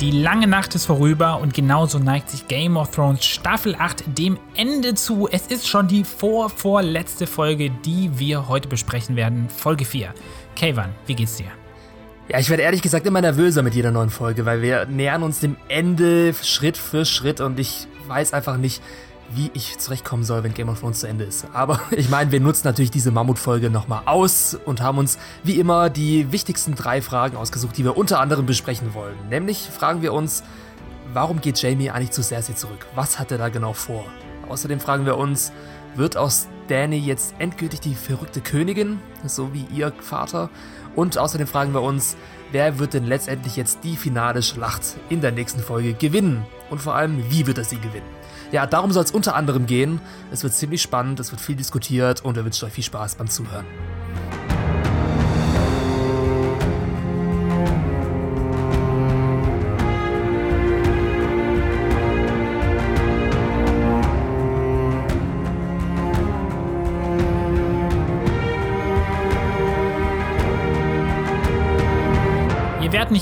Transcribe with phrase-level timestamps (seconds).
[0.00, 4.36] Die lange Nacht ist vorüber und genauso neigt sich Game of Thrones Staffel 8 dem
[4.54, 5.28] Ende zu.
[5.30, 10.12] Es ist schon die vorvorletzte Folge, die wir heute besprechen werden, Folge 4.
[10.56, 11.46] Kayvan, wie geht's dir?
[12.28, 15.38] Ja, ich werde ehrlich gesagt immer nervöser mit jeder neuen Folge, weil wir nähern uns
[15.38, 18.82] dem Ende Schritt für Schritt und ich weiß einfach nicht,
[19.30, 21.46] wie ich zurechtkommen soll, wenn Game of Thrones zu Ende ist.
[21.52, 25.90] Aber ich meine, wir nutzen natürlich diese Mammutfolge nochmal aus und haben uns wie immer
[25.90, 29.16] die wichtigsten drei Fragen ausgesucht, die wir unter anderem besprechen wollen.
[29.28, 30.42] Nämlich fragen wir uns,
[31.12, 32.86] warum geht Jamie eigentlich zu Cersei zurück?
[32.94, 34.04] Was hat er da genau vor?
[34.48, 35.52] Außerdem fragen wir uns,
[35.96, 40.50] wird aus Danny jetzt endgültig die verrückte Königin, so wie ihr Vater?
[40.94, 42.16] Und außerdem fragen wir uns,
[42.52, 46.44] wer wird denn letztendlich jetzt die finale Schlacht in der nächsten Folge gewinnen?
[46.70, 48.16] Und vor allem, wie wird er sie gewinnen?
[48.52, 50.00] Ja, darum soll es unter anderem gehen.
[50.30, 53.28] Es wird ziemlich spannend, es wird viel diskutiert und wir wünschen euch viel Spaß beim
[53.28, 53.66] Zuhören.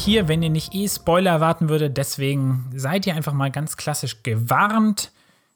[0.04, 4.22] Hier, wenn ihr nicht eh Spoiler erwarten würdet, deswegen seid ihr einfach mal ganz klassisch
[4.22, 5.10] gewarnt.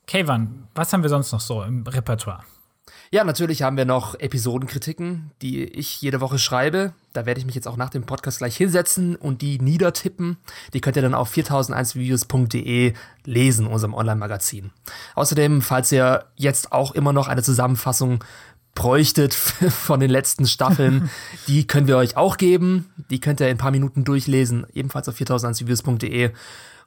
[0.06, 2.42] Kayvan, was haben wir sonst noch so im Repertoire?
[3.10, 6.92] Ja, natürlich haben wir noch Episodenkritiken, die ich jede Woche schreibe.
[7.14, 10.36] Da werde ich mich jetzt auch nach dem Podcast gleich hinsetzen und die niedertippen.
[10.74, 12.92] Die könnt ihr dann auf 4001videos.de
[13.24, 14.72] lesen, unserem Online-Magazin.
[15.14, 18.22] Außerdem, falls ihr jetzt auch immer noch eine Zusammenfassung
[18.78, 19.34] bräuchtet
[19.70, 21.10] von den letzten Staffeln,
[21.48, 22.86] die können wir euch auch geben.
[23.10, 26.30] Die könnt ihr in ein paar Minuten durchlesen, ebenfalls auf 4001videos.de.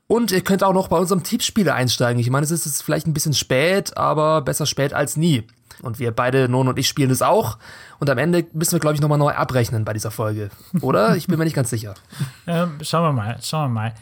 [0.08, 2.20] Und ihr könnt auch noch bei unserem Tippspiele einsteigen.
[2.20, 5.46] Ich meine, es ist jetzt vielleicht ein bisschen spät, aber besser spät als nie.
[5.82, 7.58] Und wir beide, Non und ich, spielen es auch.
[8.00, 10.50] Und am Ende müssen wir, glaube ich, nochmal neu abrechnen bei dieser Folge.
[10.82, 11.16] Oder?
[11.16, 11.94] Ich bin mir nicht ganz sicher.
[12.48, 13.94] Ähm, schauen wir mal, schauen wir mal.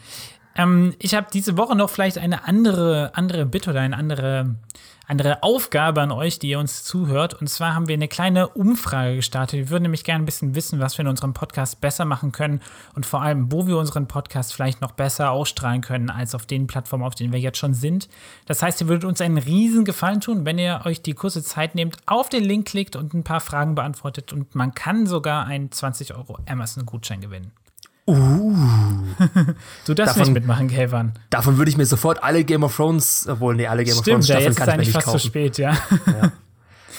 [0.56, 4.56] Ähm, ich habe diese Woche noch vielleicht eine andere, andere Bitte oder eine andere
[5.10, 7.34] andere Aufgabe an euch, die ihr uns zuhört.
[7.34, 9.58] Und zwar haben wir eine kleine Umfrage gestartet.
[9.58, 12.60] Wir würden nämlich gerne ein bisschen wissen, was wir in unserem Podcast besser machen können
[12.94, 16.68] und vor allem, wo wir unseren Podcast vielleicht noch besser ausstrahlen können, als auf den
[16.68, 18.08] Plattformen, auf denen wir jetzt schon sind.
[18.46, 21.74] Das heißt, ihr würdet uns einen riesen Gefallen tun, wenn ihr euch die kurze Zeit
[21.74, 24.32] nehmt, auf den Link klickt und ein paar Fragen beantwortet.
[24.32, 27.50] Und man kann sogar einen 20 Euro Amazon-Gutschein gewinnen.
[28.10, 28.56] Uh.
[29.86, 31.12] du darfst davon, nicht mitmachen, Kevin.
[31.30, 34.26] Davon würde ich mir sofort alle Game of Thrones, obwohl, nee, alle Game Stimmt, of
[34.26, 35.18] Thrones Staffeln kann ich mir nicht fast kaufen.
[35.18, 35.72] zu spät, ja.
[36.06, 36.32] ja.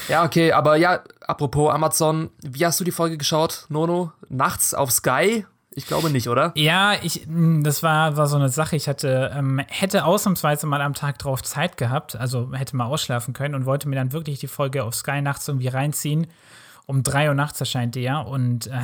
[0.07, 4.11] Ja, okay, aber ja, apropos Amazon, wie hast du die Folge geschaut, Nono?
[4.29, 5.45] Nachts auf Sky?
[5.73, 6.51] Ich glaube nicht, oder?
[6.55, 8.75] Ja, ich, hm, das war, war so eine Sache.
[8.75, 13.33] Ich hatte, ähm, hätte ausnahmsweise mal am Tag drauf Zeit gehabt, also hätte mal ausschlafen
[13.33, 16.27] können und wollte mir dann wirklich die Folge auf Sky nachts irgendwie reinziehen
[16.91, 18.81] um 3 Uhr nachts erscheint ja und äh,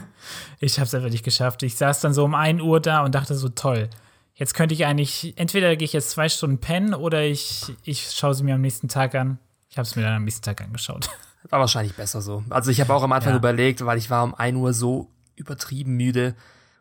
[0.60, 1.62] ich habe es einfach nicht geschafft.
[1.62, 3.90] Ich saß dann so um 1 Uhr da und dachte so, toll.
[4.34, 8.34] Jetzt könnte ich eigentlich, entweder gehe ich jetzt zwei Stunden pennen oder ich, ich schaue
[8.34, 9.38] sie mir am nächsten Tag an.
[9.68, 11.10] Ich habe es mir dann am nächsten Tag angeschaut.
[11.50, 12.42] War wahrscheinlich besser so.
[12.48, 13.38] Also ich habe auch am Anfang ja.
[13.38, 16.34] überlegt, weil ich war um 1 Uhr so übertrieben müde.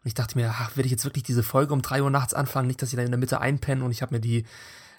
[0.04, 2.34] Und ich dachte mir, ach, will ich jetzt wirklich diese Folge um 3 Uhr nachts
[2.34, 2.68] anfangen?
[2.68, 4.46] Nicht, dass ich dann in der Mitte einpenne und ich habe mir die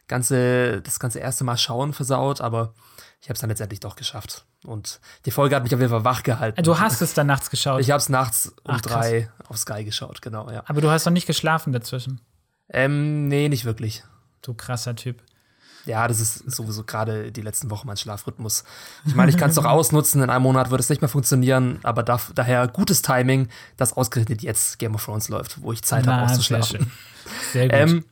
[0.08, 2.74] ganze, das ganze erste Mal schauen versaut, aber
[3.20, 4.44] ich habe es dann letztendlich doch geschafft.
[4.64, 6.62] Und die Folge hat mich auf jeden Fall wach gehalten.
[6.62, 7.80] Du hast es dann nachts geschaut?
[7.80, 10.62] Ich habe es nachts um Ach, drei auf Sky geschaut, genau, ja.
[10.66, 12.20] Aber du hast doch nicht geschlafen dazwischen?
[12.68, 14.04] Ähm, nee, nicht wirklich.
[14.42, 15.22] Du krasser Typ.
[15.86, 18.64] Ja, das ist sowieso gerade die letzten Wochen mein Schlafrhythmus.
[19.06, 21.80] Ich meine, ich kann es doch ausnutzen, in einem Monat wird es nicht mehr funktionieren,
[21.82, 26.06] aber da, daher gutes Timing, dass ausgerechnet jetzt Game of Thrones läuft, wo ich Zeit
[26.06, 26.92] habe auszuschlafen.
[27.52, 27.90] Sehr, sehr gut.
[27.90, 28.04] Ähm,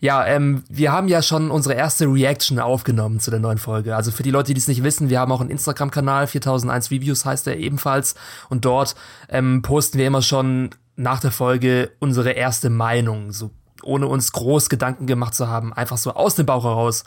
[0.00, 3.96] ja, ähm, wir haben ja schon unsere erste Reaction aufgenommen zu der neuen Folge.
[3.96, 7.24] Also für die Leute, die es nicht wissen, wir haben auch einen Instagram-Kanal, 4001 Reviews
[7.24, 8.14] heißt er ebenfalls.
[8.48, 8.94] Und dort
[9.28, 13.50] ähm, posten wir immer schon nach der Folge unsere erste Meinung, so
[13.82, 17.04] ohne uns groß Gedanken gemacht zu haben, einfach so aus dem Bauch heraus,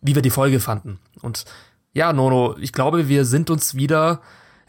[0.00, 0.98] wie wir die Folge fanden.
[1.20, 1.44] Und
[1.92, 4.20] ja, Nono, ich glaube, wir sind uns wieder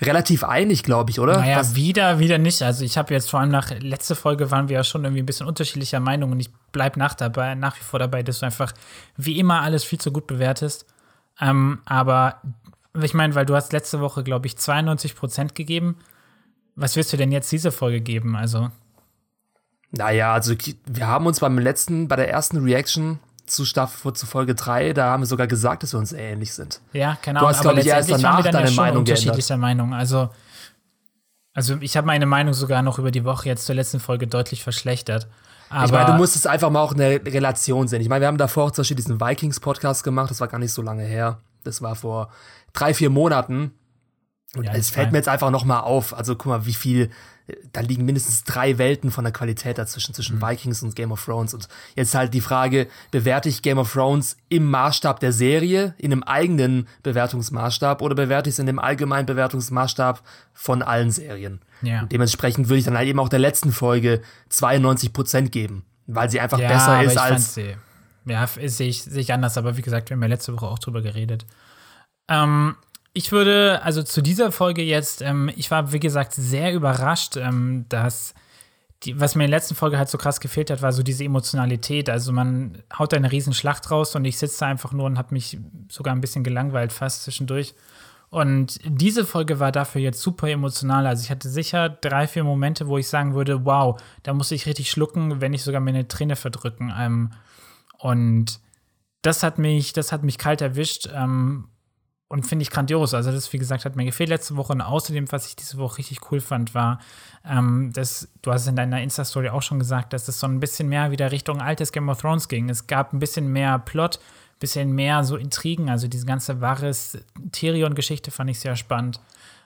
[0.03, 1.37] relativ einig, glaube ich, oder?
[1.37, 1.75] Naja, Was?
[1.75, 2.61] wieder, wieder nicht.
[2.61, 5.25] Also ich habe jetzt vor allem nach letzter Folge waren wir ja schon irgendwie ein
[5.25, 8.73] bisschen unterschiedlicher Meinung und ich bleibe nach dabei, nach wie vor dabei, dass du einfach
[9.17, 10.85] wie immer alles viel zu gut bewertest.
[11.39, 12.41] Ähm, aber
[13.01, 15.97] ich meine, weil du hast letzte Woche, glaube ich, 92 Prozent gegeben.
[16.75, 18.35] Was wirst du denn jetzt diese Folge geben?
[18.35, 18.69] Also.
[19.91, 23.19] Naja, also wir haben uns beim letzten, bei der ersten Reaction
[23.53, 26.81] zu Staffel zu Folge 3, da haben wir sogar gesagt, dass wir uns ähnlich sind.
[26.93, 27.51] Ja, keine Ahnung.
[27.51, 29.93] Du hast, glaube ich, erst danach deine ja Meinung unterschiedlicher Meinung.
[29.93, 30.29] Also,
[31.53, 34.63] also ich habe meine Meinung sogar noch über die Woche jetzt zur letzten Folge deutlich
[34.63, 35.27] verschlechtert.
[35.69, 38.01] Aber ich meine, du musst es einfach mal auch eine Relation sehen.
[38.01, 40.71] Ich meine, wir haben davor auch zum Beispiel diesen Vikings-Podcast gemacht, das war gar nicht
[40.71, 41.39] so lange her.
[41.63, 42.29] Das war vor
[42.73, 43.71] drei, vier Monaten.
[44.55, 47.09] Und ja, es fällt mir jetzt einfach noch mal auf, also guck mal, wie viel,
[47.71, 50.43] da liegen mindestens drei Welten von der Qualität dazwischen, zwischen mhm.
[50.43, 51.55] Vikings und Game of Thrones.
[51.55, 56.11] Und jetzt halt die Frage, bewerte ich Game of Thrones im Maßstab der Serie, in
[56.11, 60.21] einem eigenen Bewertungsmaßstab, oder bewerte ich es in dem allgemeinen Bewertungsmaßstab
[60.53, 61.59] von allen Serien?
[61.81, 62.01] Ja.
[62.01, 66.29] Und dementsprechend würde ich dann halt eben auch der letzten Folge 92 Prozent geben, weil
[66.29, 67.55] sie einfach ja, besser ist als.
[67.55, 67.75] Sie,
[68.25, 70.79] ja, sehe ich, seh ich anders, aber wie gesagt, wir haben ja letzte Woche auch
[70.79, 71.45] drüber geredet.
[72.29, 72.75] Ähm,
[73.13, 77.85] ich würde, also zu dieser Folge jetzt, ähm, ich war, wie gesagt, sehr überrascht, ähm,
[77.89, 78.33] dass
[79.03, 81.23] die, was mir in der letzten Folge halt so krass gefehlt hat, war so diese
[81.23, 82.09] Emotionalität.
[82.09, 85.17] Also man haut da eine riesen Schlacht raus und ich sitze da einfach nur und
[85.17, 87.75] habe mich sogar ein bisschen gelangweilt fast zwischendurch.
[88.29, 91.05] Und diese Folge war dafür jetzt super emotional.
[91.05, 94.65] Also ich hatte sicher drei, vier Momente, wo ich sagen würde, wow, da muss ich
[94.65, 96.91] richtig schlucken, wenn nicht sogar mir eine Träne verdrücken.
[96.97, 97.31] Ähm,
[97.99, 98.59] und
[99.21, 101.09] das hat mich, das hat mich kalt erwischt.
[102.33, 103.13] Und finde ich grandios.
[103.13, 104.73] Also, das, wie gesagt, hat mir gefehlt letzte Woche.
[104.73, 106.99] Und außerdem, was ich diese Woche richtig cool fand, war,
[107.45, 110.89] ähm, dass du hast in deiner Insta-Story auch schon gesagt, dass es so ein bisschen
[110.89, 112.71] mehr wieder Richtung altes Game of Thrones ging.
[112.71, 115.91] Es gab ein bisschen mehr Plot, ein bisschen mehr so Intrigen.
[115.91, 117.19] Also, diese ganze Varys
[117.51, 119.19] Tyrion-Geschichte fand ich sehr spannend.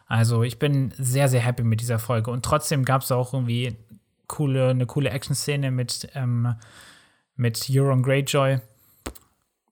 [0.08, 2.31] Also, ich bin sehr, sehr happy mit dieser Folge.
[2.31, 3.78] Und trotzdem gab es auch irgendwie
[4.28, 6.54] coole, eine coole Action-Szene mit, ähm,
[7.38, 8.60] mit Euron Greyjoy.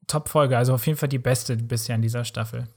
[0.08, 2.70] Top-Folge, also auf jeden Fall die beste bisher in dieser Staffel.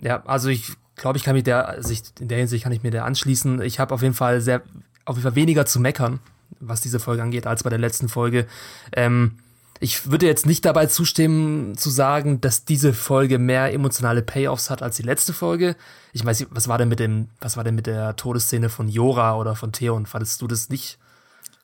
[0.00, 2.82] Ja, also ich glaube, ich kann mich der, also ich, in der Hinsicht kann ich
[2.82, 3.60] mir der anschließen.
[3.62, 4.62] Ich habe auf jeden Fall sehr,
[5.04, 6.20] auf jeden Fall weniger zu meckern,
[6.60, 8.46] was diese Folge angeht, als bei der letzten Folge.
[8.92, 9.38] Ähm,
[9.78, 14.82] ich würde jetzt nicht dabei zustimmen, zu sagen, dass diese Folge mehr emotionale Payoffs hat
[14.82, 15.76] als die letzte Folge.
[16.12, 18.88] Ich weiß nicht, was war denn mit dem, was war denn mit der Todesszene von
[18.88, 20.06] Jora oder von Theon?
[20.06, 20.98] Fandest du das nicht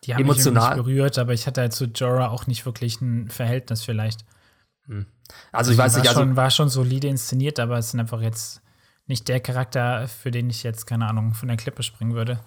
[0.04, 0.76] die haben emotional?
[0.76, 4.24] mich berührt, aber ich hatte halt zu Jorah auch nicht wirklich ein Verhältnis vielleicht.
[4.86, 5.06] Hm.
[5.52, 8.20] Also ich weiß war nicht, also schon, war schon solide inszeniert, aber es ist einfach
[8.20, 8.62] jetzt
[9.06, 12.40] nicht der Charakter, für den ich jetzt, keine Ahnung, von der Klippe springen würde.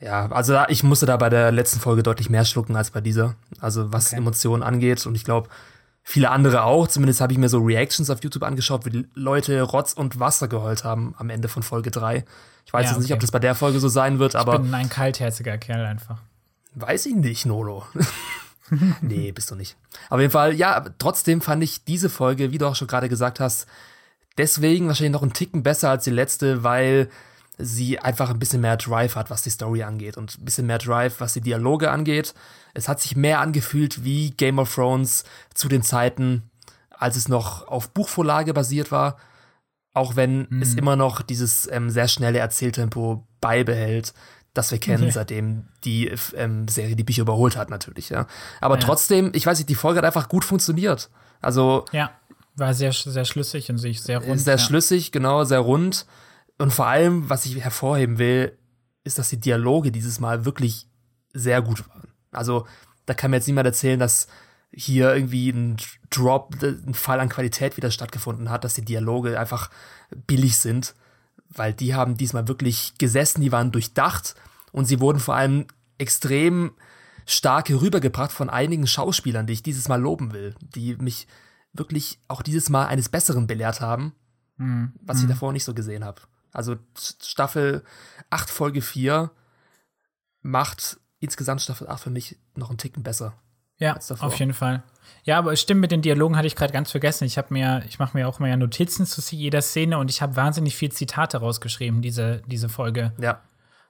[0.00, 3.36] Ja, also ich musste da bei der letzten Folge deutlich mehr schlucken als bei dieser.
[3.60, 4.16] Also was okay.
[4.16, 5.06] Emotionen angeht.
[5.06, 5.48] Und ich glaube,
[6.02, 6.88] viele andere auch.
[6.88, 10.48] Zumindest habe ich mir so Reactions auf YouTube angeschaut, wie die Leute Rotz und Wasser
[10.48, 12.24] geheult haben am Ende von Folge 3.
[12.66, 14.54] Ich weiß ja, jetzt nicht, ob das bei der Folge so sein wird, aber.
[14.54, 16.18] Ich bin ein kaltherziger Kerl einfach.
[16.74, 17.86] Weiß ich nicht, Nolo.
[19.00, 19.76] nee, bist du nicht.
[20.08, 23.40] Auf jeden Fall, ja, trotzdem fand ich diese Folge, wie du auch schon gerade gesagt
[23.40, 23.66] hast,
[24.38, 27.08] deswegen wahrscheinlich noch einen Ticken besser als die letzte, weil
[27.58, 30.78] sie einfach ein bisschen mehr Drive hat, was die Story angeht und ein bisschen mehr
[30.78, 32.34] Drive, was die Dialoge angeht.
[32.74, 35.24] Es hat sich mehr angefühlt wie Game of Thrones
[35.54, 36.50] zu den Zeiten,
[36.90, 39.18] als es noch auf Buchvorlage basiert war,
[39.92, 40.62] auch wenn mhm.
[40.62, 44.14] es immer noch dieses ähm, sehr schnelle Erzähltempo beibehält
[44.54, 45.12] das wir kennen, okay.
[45.12, 48.26] seitdem die ähm, Serie die Bücher überholt hat, natürlich, ja.
[48.60, 48.80] Aber ja.
[48.80, 51.10] trotzdem, ich weiß nicht, die Folge hat einfach gut funktioniert.
[51.40, 51.86] Also.
[51.92, 52.10] Ja,
[52.54, 54.40] war sehr, sehr schlüssig und sich sehr rund.
[54.40, 54.58] Sehr ja.
[54.58, 56.06] schlüssig, genau, sehr rund.
[56.58, 58.58] Und vor allem, was ich hervorheben will,
[59.04, 60.86] ist, dass die Dialoge dieses Mal wirklich
[61.32, 62.08] sehr gut waren.
[62.30, 62.66] Also,
[63.06, 64.28] da kann mir jetzt niemand erzählen, dass
[64.70, 65.76] hier irgendwie ein
[66.10, 69.70] Drop, ein Fall an Qualität wieder stattgefunden hat, dass die Dialoge einfach
[70.26, 70.94] billig sind
[71.54, 74.34] weil die haben diesmal wirklich gesessen, die waren durchdacht
[74.72, 75.66] und sie wurden vor allem
[75.98, 76.72] extrem
[77.26, 81.26] stark herübergebracht von einigen Schauspielern, die ich dieses Mal loben will, die mich
[81.72, 84.14] wirklich auch dieses Mal eines Besseren belehrt haben,
[84.56, 84.92] mhm.
[85.00, 85.30] was ich mhm.
[85.30, 86.22] davor nicht so gesehen habe.
[86.52, 87.82] Also Staffel
[88.30, 89.30] 8, Folge 4
[90.42, 93.34] macht insgesamt Staffel 8 für mich noch einen Ticken besser.
[93.78, 94.82] Ja, auf jeden Fall.
[95.24, 97.24] Ja, aber es stimmt, mit den Dialogen hatte ich gerade ganz vergessen.
[97.24, 100.36] Ich habe mir, ich mache mir auch mal Notizen zu jeder Szene und ich habe
[100.36, 103.12] wahnsinnig viel Zitate rausgeschrieben, diese, diese Folge.
[103.18, 103.40] Ja.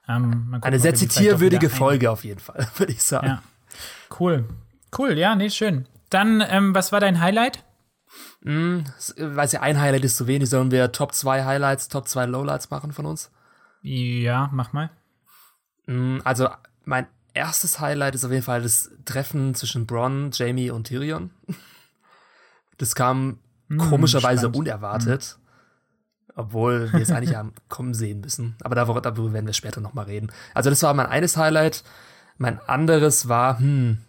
[0.07, 3.27] Ähm, gucken, Eine sehr zitierwürdige Folge auf jeden Fall, würde ich sagen.
[3.27, 3.43] Ja.
[4.19, 4.45] Cool.
[4.97, 5.87] Cool, ja, nee, schön.
[6.09, 7.63] Dann, ähm, was war dein Highlight?
[8.43, 8.83] Hm,
[9.17, 10.49] weiß ja, ein Highlight ist zu wenig.
[10.49, 13.31] Sollen wir Top 2 Highlights, Top 2 Lowlights machen von uns?
[13.81, 14.91] Ja, mach mal.
[15.87, 16.49] Hm, also,
[16.85, 21.31] mein erstes Highlight ist auf jeden Fall das Treffen zwischen Bronn, Jamie und Tyrion.
[22.79, 23.37] Das kam
[23.67, 24.57] mm, komischerweise spannend.
[24.57, 25.37] unerwartet.
[25.37, 26.31] Mm.
[26.35, 28.55] Obwohl wir es eigentlich haben kommen sehen müssen.
[28.63, 30.31] Aber darüber, darüber werden wir später noch mal reden.
[30.55, 31.83] Also das war mein eines Highlight.
[32.39, 33.99] Mein anderes war, hm,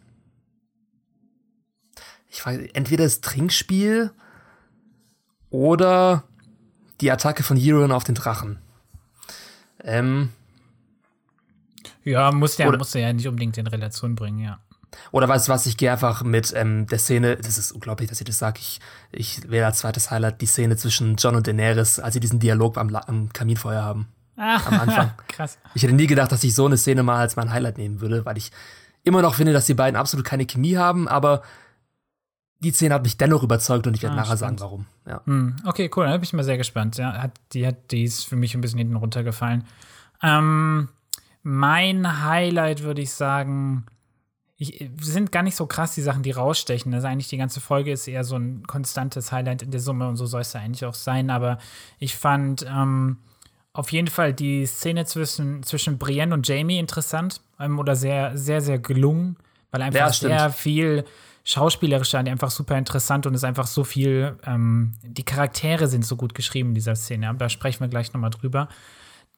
[2.30, 4.10] ich weiß, entweder das Trinkspiel
[5.50, 6.24] oder
[7.02, 8.58] die Attacke von Euron auf den Drachen.
[9.82, 10.30] Ähm,
[12.04, 14.58] ja, muss ja, muss ja nicht unbedingt in Relation bringen, ja.
[15.10, 18.20] Oder weißt du was, ich gehe einfach mit ähm, der Szene, das ist unglaublich, dass
[18.20, 18.78] ich das sage, ich,
[19.10, 22.78] ich wähle als zweites Highlight die Szene zwischen John und Daenerys, als sie diesen Dialog
[22.78, 24.06] am, am Kaminfeuer haben.
[24.36, 25.10] Ah, am Anfang.
[25.28, 25.58] Krass.
[25.74, 28.24] Ich hätte nie gedacht, dass ich so eine Szene mal als mein Highlight nehmen würde,
[28.24, 28.52] weil ich
[29.02, 31.42] immer noch finde, dass die beiden absolut keine Chemie haben, aber
[32.60, 34.60] die Szene hat mich dennoch überzeugt und ich werde Ah, nachher spannend.
[34.60, 34.86] sagen, warum.
[35.06, 35.20] Ja.
[35.26, 36.96] Hm, okay, cool, da bin ich mal sehr gespannt.
[36.96, 39.64] Ja, hat, die, hat, die ist für mich ein bisschen hinten runtergefallen.
[40.22, 40.88] Ähm,
[41.44, 43.86] mein Highlight würde ich sagen,
[44.56, 46.92] ich, sind gar nicht so krass die Sachen, die rausstechen.
[46.94, 50.16] Also eigentlich die ganze Folge ist eher so ein konstantes Highlight in der Summe und
[50.16, 51.30] so soll es ja eigentlich auch sein.
[51.30, 51.58] Aber
[51.98, 53.18] ich fand ähm,
[53.74, 58.60] auf jeden Fall die Szene zwischen, zwischen Brienne und Jamie interessant ähm, oder sehr, sehr,
[58.60, 59.36] sehr gelungen,
[59.70, 61.04] weil einfach Ja, sehr viel
[61.44, 66.06] schauspielerisch an, einfach super interessant und es ist einfach so viel, ähm, die Charaktere sind
[66.06, 68.68] so gut geschrieben in dieser Szene, da sprechen wir gleich nochmal drüber.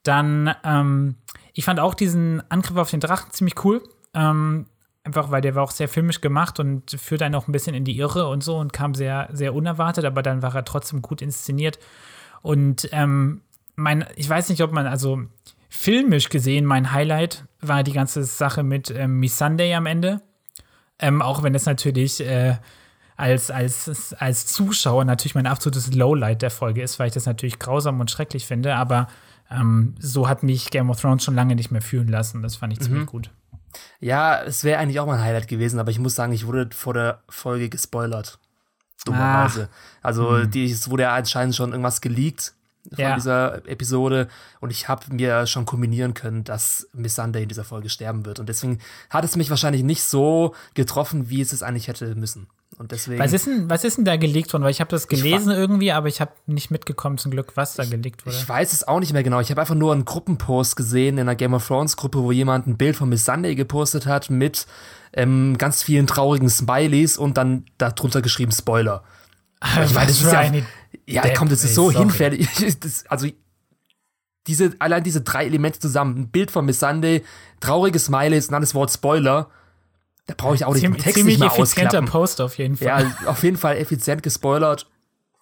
[0.05, 1.17] Dann, ähm,
[1.57, 3.83] ich fand auch diesen Angriff auf den Drachen ziemlich cool.
[4.13, 4.67] Ähm,
[5.05, 7.85] einfach weil der war auch sehr filmisch gemacht und führt einen auch ein bisschen in
[7.85, 11.23] die Irre und so und kam sehr, sehr unerwartet, aber dann war er trotzdem gut
[11.23, 11.79] inszeniert.
[12.43, 13.41] Und ähm,
[13.75, 15.23] mein, ich weiß nicht, ob man, also
[15.71, 20.21] filmisch gesehen, mein Highlight war die ganze Sache mit ähm, Miss Sunday am Ende.
[20.99, 22.57] Ähm, auch wenn es natürlich äh,
[23.17, 27.59] als, als, als Zuschauer natürlich mein absolutes Lowlight der Folge ist, weil ich das natürlich
[27.59, 29.09] grausam und schrecklich finde, aber
[29.51, 32.43] ähm, so hat mich Game of Thrones schon lange nicht mehr fühlen lassen.
[32.43, 33.31] Das fand ich ziemlich gut.
[34.01, 36.95] Ja, es wäre eigentlich auch mein Highlight gewesen, aber ich muss sagen, ich wurde vor
[36.95, 38.39] der Folge gespoilert.
[39.05, 39.69] Dummerweise.
[40.03, 42.55] Also, die, es wurde ja anscheinend schon irgendwas geleakt
[42.89, 43.15] von Ja.
[43.17, 44.29] dieser Episode
[44.61, 48.41] und ich habe mir schon kombinieren können, dass Miss Sunday in dieser Folge sterben wird.
[48.41, 48.79] Und deswegen
[49.11, 52.49] hat es mich wahrscheinlich nicht so getroffen, wie es es eigentlich hätte müssen.
[52.79, 53.19] Und deswegen.
[53.19, 54.63] Was ist, denn, was ist denn da gelegt worden?
[54.63, 57.85] Weil ich habe das gelesen irgendwie, aber ich habe nicht mitgekommen zum Glück, was da
[57.85, 58.37] gelegt wurde.
[58.37, 59.41] Ich weiß es auch nicht mehr genau.
[59.41, 62.67] Ich habe einfach nur einen Gruppenpost gesehen in einer Game of Thrones Gruppe, wo jemand
[62.67, 64.67] ein Bild von Miss Sunday gepostet hat mit
[65.15, 69.03] ähm, ganz vielen traurigen Smileys und dann darunter geschrieben Spoiler.
[69.85, 70.53] Ich meine, das ist ja,
[71.07, 72.49] ja Depp, komm, das ist so hinfällig.
[73.09, 73.29] Also
[74.47, 77.25] diese, allein diese drei Elemente zusammen, ein Bild von Miss Sunday,
[77.61, 79.51] traurige Smileys und dann das Wort Spoiler,
[80.27, 82.09] da brauche ich auch nicht den Ziem, Text ziemlich nicht mehr effizienter ausklappen.
[82.09, 82.87] Post auf jeden Fall.
[83.23, 84.89] Ja, auf jeden Fall effizient gespoilert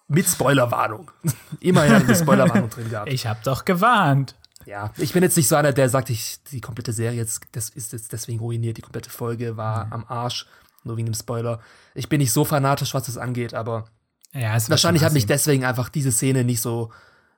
[0.07, 1.11] mit Spoilerwarnung.
[1.59, 3.11] Immerhin hat eine Spoilerwarnung drin gehabt.
[3.11, 4.35] Ich habe doch gewarnt.
[4.65, 7.69] Ja, ich bin jetzt nicht so einer, der sagt, ich, die komplette Serie jetzt, das
[7.69, 9.57] ist jetzt deswegen ruiniert, die komplette Folge Mhm.
[9.57, 10.47] war am Arsch,
[10.83, 11.59] nur wegen dem Spoiler.
[11.93, 13.85] Ich bin nicht so fanatisch, was das angeht, aber
[14.33, 16.91] Ja, es wahrscheinlich hat mich deswegen einfach diese Szene nicht so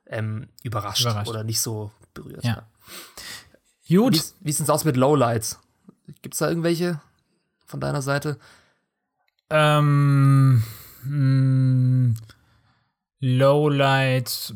[0.06, 1.28] ähm, überrascht, Überrascht.
[1.28, 2.44] oder nicht so berührt.
[2.44, 2.62] Ja.
[3.86, 4.22] Wie, Gut.
[4.40, 5.58] wie sieht's aus mit Lowlights?
[6.22, 6.98] Gibt's da irgendwelche
[7.68, 8.38] von deiner Seite?
[9.50, 10.62] Ähm,
[11.04, 12.16] mh,
[13.20, 14.54] Lowlights.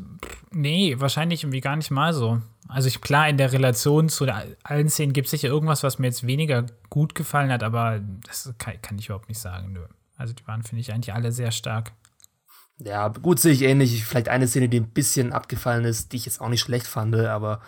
[0.51, 2.41] Nee, wahrscheinlich irgendwie gar nicht mal so.
[2.69, 4.27] Also ich, klar, in der Relation zu
[4.63, 8.53] allen Szenen gibt es sicher irgendwas, was mir jetzt weniger gut gefallen hat, aber das
[8.59, 9.73] kann, kann ich überhaupt nicht sagen.
[9.73, 9.81] Nö.
[10.17, 11.93] Also die waren, finde ich, eigentlich alle sehr stark.
[12.79, 14.05] Ja, gut sehe ich ähnlich.
[14.05, 17.15] Vielleicht eine Szene, die ein bisschen abgefallen ist, die ich jetzt auch nicht schlecht fand,
[17.15, 17.61] aber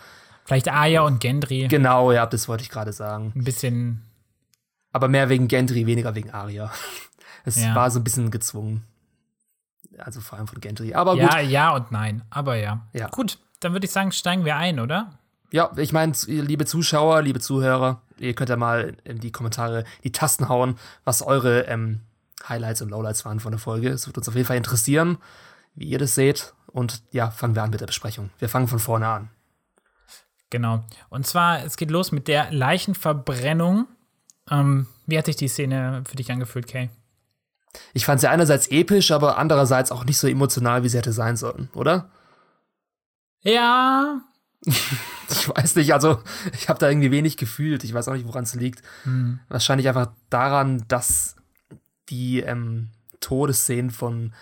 [0.45, 1.67] Vielleicht Aya und Gendry.
[1.67, 3.31] genau, ja, das wollte ich gerade sagen.
[3.35, 4.01] ein bisschen.
[4.95, 6.71] Aber mehr wegen Gendry, weniger wegen Arya.
[7.43, 7.75] Es Ja.
[7.75, 8.83] war so ein bisschen gezwungen.
[9.97, 10.93] Also vor allem von Gendry.
[10.93, 12.23] Aber gut, Ja, ja und nein.
[12.29, 12.87] Aber ja.
[12.93, 13.09] Ja.
[13.09, 15.19] Gut, dann würde ich sagen, steigen wir ein, oder?
[15.51, 20.11] ja, ich meine, liebe Zuschauer, liebe Zuhörer, ihr könnt ja mal in die Kommentare die
[20.13, 21.99] Tasten hauen, was eure ähm,
[22.47, 23.89] Highlights und Lowlights waren von der Folge.
[23.89, 25.17] Es wird uns auf jeden Fall interessieren,
[25.75, 26.53] wie ihr das seht.
[26.67, 28.29] Und ja, fangen wir an mit der Besprechung.
[28.39, 29.29] Wir fangen von vorne an.
[30.49, 30.83] Genau.
[31.09, 33.87] Und zwar, es geht los mit der Leichenverbrennung.
[34.49, 36.89] Ähm, wie hat sich die Szene für dich angefühlt, Kay?
[37.93, 41.35] Ich fand sie einerseits episch, aber andererseits auch nicht so emotional, wie sie hätte sein
[41.35, 42.09] sollen, oder?
[43.41, 44.21] Ja.
[45.27, 46.21] Ich weiß nicht, also
[46.53, 47.83] ich habe da irgendwie wenig gefühlt.
[47.83, 48.83] Ich weiß auch nicht, woran es liegt.
[49.05, 49.39] Hm.
[49.49, 51.35] Wahrscheinlich einfach daran, dass
[52.09, 52.89] die ähm,
[53.21, 54.33] Todesszenen von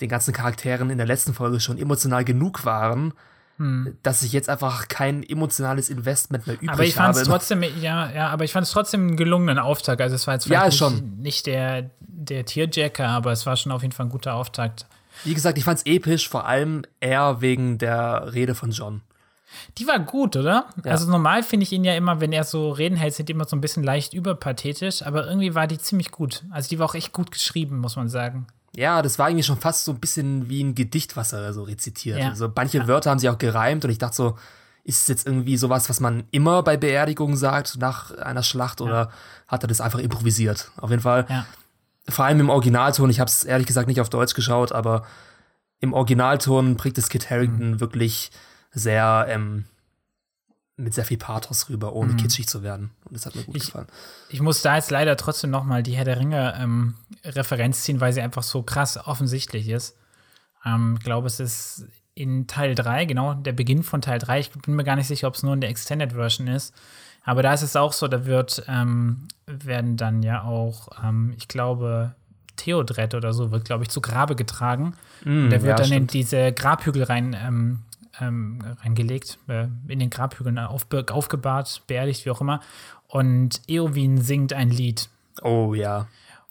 [0.00, 3.12] den ganzen Charakteren in der letzten Folge schon emotional genug waren,
[3.60, 3.98] Hm.
[4.02, 7.30] dass ich jetzt einfach kein emotionales Investment mehr übrig Aber ich fand es habe.
[7.30, 10.00] trotzdem, ja, ja, aber ich fand es trotzdem einen gelungenen Auftakt.
[10.00, 10.94] Also es war jetzt Ja, vielleicht schon.
[10.94, 14.86] nicht, nicht der, der Tierjacker, aber es war schon auf jeden Fall ein guter Auftakt.
[15.24, 19.02] Wie gesagt, ich fand es episch, vor allem eher wegen der Rede von John.
[19.76, 20.66] Die war gut, oder?
[20.82, 20.92] Ja.
[20.92, 23.44] Also normal finde ich ihn ja immer, wenn er so Reden hält, sind die immer
[23.46, 26.44] so ein bisschen leicht überpathetisch, aber irgendwie war die ziemlich gut.
[26.50, 28.46] Also die war auch echt gut geschrieben, muss man sagen.
[28.76, 31.62] Ja, das war irgendwie schon fast so ein bisschen wie ein Gedicht, was er so
[31.64, 32.18] rezitiert.
[32.20, 32.28] Ja.
[32.28, 34.38] Also manche Wörter haben sie auch gereimt und ich dachte so,
[34.84, 39.10] ist es jetzt irgendwie sowas, was man immer bei Beerdigungen sagt nach einer Schlacht oder
[39.48, 40.70] hat er das einfach improvisiert?
[40.76, 41.26] Auf jeden Fall.
[41.28, 41.46] Ja.
[42.08, 45.04] Vor allem im Originalton, ich habe es ehrlich gesagt nicht auf Deutsch geschaut, aber
[45.80, 47.80] im Originalton bringt es Kit Harington Mhm.
[47.80, 48.30] wirklich
[48.72, 49.64] sehr ähm,
[50.82, 52.16] mit sehr viel Pathos rüber, ohne Mhm.
[52.16, 52.90] kitschig zu werden.
[53.04, 53.86] Und das hat mir gut Ich- gefallen.
[54.28, 56.94] Ich muss da jetzt leider trotzdem noch mal die Herr der Ringe ähm,
[57.24, 59.96] Referenz ziehen, weil sie einfach so krass offensichtlich ist.
[60.64, 64.40] Ähm, ich glaube, es ist in Teil 3, genau, der Beginn von Teil 3.
[64.40, 66.74] Ich bin mir gar nicht sicher, ob es nur in der Extended Version ist.
[67.24, 71.48] Aber da ist es auch so, da wird, ähm, werden dann ja auch, ähm, ich
[71.48, 72.14] glaube,
[72.56, 74.94] Theodred oder so, wird, glaube ich, zu Grabe getragen.
[75.24, 76.12] Mm, der wird ja, dann in stimmt.
[76.14, 77.34] diese Grabhügel rein,
[78.20, 82.60] ähm, reingelegt, äh, in den Grabhügeln auf, aufgebahrt, beerdigt, wie auch immer.
[83.08, 85.08] Und Eowyn singt ein Lied.
[85.42, 86.06] Oh ja.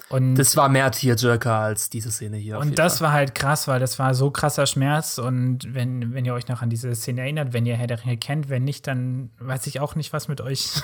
[0.09, 2.57] Und Das war mehr Tearjerker als diese Szene hier.
[2.57, 3.07] Und das Fall.
[3.07, 5.19] war halt krass, weil das war so krasser Schmerz.
[5.19, 8.17] Und wenn, wenn ihr euch noch an diese Szene erinnert, wenn ihr Herr der Ringe
[8.17, 10.81] kennt, wenn nicht, dann weiß ich auch nicht, was mit euch.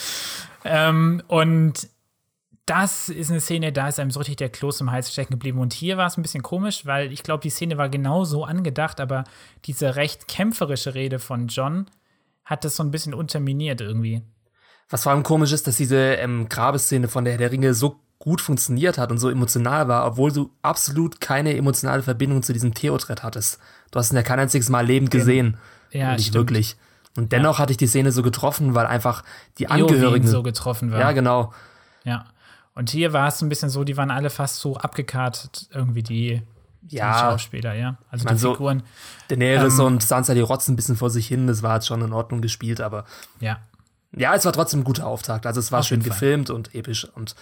[0.64, 1.88] ähm, und
[2.66, 5.58] das ist eine Szene, da ist einem so richtig der Kloß im Hals stecken geblieben.
[5.58, 8.44] Und hier war es ein bisschen komisch, weil ich glaube, die Szene war genau so
[8.44, 9.24] angedacht, aber
[9.66, 11.86] diese recht kämpferische Rede von John
[12.44, 14.22] hat das so ein bisschen unterminiert irgendwie.
[14.88, 18.00] Was vor allem komisch ist, dass diese ähm, Grabeszene von der Herr der Ringe so
[18.18, 22.72] gut funktioniert hat und so emotional war, obwohl du absolut keine emotionale Verbindung zu diesem
[22.72, 23.58] Theodred hattest.
[23.90, 25.58] Du hast ihn ja kein einziges Mal lebend gesehen.
[25.90, 26.34] Ja, nicht stimmt.
[26.34, 26.76] wirklich.
[27.16, 29.22] Und dennoch hatte ich die Szene so getroffen, weil einfach
[29.58, 30.26] die Eowyn Angehörigen.
[30.26, 31.00] so getroffen war.
[31.00, 31.52] ja, genau.
[32.04, 32.24] Ja.
[32.74, 36.42] Und hier war es ein bisschen so, die waren alle fast so abgekartet, irgendwie die,
[36.82, 37.96] die Ja, Schauspieler, ja.
[38.10, 38.82] Also mein, die so- Figuren.
[39.28, 41.46] Daenerys Ähm, und Sansa, die rotzen ein bisschen vor sich hin.
[41.46, 43.04] Das war jetzt schon in Ordnung gespielt, aber
[43.40, 43.58] Ja.
[44.12, 45.46] ja, es war trotzdem ein guter Auftakt.
[45.46, 46.10] Also es war Auf schön Fall.
[46.10, 47.04] gefilmt und episch.
[47.14, 47.36] Und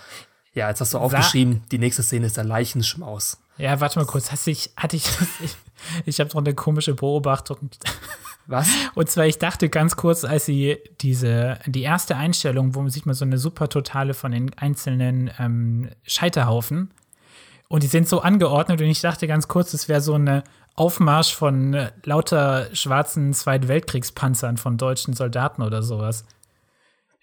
[0.54, 3.38] ja, jetzt hast du aufgeschrieben, die nächste Szene ist der Leichenschmaus.
[3.56, 4.30] Ja, warte mal kurz.
[4.32, 5.08] Hast ich, hatte ich,
[5.42, 5.56] ich,
[6.04, 7.70] ich habe noch eine komische Beobachtung.
[8.46, 8.68] Was?
[8.94, 13.06] Und zwar, ich dachte ganz kurz, als sie diese, die erste Einstellung, wo man sieht
[13.06, 16.92] man so eine super Totale von den einzelnen ähm, Scheiterhaufen.
[17.68, 20.44] Und die sind so angeordnet und ich dachte ganz kurz, das wäre so eine
[20.75, 26.25] Aufmarsch von äh, lauter schwarzen Zweiten Weltkriegspanzern von deutschen Soldaten oder sowas.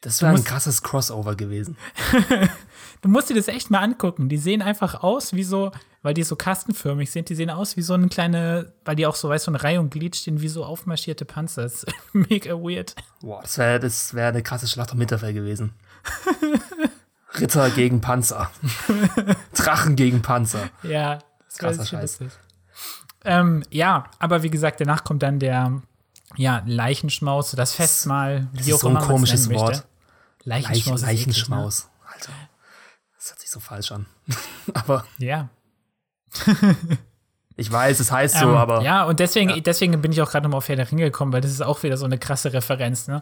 [0.02, 1.78] Das wäre ein krasses Crossover gewesen.
[3.02, 4.28] Du musst dir das echt mal angucken.
[4.28, 5.72] Die sehen einfach aus wie so,
[6.02, 9.16] weil die so kastenförmig sind, die sehen aus wie so eine kleine, weil die auch
[9.16, 11.64] so, weißt du, so eine Reihe und Glied stehen, wie so aufmarschierte Panzer.
[11.64, 12.96] Das ist mega weird.
[13.22, 15.74] Boah, das wäre das wär eine krasse Schlacht um Winterfell gewesen.
[17.40, 18.50] Ritter gegen Panzer.
[19.54, 20.70] Drachen gegen Panzer.
[20.84, 22.20] Ja, das Krasser Scheiß.
[23.26, 25.82] Ähm, ja, aber wie gesagt, danach kommt dann der
[26.38, 29.62] ja, Leichenschmaus, das Festmahl, Das wie ist auch so ein immer komisches möchte.
[29.62, 29.88] Wort.
[30.44, 31.02] Leich, Leichenschmaus.
[31.02, 31.90] ist eklig, Leichenschmaus.
[32.12, 32.32] Alter.
[33.18, 34.06] Das hört sich so falsch an.
[34.74, 35.28] aber Ne?
[35.28, 35.50] Ja.
[37.56, 40.44] ich weiß, es heißt so, Ähm, aber Ja, und deswegen, deswegen bin ich auch gerade
[40.44, 43.08] nochmal auf Herr der Ringe gekommen, weil das ist auch wieder so eine krasse Referenz,
[43.08, 43.22] ne?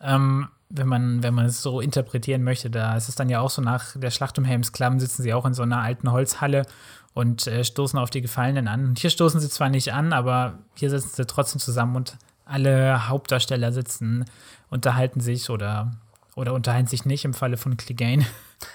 [0.00, 3.50] Ähm, wenn man, wenn man es so interpretieren möchte, da ist es dann ja auch
[3.50, 6.66] so nach der Schlacht um Helms Klamm sitzen sie auch in so einer alten Holzhalle
[7.14, 8.84] und äh, stoßen auf die Gefallenen an.
[8.88, 13.08] Und hier stoßen sie zwar nicht an, aber hier sitzen sie trotzdem zusammen und alle
[13.08, 14.24] Hauptdarsteller sitzen,
[14.68, 15.92] unterhalten sich oder,
[16.34, 18.26] oder unterhalten sich nicht im Falle von Clegane.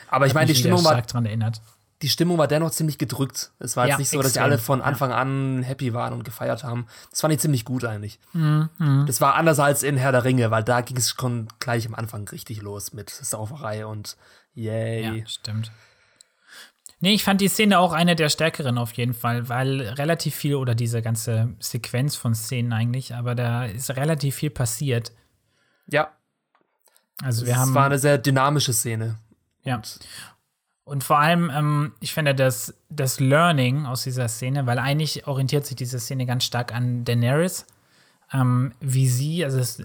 [0.09, 1.61] aber ich meine, die Stimmung war stark dran erinnert.
[2.01, 3.51] Die Stimmung war dennoch ziemlich gedrückt.
[3.59, 4.43] Es war jetzt Ja, nicht so, dass die extrem.
[4.43, 6.87] alle von Anfang an happy waren und gefeiert haben.
[7.09, 8.19] Das fand ich ziemlich gut eigentlich.
[9.05, 11.95] Das war anders als in Herr der Ringe, weil da ging es schon gleich am
[11.95, 14.17] Anfang richtig los mit Sauferei und
[14.53, 15.19] yay.
[15.19, 15.71] Ja, stimmt.
[17.03, 20.53] Nee, ich fand die Szene auch eine der stärkeren auf jeden Fall, weil relativ viel
[20.55, 25.11] oder diese ganze Sequenz von Szenen eigentlich, aber da ist relativ viel passiert.
[25.87, 26.11] Ja,
[27.23, 29.17] Also wir es haben war eine sehr dynamische Szene.
[29.63, 29.77] ja.
[29.77, 29.99] Und
[30.99, 35.77] vor allem, ähm, ich finde das, das Learning aus dieser Szene, weil eigentlich orientiert sich
[35.77, 37.65] diese Szene ganz stark an Daenerys,
[38.33, 39.81] ähm, wie sie, also es,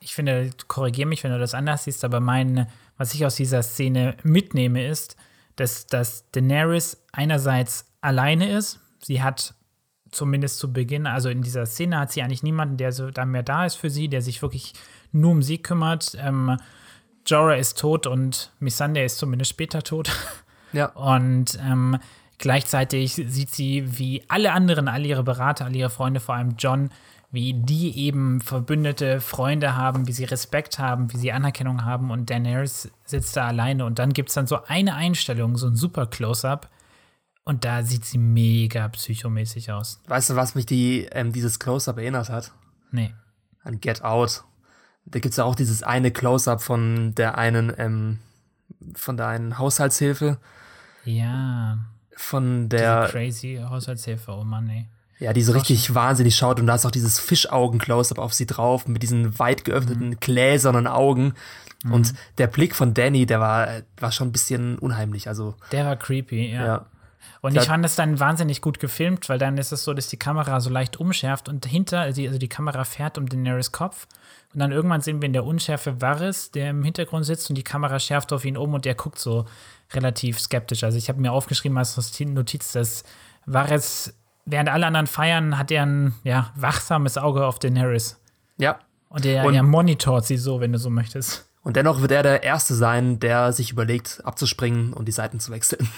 [0.00, 2.66] ich finde, korrigiere mich, wenn du das anders siehst, aber mein,
[2.98, 5.16] was ich aus dieser Szene mitnehme, ist,
[5.56, 8.80] dass, dass Daenerys einerseits alleine ist.
[9.02, 9.54] Sie hat
[10.10, 13.42] zumindest zu Beginn, also in dieser Szene hat sie eigentlich niemanden, der so da mehr
[13.42, 14.74] da ist für sie, der sich wirklich
[15.12, 16.16] nur um sie kümmert.
[16.18, 16.58] Ähm,
[17.26, 20.10] Jorah ist tot und Missandei ist zumindest später tot.
[20.72, 20.86] Ja.
[20.86, 21.98] Und ähm,
[22.38, 26.90] gleichzeitig sieht sie, wie alle anderen, alle ihre Berater, alle ihre Freunde, vor allem John,
[27.32, 32.28] wie die eben verbündete Freunde haben, wie sie Respekt haben, wie sie Anerkennung haben und
[32.28, 36.06] Daenerys sitzt da alleine und dann gibt es dann so eine Einstellung, so ein super
[36.06, 36.68] Close-Up
[37.44, 40.00] und da sieht sie mega psychomäßig aus.
[40.08, 42.52] Weißt du, was mich die, ähm, dieses Close-Up erinnert hat?
[42.90, 43.14] Nee.
[43.62, 44.44] An Get Out.
[45.04, 48.18] Da gibt es ja auch dieses eine Close-Up von der einen, ähm,
[48.94, 50.38] von der einen Haushaltshilfe,
[51.04, 51.78] Ja,
[52.16, 54.86] von der, crazy Haushaltshilfe, oh Mann, ey.
[55.18, 58.86] ja, die so richtig wahnsinnig schaut und da ist auch dieses Fischaugen-Close-Up auf sie drauf
[58.86, 61.34] mit diesen weit geöffneten, gläsernen Augen.
[61.90, 65.28] Und der Blick von Danny, der war, war schon ein bisschen unheimlich.
[65.28, 66.66] Also, Der war creepy, ja.
[66.66, 66.86] ja.
[67.42, 70.18] Und ich fand es dann wahnsinnig gut gefilmt, weil dann ist es so, dass die
[70.18, 74.06] Kamera so leicht umschärft und dahinter, also die, also die Kamera fährt um Daenerys Kopf
[74.52, 77.62] und dann irgendwann sehen wir in der Unschärfe Varys, der im Hintergrund sitzt und die
[77.62, 79.46] Kamera schärft auf ihn um und der guckt so
[79.92, 80.84] relativ skeptisch.
[80.84, 83.04] Also ich habe mir aufgeschrieben als Notiz, dass
[83.46, 88.20] Varys, während alle anderen feiern, hat er ein ja, wachsames Auge auf Daenerys.
[88.58, 88.78] Ja.
[89.08, 91.46] Und er, Und- er monitort sie so, wenn du so möchtest.
[91.62, 95.52] Und dennoch wird er der Erste sein, der sich überlegt, abzuspringen und die Seiten zu
[95.52, 95.88] wechseln.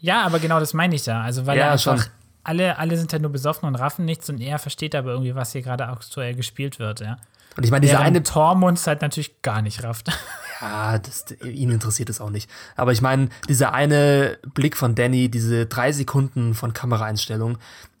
[0.00, 1.22] Ja, aber genau das meine ich da.
[1.22, 2.10] Also, weil Ja, er einfach, schon.
[2.44, 5.52] alle, alle sind halt nur besoffen und raffen nichts und er versteht aber irgendwie, was
[5.52, 7.18] hier gerade aktuell gespielt wird, ja.
[7.56, 10.08] Und ich meine, dieser eine Tormunds halt natürlich gar nicht rafft.
[10.62, 12.50] Ja, das, ihn interessiert es auch nicht.
[12.76, 17.56] Aber ich meine, dieser eine Blick von Danny, diese drei Sekunden von Kameraeinstellung,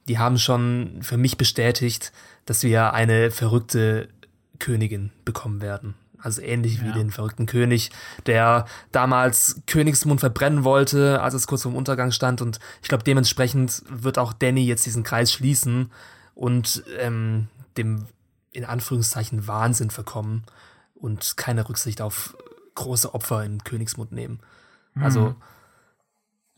[0.08, 2.12] die haben schon für mich bestätigt,
[2.44, 4.08] dass wir eine verrückte
[4.58, 5.94] Königin bekommen werden.
[6.22, 6.92] Also ähnlich wie Ja.
[6.92, 7.90] den verrückten König,
[8.26, 12.42] der damals Königsmund verbrennen wollte, als es kurz vorm Untergang stand.
[12.42, 15.90] Und ich glaube, dementsprechend wird auch Danny jetzt diesen Kreis schließen
[16.34, 18.06] und ähm, dem
[18.52, 20.44] in Anführungszeichen Wahnsinn verkommen
[20.94, 22.36] und keine Rücksicht auf
[22.74, 24.40] große Opfer in Königsmund nehmen.
[24.96, 25.36] Also,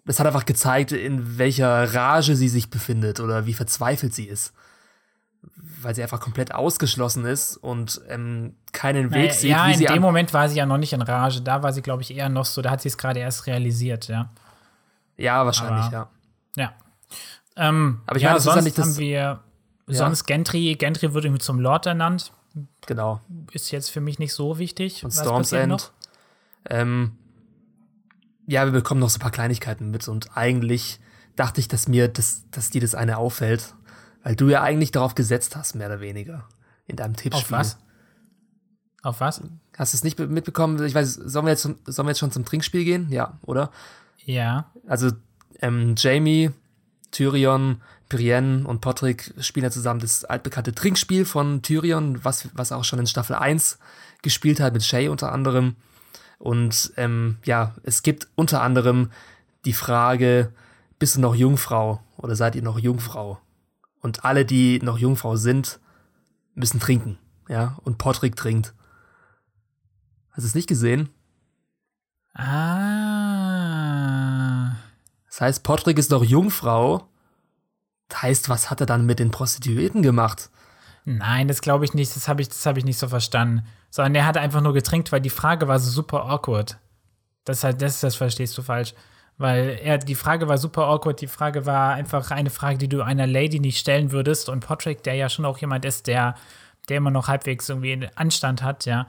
[0.05, 4.53] das hat einfach gezeigt, in welcher Rage sie sich befindet oder wie verzweifelt sie ist.
[5.81, 10.03] Weil sie einfach komplett ausgeschlossen ist und ähm, keinen Weg Naja, sieht, ja, in dem
[10.03, 11.41] Moment war sie ja noch nicht in Rage.
[11.43, 14.07] Da war sie, glaube ich, eher noch so, da hat sie es gerade erst realisiert,
[14.09, 14.31] ja.
[15.17, 15.93] Ja, wahrscheinlich, Aber-
[16.57, 16.63] ja.
[16.65, 16.73] Ja.
[17.57, 19.41] Ähm, Aber ich ja, meine, das ist ja sonst nicht das- haben wir
[19.89, 20.75] sonst Gentry.
[20.79, 22.33] Gentry wird irgendwie zum Lord ernannt.
[22.87, 23.21] Genau.
[23.51, 25.05] Ist jetzt für mich nicht so wichtig.
[25.05, 25.69] Und Storm's End.
[25.71, 25.91] noch?
[26.71, 27.13] Ähm,
[28.47, 31.01] ja, wir bekommen noch so ein paar Kleinigkeiten mit und eigentlich
[31.37, 33.75] dachte ich, dass mir das, dass dir das eine auffällt,
[34.23, 36.45] weil du ja eigentlich darauf gesetzt hast, mehr oder weniger,
[36.87, 37.45] in deinem Tippspiel.
[37.45, 37.79] Auf was?
[39.03, 39.41] Auf was?
[39.77, 40.83] Hast du es nicht be- mitbekommen?
[40.85, 43.09] Ich weiß, sollen wir jetzt, sollen wir jetzt schon zum Trinkspiel gehen?
[43.11, 43.71] Ja, oder?
[44.25, 44.71] Ja.
[44.87, 45.11] Also,
[45.61, 46.51] ähm, Jamie,
[47.11, 52.77] Tyrion, Brienne und Podrick spielen ja zusammen das altbekannte Trinkspiel von Tyrion, was, was er
[52.77, 53.79] auch schon in Staffel 1
[54.23, 55.77] gespielt hat, mit Shay unter anderem.
[56.39, 59.11] Und ähm, ja, es gibt unter anderem
[59.65, 60.53] die Frage,
[60.99, 63.39] bist du noch Jungfrau oder seid ihr noch Jungfrau?
[64.03, 65.81] Und alle, die noch Jungfrau sind,
[66.55, 67.19] müssen trinken.
[67.49, 68.75] Ja, und Podrick trinkt.
[70.31, 71.09] Hast du es nicht gesehen?
[72.35, 73.62] Ah.
[75.27, 77.09] Das heißt, Podrick ist noch Jungfrau.
[78.09, 80.51] Das heißt, was hat er dann mit den Prostituierten gemacht?
[81.05, 82.15] Nein, das glaube ich nicht.
[82.17, 83.67] Das habe ich, das hab ich nicht so verstanden.
[83.91, 86.79] Sondern er hat einfach nur getrinkt, weil die Frage war so super awkward.
[87.45, 88.95] Das, halt, das, das verstehst du falsch.
[89.38, 91.21] Weil er, die Frage war super awkward.
[91.21, 94.49] Die Frage war einfach eine Frage, die du einer Lady nicht stellen würdest.
[94.49, 96.37] Und Patrick, der ja schon auch jemand ist, der,
[96.88, 99.07] der immer noch halbwegs irgendwie Anstand hat, ja,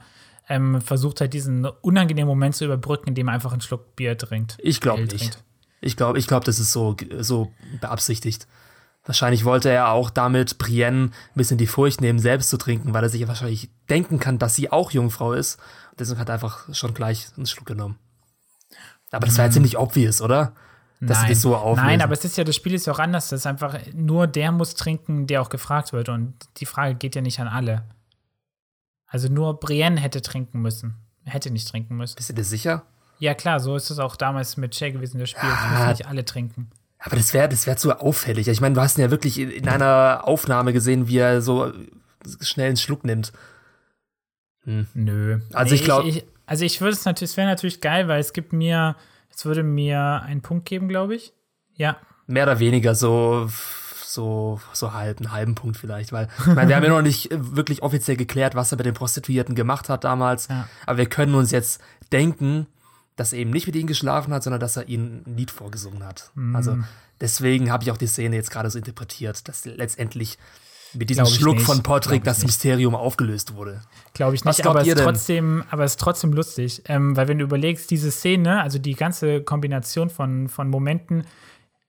[0.48, 4.56] ähm, versucht halt diesen unangenehmen Moment zu überbrücken, indem er einfach einen Schluck Bier trinkt.
[4.60, 5.16] Ich glaube nicht.
[5.16, 5.44] trinkt.
[5.80, 8.46] Ich glaube, ich glaube, das ist so, so beabsichtigt.
[9.04, 13.02] Wahrscheinlich wollte er auch damit Brienne ein bisschen die Furcht nehmen, selbst zu trinken, weil
[13.02, 15.58] er sich ja wahrscheinlich denken kann, dass sie auch Jungfrau ist.
[15.98, 17.98] Deswegen hat er einfach schon gleich einen Schluck genommen.
[19.14, 20.54] Aber das wäre ja ziemlich obvious, oder?
[21.00, 21.32] Dass sie Nein.
[21.32, 21.86] das so auflösen.
[21.86, 23.28] Nein, aber es ist ja, das Spiel ist ja auch anders.
[23.28, 26.08] Das ist einfach, nur der muss trinken, der auch gefragt wird.
[26.08, 27.84] Und die Frage geht ja nicht an alle.
[29.06, 30.94] Also nur Brienne hätte trinken müssen.
[31.24, 32.16] Hätte nicht trinken müssen.
[32.16, 32.84] Bist du dir sicher?
[33.18, 35.48] Ja, klar, so ist es auch damals mit Shay gewesen, das Spiel.
[35.48, 35.70] Ja.
[35.78, 36.70] müssen nicht alle trinken.
[36.98, 38.48] Aber das wäre das wär zu auffällig.
[38.48, 41.70] Ich meine, du hast ihn ja wirklich in, in einer Aufnahme gesehen, wie er so
[42.40, 43.32] schnell einen Schluck nimmt.
[44.64, 45.40] Nö.
[45.52, 48.32] Also ich glaub- Ich, also ich würde es natürlich, es wäre natürlich geil, weil es
[48.32, 48.96] gibt mir,
[49.34, 51.32] es würde mir einen Punkt geben, glaube ich.
[51.76, 51.96] Ja.
[52.26, 53.50] mehr oder weniger so,
[54.06, 57.28] so, so halb, einen halben Punkt vielleicht, weil, ich meine, wir haben ja noch nicht
[57.32, 60.68] wirklich offiziell geklärt, was er mit den Prostituierten gemacht hat damals, Ja.
[60.86, 61.80] aber wir können uns jetzt
[62.12, 62.66] denken,
[63.16, 66.04] dass er eben nicht mit ihnen geschlafen hat, sondern dass er ihnen ein Lied vorgesungen
[66.04, 66.30] hat.
[66.34, 66.54] Mhm.
[66.56, 66.78] Also
[67.20, 70.38] deswegen habe ich auch die Szene jetzt gerade so interpretiert, dass letztendlich
[70.94, 71.66] mit diesem Schluck nicht.
[71.66, 72.42] von Patrick das.
[72.42, 73.80] Mysterium aufgelöst wurde.
[74.12, 76.82] Glaube ich nicht, aber es, trotzdem, aber es ist trotzdem lustig.
[76.86, 81.24] Ähm, weil wenn du überlegst, diese Szene, also die ganze Kombination von, von Momenten,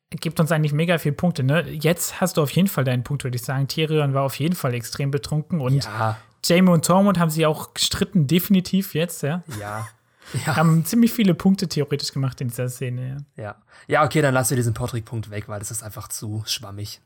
[0.10, 1.44] gibt uns eigentlich mega viele Punkte.
[1.44, 1.70] Ne?
[1.70, 3.68] Jetzt hast du auf jeden Fall deinen Punkt, würde ich sagen.
[3.68, 7.74] Tyrion war auf jeden Fall extrem betrunken und Ja, Jamie und Tormund haben sie auch
[7.74, 9.44] gestritten, definitiv jetzt, ja.
[9.60, 9.88] ja,
[10.46, 13.56] ja, Haben ziemlich viele Punkte theoretisch gemacht in dieser Szene, ja.
[13.88, 17.02] Ja, okay, dann lassen wir diesen Patrick-Punkt weg, weil das ist einfach zu schwammig.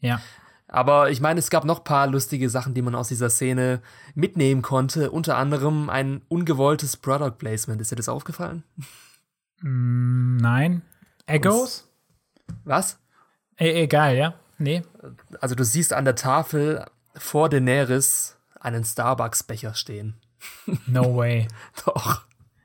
[0.00, 0.20] ja.
[0.72, 3.82] Aber ich meine, es gab noch ein paar lustige Sachen, die man aus dieser Szene
[4.14, 5.10] mitnehmen konnte.
[5.10, 7.78] Unter anderem ein ungewolltes Product Placement.
[7.82, 8.64] Ist dir das aufgefallen?
[9.60, 10.80] Mm, Nein.
[11.26, 11.86] Egos?
[12.64, 12.98] Was?
[13.60, 14.32] E egal, ja.
[14.56, 14.82] Nee.
[15.42, 20.14] Also du siehst an der Tafel vor Daenerys einen Starbucks-Becher stehen.
[20.86, 21.48] No way.
[21.84, 22.22] Doch,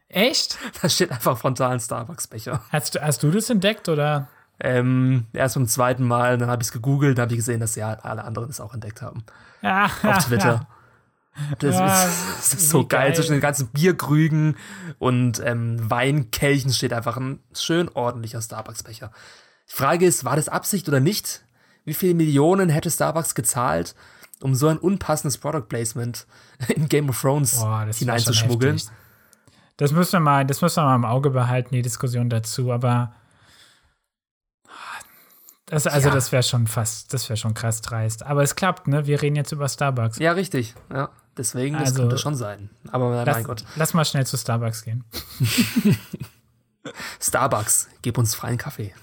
[0.07, 0.57] Echt?
[0.81, 2.63] da steht einfach frontal ein Starbucks-Becher.
[2.69, 4.29] Hast du, hast du das entdeckt oder?
[4.59, 7.75] Ähm, erst beim zweiten Mal, dann habe ich es gegoogelt, dann habe ich gesehen, dass
[7.75, 9.23] ja alle anderen es auch entdeckt haben.
[9.61, 10.67] Ja, Auf Twitter.
[11.59, 13.07] Das, Ja, ist, das ist so geil.
[13.07, 13.15] geil.
[13.15, 14.57] Zwischen den ganzen Bierkrügen
[14.97, 19.11] und ähm, Weinkelchen steht einfach ein schön ordentlicher Starbucks-Becher.
[19.69, 21.43] Die Frage ist, war das Absicht oder nicht?
[21.85, 23.95] Wie viele Millionen hätte Starbucks gezahlt,
[24.41, 26.25] um so ein unpassendes Product Placement
[26.69, 28.81] in Game of Thrones Boah, hineinzuschmuggeln?
[29.77, 32.71] Das müssen wir mal, das müssen wir mal im Auge behalten, die Diskussion dazu.
[32.71, 33.13] Aber
[35.69, 36.13] Das, also Ja.
[36.15, 38.23] das wäre schon fast, das wäre schon krass dreist.
[38.23, 39.05] Aber es klappt, ne?
[39.05, 40.17] Wir reden jetzt über Starbucks.
[40.17, 40.73] Ja, richtig.
[40.91, 42.69] Ja, deswegen, das Also- könnte schon sein.
[42.89, 43.63] Aber mein Lass, Gott.
[43.75, 45.03] lass mal schnell zu Starbucks gehen.
[47.19, 48.93] Starbucks, gib uns freien Kaffee.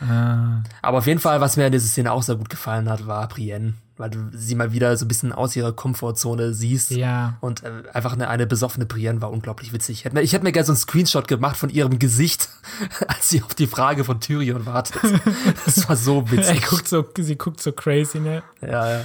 [0.00, 0.04] Äh,
[0.82, 3.26] Aber auf jeden Fall, was mir in dieser Szene auch sehr gut gefallen hat, war
[3.26, 6.90] Brienne, weil du sie mal wieder so ein bisschen aus ihrer Komfortzone siehst.
[6.90, 7.36] ja.
[7.40, 9.98] Und äh, einfach eine, eine besoffene Brienne war unglaublich witzig.
[9.98, 12.48] Ich hätte mir, ich hätte mir gerne so einen Screenshot gemacht von ihrem Gesicht,
[13.08, 15.00] als sie auf die Frage von Tyrion wartet.
[15.66, 16.62] Das war so witzig.
[16.66, 18.42] guckt so, sie guckt so crazy, ne?
[18.62, 19.04] Ja, ja.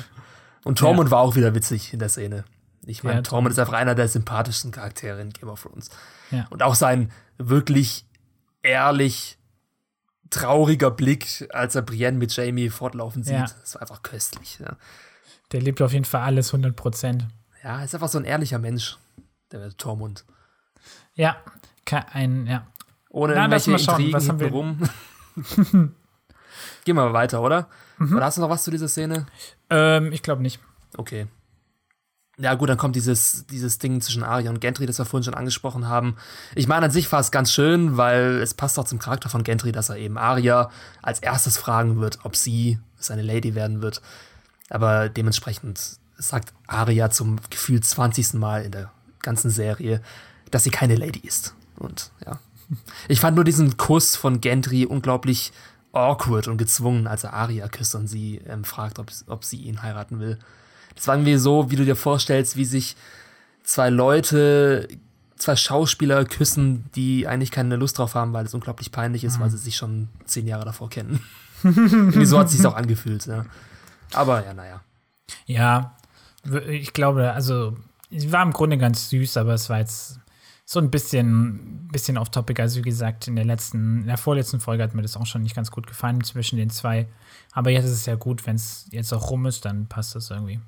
[0.63, 2.45] Und Tormund war auch wieder witzig in der Szene.
[2.85, 5.89] Ich meine, Ja, Tormund ist einfach einer der sympathischsten Charaktere in Game of Thrones.
[6.31, 6.47] Ja.
[6.49, 8.05] Und auch sein wirklich
[8.63, 9.37] ehrlich
[10.35, 13.41] trauriger Blick, als er Brienne mit Jamie fortlaufen sieht, Ja.
[13.61, 14.59] das war einfach köstlich.
[14.59, 14.75] Ja.
[15.51, 17.27] Der lebt auf jeden Fall alles 100 Prozent.
[17.63, 18.97] ja, ist einfach so ein ehrlicher Mensch,
[19.51, 20.25] der Tormund.
[21.15, 21.37] Ja,
[22.11, 22.67] ein, ja.
[23.09, 24.89] Ohne Na, irgendwelche mal schauen, Intrigen was haben wir- rum.
[26.85, 27.67] Gehen wir mal weiter, oder?
[27.97, 28.15] Mhm.
[28.17, 29.25] Oder hast du noch was zu dieser Szene?
[29.69, 30.59] Ähm, ich glaube nicht.
[30.97, 31.27] Okay.
[32.37, 35.33] Ja, gut, dann kommt dieses, dieses Ding zwischen Arya und Gentry, das wir vorhin schon
[35.35, 36.17] angesprochen haben.
[36.53, 39.43] Ich meine, an sich war es ganz schön, weil es passt auch zum Charakter von
[39.43, 40.69] Gentry, dass er eben Arya
[41.01, 44.01] als erstes fragen wird, ob sie seine Lady werden wird.
[44.69, 45.79] Aber dementsprechend
[46.17, 48.33] sagt Arya zum Gefühl 20.
[48.33, 50.01] Mal in der ganzen Serie,
[50.51, 51.53] dass sie keine Lady ist.
[51.77, 52.39] Und ja.
[53.07, 55.53] Ich fand nur diesen Kuss von Gentry unglaublich
[55.93, 59.81] awkward und gezwungen, als er Arya küsst und sie ähm, fragt, ob, ob sie ihn
[59.81, 60.39] heiraten will.
[60.95, 62.95] Das war irgendwie so, wie du dir vorstellst, wie sich
[63.63, 64.87] zwei Leute,
[65.37, 69.49] zwei Schauspieler küssen, die eigentlich keine Lust drauf haben, weil es unglaublich peinlich ist, weil
[69.49, 71.19] sie sich schon zehn Jahre davor kennen.
[71.63, 73.45] irgendwie so hat es sich auch angefühlt, ja.
[74.13, 74.81] Aber ja, naja.
[75.45, 75.97] Ja,
[76.67, 77.75] ich glaube, also,
[78.11, 80.19] sie war im Grunde ganz süß, aber es war jetzt
[80.63, 82.61] so ein bisschen, bisschen off-topic.
[82.61, 85.43] Also, wie gesagt, in der letzten, in der vorletzten Folge hat mir das auch schon
[85.43, 87.07] nicht ganz gut gefallen zwischen den zwei.
[87.51, 90.29] Aber jetzt ist es ja gut, wenn es jetzt auch rum ist, dann passt das
[90.29, 90.59] irgendwie.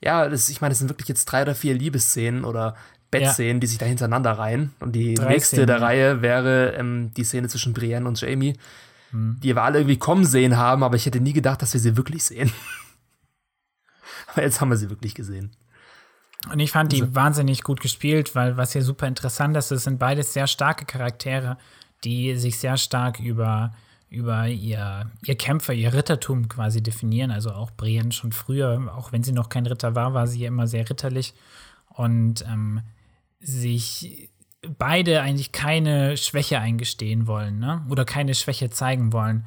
[0.00, 2.76] Ja, das, ich meine, es sind wirklich jetzt drei oder vier Liebesszenen oder
[3.10, 4.72] Bettszenen, die sich da hintereinander reihen.
[4.80, 5.84] Und die Drei nächste Szenen, der ja.
[5.84, 8.56] Reihe wäre ähm, die Szene zwischen Brienne und Jamie,
[9.10, 9.38] Hm.
[9.42, 11.96] die wir alle irgendwie kommen sehen haben, aber ich hätte nie gedacht, dass wir sie
[11.98, 12.50] wirklich sehen.
[14.32, 15.52] aber jetzt haben wir sie wirklich gesehen.
[16.50, 19.84] Und ich fand die Also- wahnsinnig gut gespielt, weil was hier super interessant ist, es
[19.84, 21.58] sind beides sehr starke Charaktere,
[22.04, 23.74] die sich sehr stark über,
[24.12, 27.30] über ihr, ihr Kämpfer, ihr Rittertum quasi definieren.
[27.30, 30.48] Also auch Brienne schon früher, auch wenn sie noch kein Ritter war, war sie ja
[30.48, 31.34] immer sehr ritterlich
[31.88, 32.82] und ähm,
[33.40, 34.28] sich
[34.78, 37.84] beide eigentlich keine Schwäche eingestehen wollen, ne?
[37.88, 39.46] Oder keine Schwäche zeigen wollen.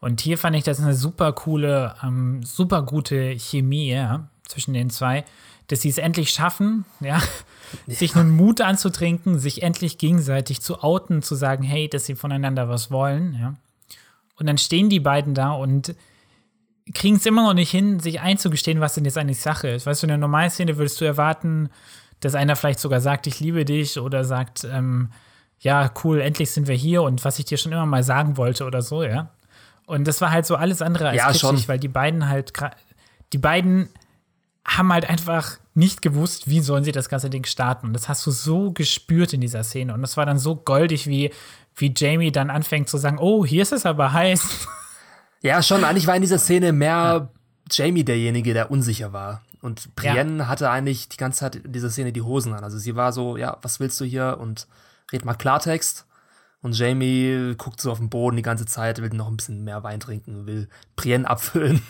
[0.00, 4.90] Und hier fand ich das eine super coole, ähm, super gute Chemie ja, zwischen den
[4.90, 5.24] zwei,
[5.66, 7.20] dass sie es endlich schaffen, ja,
[7.86, 12.68] sich einen Mut anzutrinken, sich endlich gegenseitig zu outen, zu sagen, hey, dass sie voneinander
[12.68, 13.54] was wollen, ja.
[14.38, 15.94] Und dann stehen die beiden da und
[16.94, 19.86] kriegen es immer noch nicht hin, sich einzugestehen, was denn jetzt eigentlich Sache ist.
[19.86, 21.70] Weißt du, in der normalen Szene würdest du erwarten,
[22.20, 25.10] dass einer vielleicht sogar sagt, ich liebe dich oder sagt, ähm,
[25.60, 28.64] ja, cool, endlich sind wir hier und was ich dir schon immer mal sagen wollte
[28.64, 29.30] oder so, ja.
[29.86, 31.68] Und das war halt so alles andere als Ja, kitschig, schon.
[31.68, 32.52] weil die beiden halt,
[33.32, 33.88] die beiden
[34.66, 37.86] haben halt einfach nicht gewusst, wie sollen sie das ganze Ding starten.
[37.86, 39.94] Und das hast du so gespürt in dieser Szene.
[39.94, 41.30] Und das war dann so goldig, wie,
[41.78, 44.68] wie Jamie dann anfängt zu sagen, oh, hier ist es aber heiß.
[45.42, 45.84] Ja, schon.
[45.84, 47.30] Eigentlich war in dieser Szene mehr
[47.70, 49.42] Jamie derjenige, der unsicher war.
[49.60, 52.64] Und Brienne hatte eigentlich die ganze Zeit in dieser Szene die Hosen an.
[52.64, 54.38] Also sie war so, ja, was willst du hier?
[54.40, 54.66] Und
[55.12, 56.06] red mal Klartext.
[56.60, 59.82] Und Jamie guckt so auf den Boden die ganze Zeit, will noch ein bisschen mehr
[59.84, 61.82] Wein trinken, will Brienne abfüllen.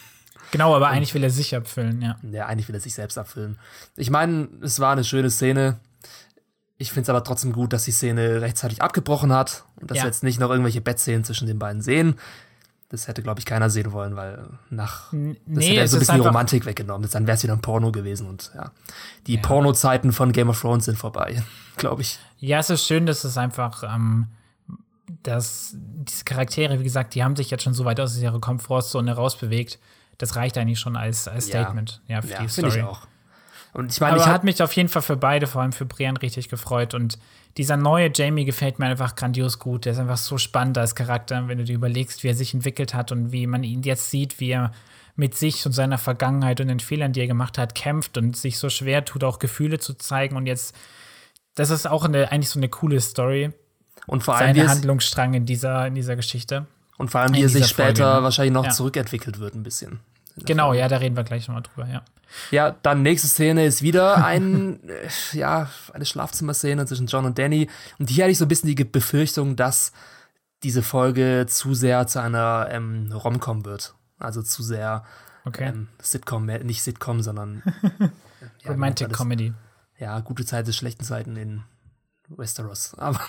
[0.51, 2.16] Genau, aber eigentlich will er sich abfüllen, ja.
[2.31, 3.59] Ja, eigentlich will er sich selbst abfüllen.
[3.96, 5.79] Ich meine, es war eine schöne Szene.
[6.80, 10.04] Ich finde es aber trotzdem gut, dass die Szene rechtzeitig abgebrochen hat und dass Ja.
[10.04, 12.14] wir jetzt nicht noch irgendwelche Bettszenen zwischen den beiden sehen.
[12.90, 15.12] Das hätte, glaube ich, keiner sehen wollen, weil nach das
[15.44, 17.06] nee, hätte so ein bisschen die Romantik weggenommen.
[17.10, 18.70] Dann wäre es wieder ein Porno gewesen und ja.
[19.26, 19.40] Die Ja.
[19.42, 21.42] Porno-Zeiten von Game of Thrones sind vorbei,
[21.76, 22.18] glaube ich.
[22.38, 24.28] Ja, es ist schön, dass es einfach, ähm,
[25.22, 29.12] dass diese Charaktere, wie gesagt, die haben sich jetzt schon so weit aus ihrer Komfortzone
[29.14, 29.78] rausbewegt.
[30.16, 31.60] Das reicht eigentlich schon als, als Ja.
[31.62, 32.78] Statement, ja, für Ja, die Story.
[32.78, 33.02] ich auch.
[33.72, 35.72] Und ich meine, Aber ich hat habe mich auf jeden Fall für beide, vor allem
[35.72, 36.94] für Brienne, richtig gefreut.
[36.94, 37.18] Und
[37.57, 39.85] dieser neue Jamie gefällt mir einfach grandios gut.
[39.85, 42.94] Der ist einfach so spannend als Charakter, wenn du dir überlegst, wie er sich entwickelt
[42.94, 44.72] hat und wie man ihn jetzt sieht, wie er
[45.16, 48.59] mit sich und seiner Vergangenheit und den Fehlern, die er gemacht hat, kämpft und sich
[48.59, 50.37] so schwer tut, auch Gefühle zu zeigen.
[50.37, 50.74] Und jetzt,
[51.57, 53.52] das ist auch eine, eigentlich so eine coole Story,
[54.07, 56.66] und vor allem, seine Handlungsstrang in dieser, in dieser Geschichte.
[56.96, 58.22] und vor allem, wie er sich dieser Folge, später ne?
[58.22, 58.70] wahrscheinlich noch Ja.
[58.70, 60.00] zurückentwickelt wird, ein bisschen.
[60.44, 62.03] Genau, ja, da reden wir gleich nochmal drüber, ja.
[62.51, 67.68] Ja, dann nächste Szene ist wieder ein, äh, ja, eine Schlafzimmerszene zwischen John und Danny.
[67.98, 69.92] Und hier hatte ich so ein bisschen die Befürchtung, dass
[70.62, 73.94] diese Folge zu sehr zu einer ähm, Rom-Com wird.
[74.18, 75.05] Also zu sehr
[75.48, 75.68] Okay.
[75.68, 77.62] ähm, Sitcom, äh, nicht Sitcom, sondern
[78.62, 79.51] ja, Romantic man Comedy.
[79.51, 80.01] das?
[80.01, 81.62] Ja, gute Zeiten, schlechten Zeiten in
[82.29, 82.94] Westeros.
[82.98, 83.20] Aber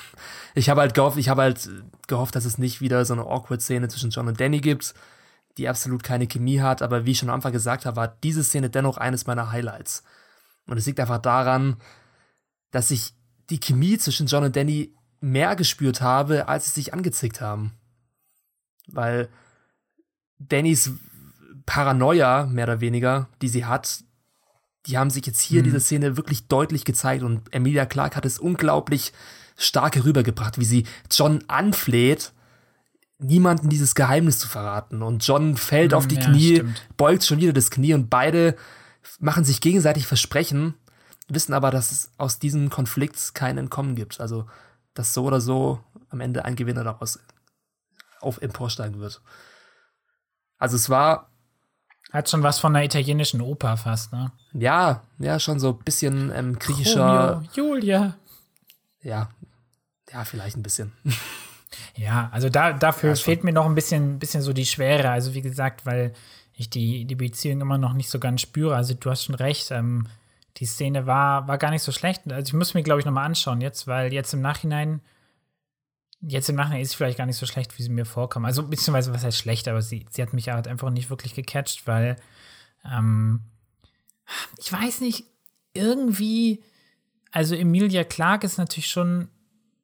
[0.53, 1.69] ich habe halt gehofft, ich habe halt
[2.07, 4.93] gehofft, dass es nicht wieder so eine awkward Szene zwischen John und Danny gibt,
[5.59, 6.81] die absolut keine Chemie hat.
[6.81, 10.03] Aber wie ich schon am Anfang gesagt habe, war diese Szene dennoch eines meiner Highlights.
[10.65, 11.77] Und es liegt einfach daran,
[12.71, 13.13] dass ich
[13.49, 17.73] die Chemie zwischen John und Danny mehr gespürt habe, als sie sich angezickt haben.
[18.87, 19.29] Weil
[20.39, 20.91] Dannys
[21.65, 24.03] Paranoia, mehr oder weniger, die sie hat,
[24.85, 28.25] die haben sich jetzt hier in dieser Szene wirklich deutlich gezeigt und Emilia Clarke hat
[28.25, 29.11] es unglaublich
[29.57, 32.31] stark herübergebracht, wie sie John anfleht,
[33.19, 35.03] niemanden dieses Geheimnis zu verraten.
[35.03, 36.87] Und John fällt auf die ja, Knie, stimmt.
[36.97, 38.55] beugt schon wieder das Knie und beide
[39.19, 40.73] machen sich gegenseitig Versprechen,
[41.27, 44.19] wissen aber, dass es aus diesem Konflikt kein Entkommen gibt.
[44.19, 44.47] Also,
[44.93, 47.19] dass so oder so am Ende ein Gewinner daraus
[48.21, 49.21] auf emporsteigen wird.
[50.57, 51.29] Also es war,
[52.11, 54.31] Hat schon was von einer italienischen Oper fast, ne?
[54.53, 58.15] ja, ja, schon so ein bisschen ähm, griechischer, Romeo, Julia.
[59.01, 59.29] ja,
[60.11, 60.91] ja, vielleicht ein bisschen.
[61.95, 65.09] Ja, also da, dafür Ja, fehlt mir noch ein bisschen, bisschen so die Schwere.
[65.09, 66.13] Also wie gesagt, weil
[66.53, 68.75] ich die, die Beziehung immer noch nicht so ganz spüre.
[68.75, 70.07] Also du hast schon recht, ähm,
[70.57, 72.31] die Szene war, war gar nicht so schlecht.
[72.31, 75.01] Also ich muss mir, glaube ich, nochmal anschauen jetzt, weil jetzt im Nachhinein,
[76.21, 78.45] jetzt im Nachhinein ist sie vielleicht gar nicht so schlecht, wie sie mir vorkam.
[78.45, 81.87] Also beziehungsweise was heißt schlecht, aber sie, sie hat mich halt einfach nicht wirklich gecatcht,
[81.87, 82.17] weil
[82.83, 83.41] ähm,
[84.57, 85.25] ich weiß nicht,
[85.73, 86.61] irgendwie,
[87.31, 89.29] also Emilia Clarke ist natürlich schon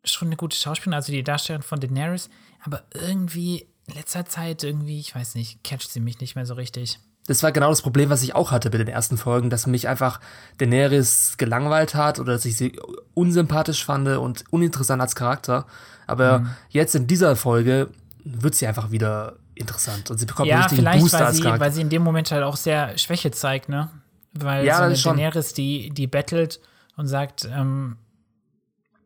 [0.06, 2.30] schon eine gute Schauspielerin, also die Darstellerin von Daenerys,
[2.64, 6.54] aber irgendwie in letzter Zeit irgendwie, ich weiß nicht, catcht sie mich nicht mehr so
[6.56, 7.00] richtig.
[7.28, 9.88] Das war genau das Problem, was ich auch hatte bei den ersten Folgen, dass mich
[9.88, 10.20] einfach
[10.60, 12.80] Daenerys gelangweilt hat oder dass ich sie
[13.14, 15.66] unsympathisch fand und uninteressant als Charakter.
[16.08, 16.50] Aber Mhm.
[16.70, 17.90] jetzt in dieser Folge
[18.24, 21.38] wird sie einfach wieder interessant und sie bekommt einen ja, richtigen vielleicht, Booster weil als
[21.38, 21.66] sie, Charakter.
[21.66, 23.90] weil sie in dem Moment halt auch sehr Schwäche zeigt, ne?
[24.34, 26.60] Weil Ja, so eine Daenerys, die, die battelt
[26.98, 27.98] und sagt, ähm,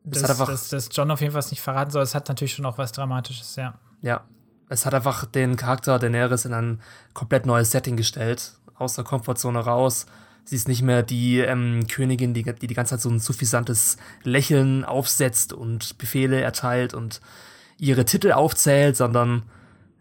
[0.04, 2.54] Das einfach- dass, dass John auf jeden Fall was nicht verraten soll, es hat natürlich
[2.54, 3.76] schon auch was Dramatisches, ja.
[4.02, 4.22] Ja,
[4.70, 6.80] es hat einfach den Charakter Daenerys in ein
[7.14, 10.06] komplett neues Setting gestellt, aus der Komfortzone raus.
[10.46, 13.98] Sie ist nicht mehr die ähm, Königin, die, die die ganze Zeit so ein suffisantes
[14.24, 17.20] Lächeln aufsetzt und Befehle erteilt und
[17.78, 19.44] ihre Titel aufzählt, sondern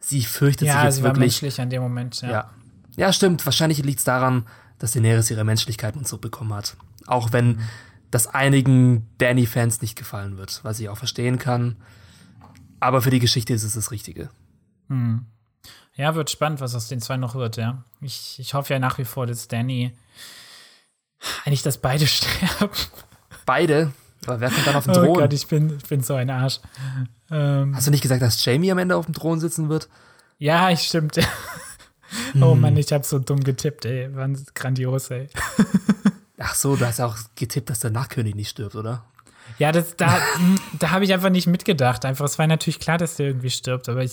[0.00, 1.42] sie fürchtet sich Ja, jetzt sie war wirklich.
[1.42, 2.30] menschlich an dem Moment, ja.
[2.30, 2.50] Ja.
[2.96, 3.44] ja, stimmt.
[3.44, 4.46] Wahrscheinlich liegt es daran,
[4.78, 6.76] dass Daenerys ihre Menschlichkeit und so bekommen hat.
[7.06, 7.60] Auch wenn Mhm.
[8.10, 11.76] Das einigen Danny-Fans nicht gefallen wird, was ich auch verstehen kann.
[12.80, 14.30] Aber für die Geschichte ist es das Richtige.
[15.96, 17.84] Ja, wird spannend, was aus den zwei noch wird, ja.
[18.00, 19.92] Ich, ich hoffe ja nach wie vor, dass Danny
[21.44, 22.70] eigentlich, dass beide sterben.
[23.44, 23.92] Beide.
[24.26, 25.14] Aber wer kommt dann auf den Oh Thron?
[25.18, 26.60] Gott, ich bin, ich bin so ein Arsch.
[27.30, 29.88] Ähm, Hast du nicht gesagt, dass Jamie am Ende auf dem Thron sitzen wird?
[30.38, 31.18] ja, ich stimmt.
[32.40, 34.14] Oh Mann, ich habe so dumm getippt, ey.
[34.16, 35.28] War grandios, ey.
[36.38, 39.04] Ach so, du hast ja auch getippt, dass der Nachkönig nicht stirbt, oder?
[39.58, 40.18] Ja, das, da,
[40.78, 42.04] da habe ich einfach nicht mitgedacht.
[42.04, 44.12] Einfach, es war natürlich klar, dass der irgendwie stirbt, aber ich,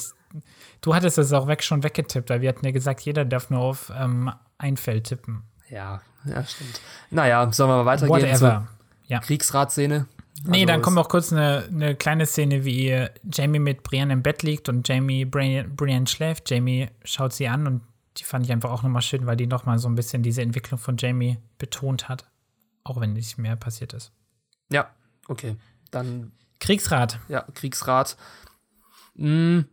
[0.81, 3.59] du hattest es auch weg, schon weggetippt, weil wir hatten ja gesagt, jeder darf nur
[3.59, 5.43] auf ähm, ein Feld tippen.
[5.69, 6.79] Ja, ja, stimmt.
[7.11, 8.67] Naja, sollen wir mal weitergehen Whatever.
[9.07, 9.19] Ja.
[9.19, 10.07] zur Kriegsratszene?
[10.43, 14.21] Nee, Also dann kommt auch kurz eine, eine kleine Szene, wie Jamie mit Brienne im
[14.21, 16.49] Bett liegt und Jamie, Brienne, Brienne schläft.
[16.49, 17.81] Jamie schaut sie an und
[18.17, 20.79] die fand ich einfach auch nochmal schön, weil die nochmal so ein bisschen diese Entwicklung
[20.79, 22.29] von Jamie betont hat.
[22.83, 24.11] Auch wenn nicht mehr passiert ist.
[24.71, 24.89] Ja,
[25.27, 25.55] okay.
[25.91, 27.19] Dann, Kriegsrat.
[27.27, 28.15] ja, Kriegsrat.
[29.15, 29.65] Hm,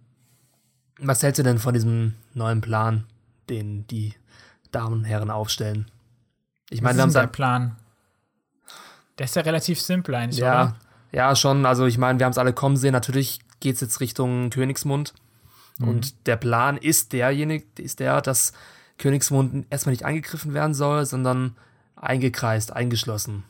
[0.99, 3.07] was hältst du denn von diesem neuen Plan,
[3.49, 4.15] den die
[4.71, 5.91] Damen und Herren aufstellen?
[6.71, 7.77] Ich meine, wir haben es Plan?
[9.19, 10.77] Der ist ja relativ simpel eigentlich, Ja, oder?
[11.13, 11.67] ja, schon.
[11.67, 12.93] Also ich meine, wir haben es alle kommen sehen.
[12.93, 15.13] Natürlich geht es jetzt Richtung Königsmund.
[15.79, 15.89] Mhm.
[15.89, 18.53] Und der Plan ist derjenige, ist der, dass
[18.99, 21.57] Königsmund erstmal nicht angegriffen werden soll, sondern
[21.97, 23.45] eingekreist, eingeschlossen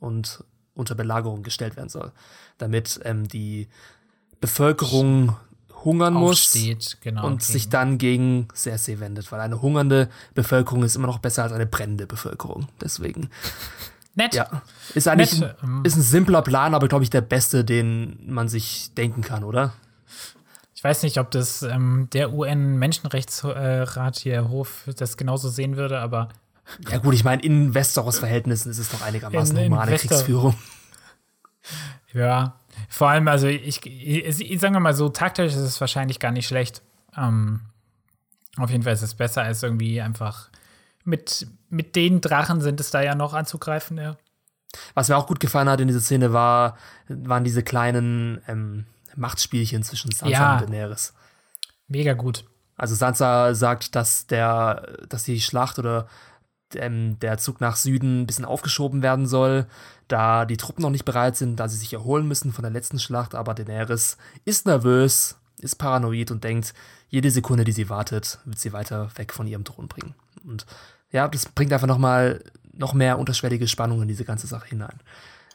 [0.00, 0.44] und
[0.74, 2.12] unter Belagerung gestellt werden soll.
[2.58, 3.68] Damit ähm, die
[4.40, 5.36] Bevölkerung
[5.84, 7.26] hungern muss Aufsteht, genau.
[7.26, 11.44] und gegen- sich dann gegen Cersei wendet, weil eine hungernde Bevölkerung ist immer noch besser
[11.44, 12.68] als eine brennende Bevölkerung.
[12.80, 13.30] Deswegen
[14.14, 14.34] Nett.
[14.34, 14.62] ja,
[14.94, 15.82] ist eigentlich Nett, ähm.
[15.84, 19.72] ist ein simpler Plan, aber glaube ich der beste, den man sich denken kann, oder?
[20.78, 26.28] Ich weiß nicht, ob das ähm, der UN-Menschenrechtsrat hier Hof das genauso sehen würde, aber
[26.88, 30.54] Ja gut, ich meine, in Westeros-Verhältnissen ist es doch einigermaßen In- in humane Wester- Kriegsführung.
[32.12, 32.54] ja.
[32.88, 36.30] Vor allem, also ich, ich, ich sagen wir mal so, taktisch ist es wahrscheinlich gar
[36.30, 36.80] nicht schlecht.
[37.16, 37.62] Ähm,
[38.56, 40.48] auf jeden Fall ist es besser als irgendwie einfach
[41.02, 44.16] mit, mit den Drachen sind es da ja noch anzugreifen, ja.
[44.94, 46.76] Was mir auch gut gefallen hat in dieser Szene war,
[47.08, 48.86] waren diese kleinen ähm,
[49.18, 50.52] Machtspielchen zwischen Sansa Ja.
[50.54, 51.12] und Daenerys.
[51.88, 52.44] Mega gut.
[52.76, 56.06] Also Sansa sagt, dass der, dass die Schlacht oder
[56.74, 59.66] ähm, der Zug nach Süden ein bisschen aufgeschoben werden soll,
[60.06, 62.98] da die Truppen noch nicht bereit sind, da sie sich erholen müssen von der letzten
[62.98, 63.34] Schlacht.
[63.34, 66.74] Aber Daenerys ist nervös, ist paranoid und denkt,
[67.08, 70.14] jede Sekunde, die sie wartet, wird sie weiter weg von ihrem Thron bringen.
[70.44, 70.66] Und
[71.10, 75.00] ja, das bringt einfach noch mal noch mehr unterschwellige Spannung in diese ganze Sache hinein.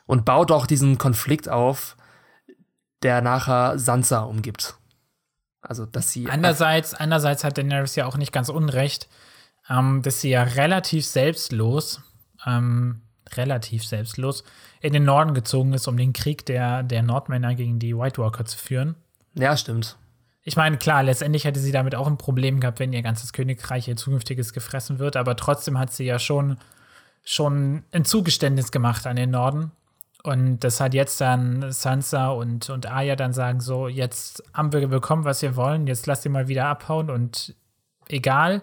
[0.05, 1.95] Und baut auch diesen Konflikt auf,
[3.03, 4.75] der nachher Sansa umgibt.
[5.61, 9.07] Also, dass sie Andererseits, andererseits hat Daenerys ja auch nicht ganz unrecht,
[9.69, 12.01] ähm, dass sie ja relativ selbstlos,
[12.45, 13.01] ähm,
[13.35, 14.43] relativ selbstlos
[14.81, 18.45] in den Norden gezogen ist, um den Krieg der, der Nordmänner gegen die White Walker
[18.45, 18.95] zu führen.
[19.35, 19.97] Ja, stimmt.
[20.43, 23.87] Ich meine, klar, letztendlich hätte sie damit auch ein Problem gehabt, wenn ihr ganzes Königreich,
[23.87, 26.57] ihr zukünftiges gefressen wird, aber trotzdem hat sie ja schon,
[27.23, 29.71] schon ein Zugeständnis gemacht an den Norden.
[30.25, 34.87] Und das hat jetzt dann Sansa und, und Arya dann sagen: So, jetzt haben wir
[34.87, 37.55] bekommen, was wir wollen, jetzt lasst ihr mal wieder abhauen und
[38.07, 38.61] egal.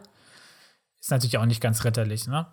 [1.00, 2.46] Ist natürlich auch nicht ganz ritterlich, ne?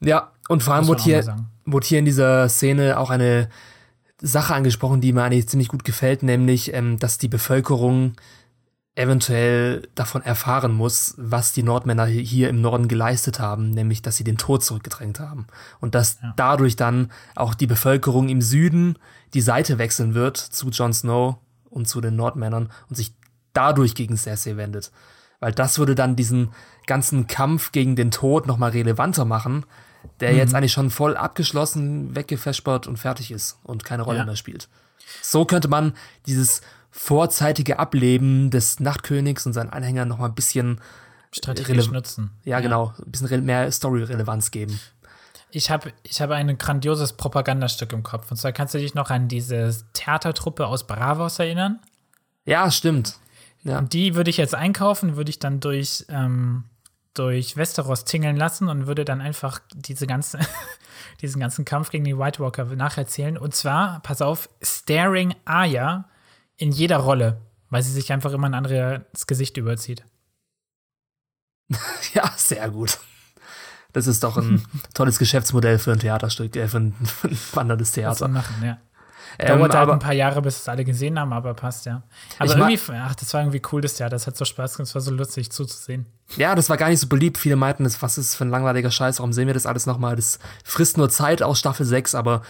[0.00, 3.48] Ja, und vor allem wurde hier, wurde hier in dieser Szene auch eine
[4.20, 8.14] Sache angesprochen, die mir eigentlich ziemlich gut gefällt, nämlich, ähm, dass die Bevölkerung
[9.00, 14.16] eventuell davon erfahren muss, was die Nordmänner hi- hier im Norden geleistet haben, nämlich, dass
[14.16, 15.46] sie den Tod zurückgedrängt haben.
[15.80, 18.96] Und dass dadurch dann auch die Bevölkerung im Süden
[19.34, 21.36] die Seite wechseln wird zu Jon Snow
[21.68, 23.12] und zu den Nordmännern und sich
[23.52, 24.92] dadurch gegen Cersei wendet.
[25.40, 26.50] Weil das würde dann diesen
[26.86, 29.64] ganzen Kampf gegen den Tod noch mal relevanter machen,
[30.20, 34.24] der jetzt eigentlich schon voll abgeschlossen, weggefespert und fertig ist und keine Rolle Ja.
[34.24, 34.68] mehr spielt.
[35.22, 35.94] So könnte man
[36.26, 36.60] dieses
[37.02, 40.80] vorzeitige Ableben des Nachtkönigs und seinen Anhängern noch mal ein bisschen,
[41.32, 42.30] Strategisch Rele- nutzen.
[42.44, 44.78] ja, genau, ein bisschen mehr Story-Relevanz geben.
[45.50, 48.30] Ich habe ich hab ein grandioses Propagandastück im Kopf.
[48.30, 51.80] Und zwar kannst du dich noch an diese Theatertruppe aus Bravos erinnern?
[52.44, 53.16] Ja, stimmt.
[53.64, 53.78] Ja.
[53.78, 56.64] Und die würde ich jetzt einkaufen, würde ich dann durch, ähm,
[57.14, 60.38] durch Westeros tingeln lassen und würde dann einfach diese ganze,
[61.22, 63.38] diesen ganzen Kampf gegen die White Walker nacherzählen.
[63.38, 66.04] Und zwar, pass auf, Staring Arya
[66.60, 67.40] in jeder Rolle,
[67.70, 70.04] weil sie sich einfach immer ein anderes Gesicht überzieht.
[72.14, 72.98] ja, sehr gut.
[73.92, 77.88] Das ist doch ein tolles Geschäftsmodell für ein Theaterstück, äh, für ein, für ein wanderndes
[77.88, 78.28] Das Theater.
[78.28, 78.78] machen, ja.
[79.38, 82.02] Ähm, Dauert halt aber ein paar Jahre, bis es alle gesehen haben, aber passt, ja.
[82.38, 84.16] Aber irgendwie, ach, das war irgendwie cool, das Theater.
[84.16, 86.06] Das hat so Spaß gemacht, es war so lustig zuzusehen.
[86.36, 87.38] Ja, das war gar nicht so beliebt.
[87.38, 90.16] Viele meinten, das, was ist für ein langweiliger Scheiß, warum sehen wir das alles nochmal?
[90.16, 92.42] Das frisst nur Zeit aus Staffel 6, aber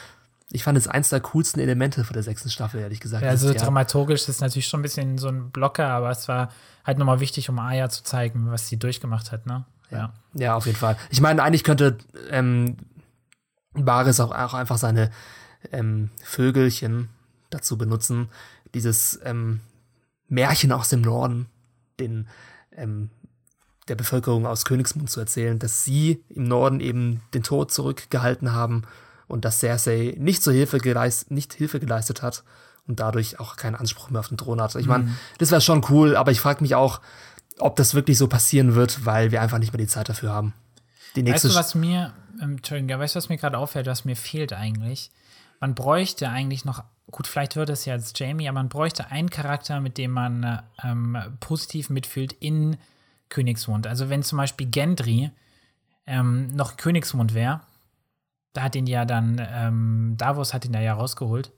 [0.53, 3.23] ich fand es eins der coolsten Elemente von der sechsten Staffel, ehrlich gesagt.
[3.23, 3.67] Ja, also Theater.
[3.67, 6.51] dramaturgisch ist es natürlich schon ein bisschen so ein Blocker, aber es war
[6.85, 9.65] halt nochmal wichtig, um Aya zu zeigen, was sie durchgemacht hat, ne?
[9.91, 10.13] Ja.
[10.35, 10.97] Ja, auf jeden Fall.
[11.11, 11.99] Ich meine, eigentlich könnte
[12.31, 12.77] ähm,
[13.75, 15.11] Baris auch, auch einfach seine
[15.73, 17.09] ähm, Vögelchen
[17.51, 18.29] dazu benutzen,
[18.75, 19.61] dieses ähm,
[20.29, 21.47] Märchen aus dem Norden,
[21.99, 22.29] den
[22.73, 23.11] ähm,
[23.89, 28.83] der Bevölkerung aus Königsmund zu erzählen, dass sie im Norden eben den Tod zurückgehalten haben
[29.31, 32.43] und dass Cersei nicht zur Hilfe geleistet, nicht Hilfe geleistet hat
[32.87, 34.75] und dadurch auch keinen Anspruch mehr auf den Thron hat.
[34.75, 37.01] Ich meine, das wäre schon cool, aber ich frage mich auch,
[37.59, 40.55] ob das wirklich so passieren wird, weil wir einfach nicht mehr die Zeit dafür haben.
[41.17, 44.05] Die Weißt nächste du, was mir, ähm, Entschuldigung, weißt du, was mir gerade auffällt, was
[44.05, 45.11] mir fehlt eigentlich?
[45.61, 49.31] Man bräuchte eigentlich noch, gut, vielleicht wird es ja als Jamie, aber man bräuchte einen
[49.31, 52.77] Charakter, mit dem man äh, ähm, positiv mitfühlt in
[53.29, 53.87] Königsmund.
[53.87, 55.31] Also wenn zum Beispiel Gendry
[56.07, 57.61] ähm, noch Königsmund wäre,
[58.53, 61.53] da hat ihn ja dann, ähm, Davos hat ihn da ja rausgeholt.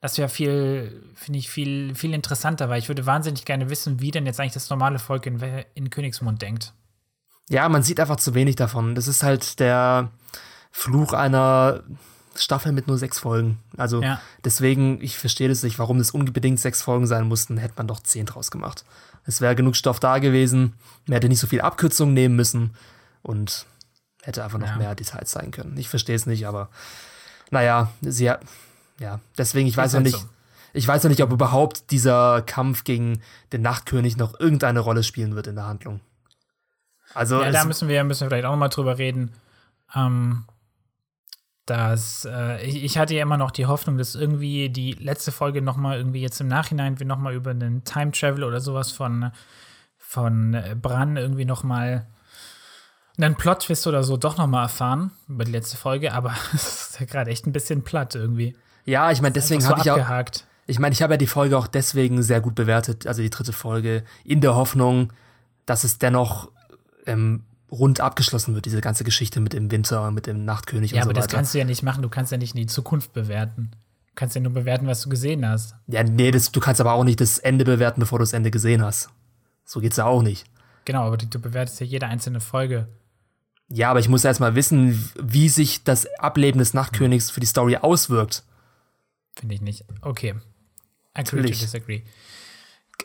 [0.00, 4.12] Das wäre viel, finde ich, viel, viel interessanter, weil ich würde wahnsinnig gerne wissen, wie
[4.12, 5.40] denn jetzt eigentlich das normale Volk in,
[5.74, 6.72] in Königsmund denkt.
[7.50, 8.94] Ja, man sieht einfach zu wenig davon.
[8.94, 10.10] Das ist halt der
[10.70, 11.82] Fluch einer
[12.36, 13.58] Staffel mit nur sechs Folgen.
[13.76, 14.20] Also Ja.
[14.44, 18.00] deswegen, ich verstehe das nicht, warum es unbedingt sechs Folgen sein mussten, hätte man doch
[18.00, 18.84] zehn draus gemacht.
[19.24, 20.74] Es wäre genug Stoff da gewesen,
[21.06, 22.74] man hätte nicht so viel Abkürzungen nehmen müssen
[23.22, 23.66] und
[24.22, 24.76] hätte einfach noch Ja.
[24.76, 25.76] mehr Details zeigen können.
[25.76, 26.68] Ich verstehe es nicht, aber
[27.50, 28.40] naja, sie hat,
[28.98, 30.26] ja, deswegen, ich weiß noch nicht, so.
[30.72, 33.20] ich weiß noch nicht, ob überhaupt dieser Kampf gegen
[33.52, 36.00] den Nachtkönig noch irgendeine Rolle spielen wird in der Handlung.
[37.14, 39.32] Also, Ja, da müssen wir, müssen wir vielleicht auch noch mal drüber reden.
[39.94, 40.44] Ähm,
[41.64, 45.60] dass, äh, ich, ich hatte ja immer noch die Hoffnung, dass irgendwie die letzte Folge
[45.60, 48.90] noch mal irgendwie jetzt im Nachhinein wir noch mal über einen Time Travel oder sowas
[48.90, 49.30] von,
[49.98, 52.06] von Bran irgendwie noch mal
[53.26, 57.00] einen Plot-Twist oder so doch noch mal erfahren über die letzte Folge, aber es ist
[57.00, 58.56] ja gerade echt ein bisschen platt irgendwie.
[58.84, 60.42] ja, ich meine, deswegen Einfach habe so ich auch.
[60.66, 63.52] Ich meine, ich habe ja die Folge auch deswegen sehr gut bewertet, also die dritte
[63.54, 65.12] Folge, in der Hoffnung,
[65.64, 66.50] dass es dennoch
[67.06, 67.42] ähm,
[67.72, 71.10] rund abgeschlossen wird, diese ganze Geschichte mit dem Winter, mit dem Nachtkönig Ja, und aber
[71.10, 71.36] so das weiter.
[71.36, 72.02] kannst du ja nicht machen.
[72.02, 73.70] Du kannst ja nicht in die Zukunft bewerten.
[74.14, 75.74] kannst ja nur bewerten, was du gesehen hast.
[75.86, 78.50] Ja, nee, das, du kannst aber auch nicht das Ende bewerten, bevor du das Ende
[78.50, 79.08] gesehen hast.
[79.64, 80.44] So geht's ja auch nicht.
[80.84, 82.88] Genau, aber du bewertest ja jede einzelne Folge.
[83.68, 87.46] Ja, aber ich muss erst mal wissen, wie sich das Ableben des Nachtkönigs für die
[87.46, 88.42] Story auswirkt.
[89.36, 89.84] Finde ich nicht.
[90.00, 90.34] Okay.
[91.14, 91.58] Agree Natürlich.
[91.58, 92.02] to disagree.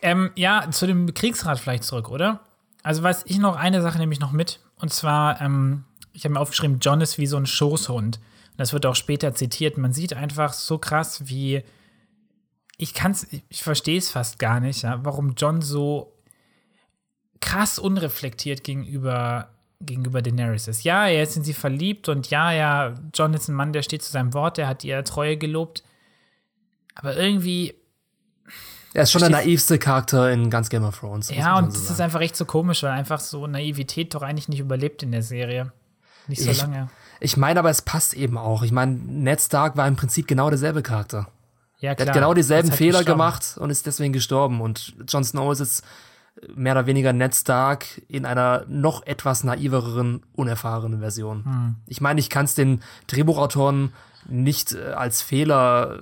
[0.02, 2.40] Ähm, ja, zu dem Kriegsrat vielleicht zurück, oder?
[2.82, 4.60] Also weiß ich noch eine Sache nämlich noch mit.
[4.76, 8.18] Und zwar, ähm, ich habe mir aufgeschrieben, John ist wie so ein Schoßhund.
[8.18, 9.78] Und das wird auch später zitiert.
[9.78, 11.64] Man sieht einfach so krass, wie
[12.78, 16.14] ich kann's, ich verstehe es fast gar nicht, ja, warum John so
[17.40, 19.53] krass unreflektiert gegenüber
[19.86, 20.84] gegenüber Daenerys ist.
[20.84, 24.12] Ja, jetzt sind sie verliebt und ja, ja, John ist ein Mann, der steht zu
[24.12, 25.84] seinem Wort, der hat ihr Treue gelobt.
[26.96, 27.74] Aber irgendwie,
[28.94, 31.30] Er ist schon der naivste Charakter in ganz Game of Thrones.
[31.30, 34.50] ja, und so das ist einfach echt so komisch, weil einfach so Naivität doch eigentlich
[34.50, 35.72] nicht überlebt in der Serie.
[36.28, 36.90] Nicht so Ich- lange.
[37.20, 38.64] Ich meine aber, es passt eben auch.
[38.64, 41.28] Ich meine, Ned Stark war im Prinzip genau derselbe Charakter.
[41.80, 42.08] Ja, Er klar.
[42.08, 43.20] hat genau dieselben Ist halt Fehler gestorben.
[43.20, 44.62] gemacht und ist deswegen gestorben.
[44.62, 45.84] Und Jon Snow ist jetzt
[46.56, 51.46] mehr oder weniger Ned Stark in einer noch etwas naiveren, unerfahrenen Version.
[51.46, 51.76] Hm.
[51.88, 53.94] Ich meine, ich kann es den Drehbuchautoren
[54.28, 56.00] nicht äh, als Fehler,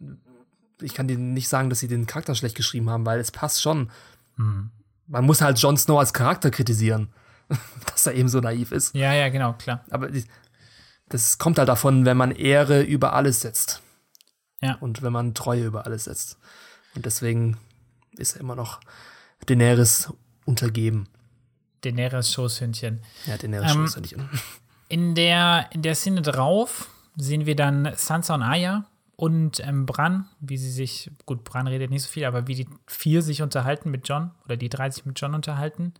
[0.00, 3.30] äh, ich kann denen nicht sagen, dass sie den Charakter schlecht geschrieben haben, weil es
[3.30, 3.90] passt schon.
[4.36, 4.70] Hm.
[5.06, 7.10] Man muss halt Jon Snow als Charakter kritisieren,
[7.92, 8.94] dass er eben so naiv ist.
[8.94, 9.84] Ja, ja, genau, klar.
[9.90, 10.08] Aber
[11.08, 13.82] das kommt halt davon, wenn man Ehre über alles setzt.
[14.60, 14.76] Ja.
[14.80, 16.38] Und wenn man Treue über alles setzt.
[16.94, 17.58] Und deswegen
[18.16, 18.80] ist er immer noch
[19.46, 20.12] Daenerys
[20.44, 21.08] untergeben.
[21.82, 23.00] Daenerys Schoßhündchen.
[23.26, 24.30] Ja, Daenerys Ähm, an.
[24.88, 28.84] In der, in der Szene drauf sehen wir dann Sansa und Arya
[29.16, 32.68] und ähm, Bran, wie sie sich, gut, Bran redet nicht so viel, aber wie die
[32.86, 35.94] vier sich unterhalten mit John oder die drei sich mit John unterhalten.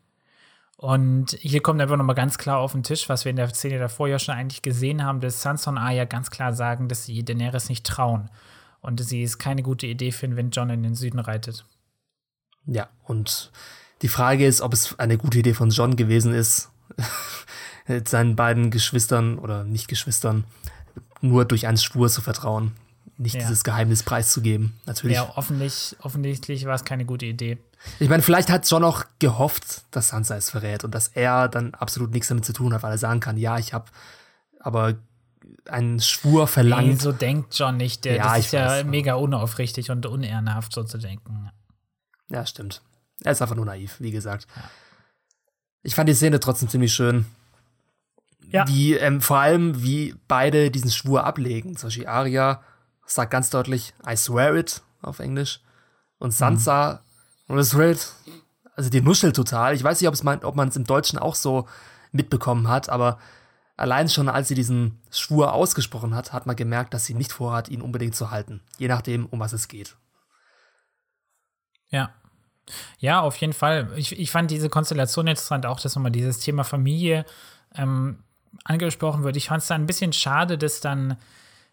[0.76, 3.78] Und hier kommt einfach nochmal ganz klar auf den Tisch, was wir in der Szene
[3.78, 7.24] davor ja schon eigentlich gesehen haben, dass Sansa und Arya ganz klar sagen, dass sie
[7.24, 8.28] Daenerys nicht trauen.
[8.82, 11.64] Und sie es keine gute Idee finden, wenn John in den Süden reitet.
[12.66, 13.50] Ja, und
[14.02, 16.70] die Frage ist, ob es eine gute Idee von John gewesen ist,
[18.06, 20.44] seinen beiden Geschwistern oder nicht Geschwistern
[21.20, 22.72] nur durch einen Schwur zu vertrauen.
[23.18, 23.40] Nicht Ja.
[23.42, 24.74] dieses Geheimnis preiszugeben.
[24.86, 25.16] Natürlich.
[25.16, 27.58] Ja, offensichtlich, offensichtlich war es keine gute Idee.
[28.00, 31.74] Ich meine, vielleicht hat John auch gehofft, dass Sansa es verrät und dass er dann
[31.74, 33.86] absolut nichts damit zu tun hat, weil er sagen kann, ja, ich habe
[34.60, 34.94] aber
[35.68, 37.00] einen Schwur Nee, verlangt.
[37.02, 38.04] so denkt John nicht.
[38.04, 38.84] Der, Ja, das ist ja weiß.
[38.84, 41.50] mega unaufrichtig und unehrenhaft, so zu denken.
[42.32, 42.80] Ja, stimmt.
[43.22, 44.46] Er ist einfach nur naiv, wie gesagt.
[45.82, 47.26] Ich fand die Szene trotzdem ziemlich schön.
[48.50, 48.66] Ja.
[48.66, 51.76] Wie, ähm, vor allem, wie beide diesen Schwur ablegen.
[51.76, 52.62] Zum Beispiel Arya
[53.06, 55.60] sagt ganz deutlich, I swear it auf Englisch.
[56.18, 57.02] Und Sansa,
[57.48, 58.12] und I swear it,
[58.76, 59.74] also die nuschelt total.
[59.74, 61.68] Ich weiß nicht, ob es man, ob man es im Deutschen auch so
[62.12, 63.18] mitbekommen hat, aber
[63.76, 67.68] allein schon als sie diesen Schwur ausgesprochen hat, hat man gemerkt, dass sie nicht vorhat,
[67.68, 68.62] ihn unbedingt zu halten.
[68.78, 69.96] Je nachdem, um was es geht.
[71.90, 72.14] Ja.
[72.98, 73.88] Ja, auf jeden Fall.
[73.96, 77.24] Ich, ich fand diese Konstellation interessant, auch dass nochmal dieses Thema Familie
[77.74, 78.18] ähm,
[78.64, 79.36] angesprochen wird.
[79.36, 81.16] Ich fand es dann ein bisschen schade, dass dann,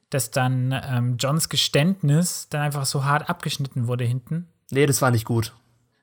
[0.10, 4.48] dass dann ähm, Johns Geständnis dann einfach so hart abgeschnitten wurde hinten.
[4.72, 5.54] Nee, das war nicht gut.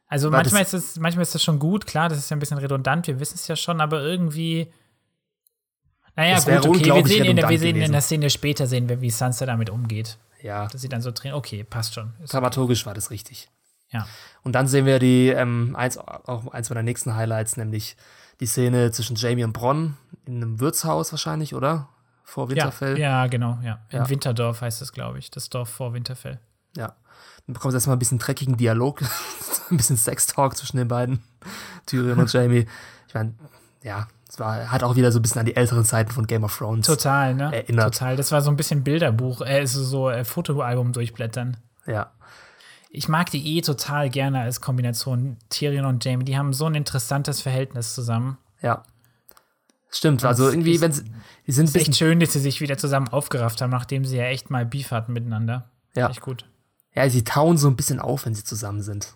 [0.08, 2.40] Also manchmal das- ist, es, manchmal ist das schon gut, klar, das ist ja ein
[2.40, 4.72] bisschen redundant, wir wissen es ja schon, aber irgendwie.
[6.14, 9.00] Naja, gut, okay, wir sehen, in der, wir sehen in der Szene später, sehen wir,
[9.02, 10.16] wie Sansa damit umgeht.
[10.40, 12.12] Ja, Dass sie dann so drehen, okay, passt schon.
[12.26, 13.48] Dramaturgisch war das richtig.
[13.96, 14.06] Ja.
[14.42, 17.96] Und dann sehen wir die, ähm, eins, auch eins meiner nächsten Highlights, nämlich
[18.40, 21.88] die Szene zwischen Jamie und Bronn in einem Wirtshaus wahrscheinlich, oder?
[22.22, 22.98] Vor Ja, Winterfell.
[22.98, 23.80] ja, genau, ja.
[23.90, 24.08] In Ja.
[24.08, 26.38] Winterdorf heißt es, glaube ich, das Dorf vor Winterfell.
[26.76, 26.94] Ja.
[27.46, 29.00] Dann bekommst du erstmal ein bisschen dreckigen Dialog,
[29.70, 31.22] ein bisschen Sextalk zwischen den beiden,
[31.86, 32.66] Tyrion und Jamie.
[33.08, 33.34] Ich meine,
[33.82, 36.42] ja, es war, hat auch wieder so ein bisschen an die älteren Zeiten von Game
[36.44, 36.86] of Thrones.
[36.86, 37.52] Total, ne?
[37.54, 37.94] Erinnert.
[37.94, 38.16] Total.
[38.16, 41.56] Das war so ein bisschen Bilderbuch, äh, so, so äh, Fotoalbum durchblättern.
[41.86, 42.10] Ja.
[42.90, 46.24] Ich mag die eh total gerne als Kombination Tyrion und Jamie.
[46.24, 48.38] Die haben so ein interessantes Verhältnis zusammen.
[48.62, 48.84] Ja.
[49.90, 51.04] Stimmt, also irgendwie, ist- wenn sie,
[51.46, 53.70] die sind ein Es ist echt bisschen, schön, dass sie sich wieder zusammen aufgerafft haben,
[53.70, 55.70] nachdem sie ja echt mal Beef hatten miteinander.
[55.94, 56.10] Ja.
[56.10, 56.44] Echt gut.
[56.94, 59.14] ja, sie tauen so ein bisschen auf, wenn sie zusammen sind.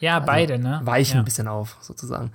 [0.00, 0.80] Ja, beide, ne?
[0.84, 1.18] weichen ja.
[1.20, 2.32] ein bisschen auf, sozusagen.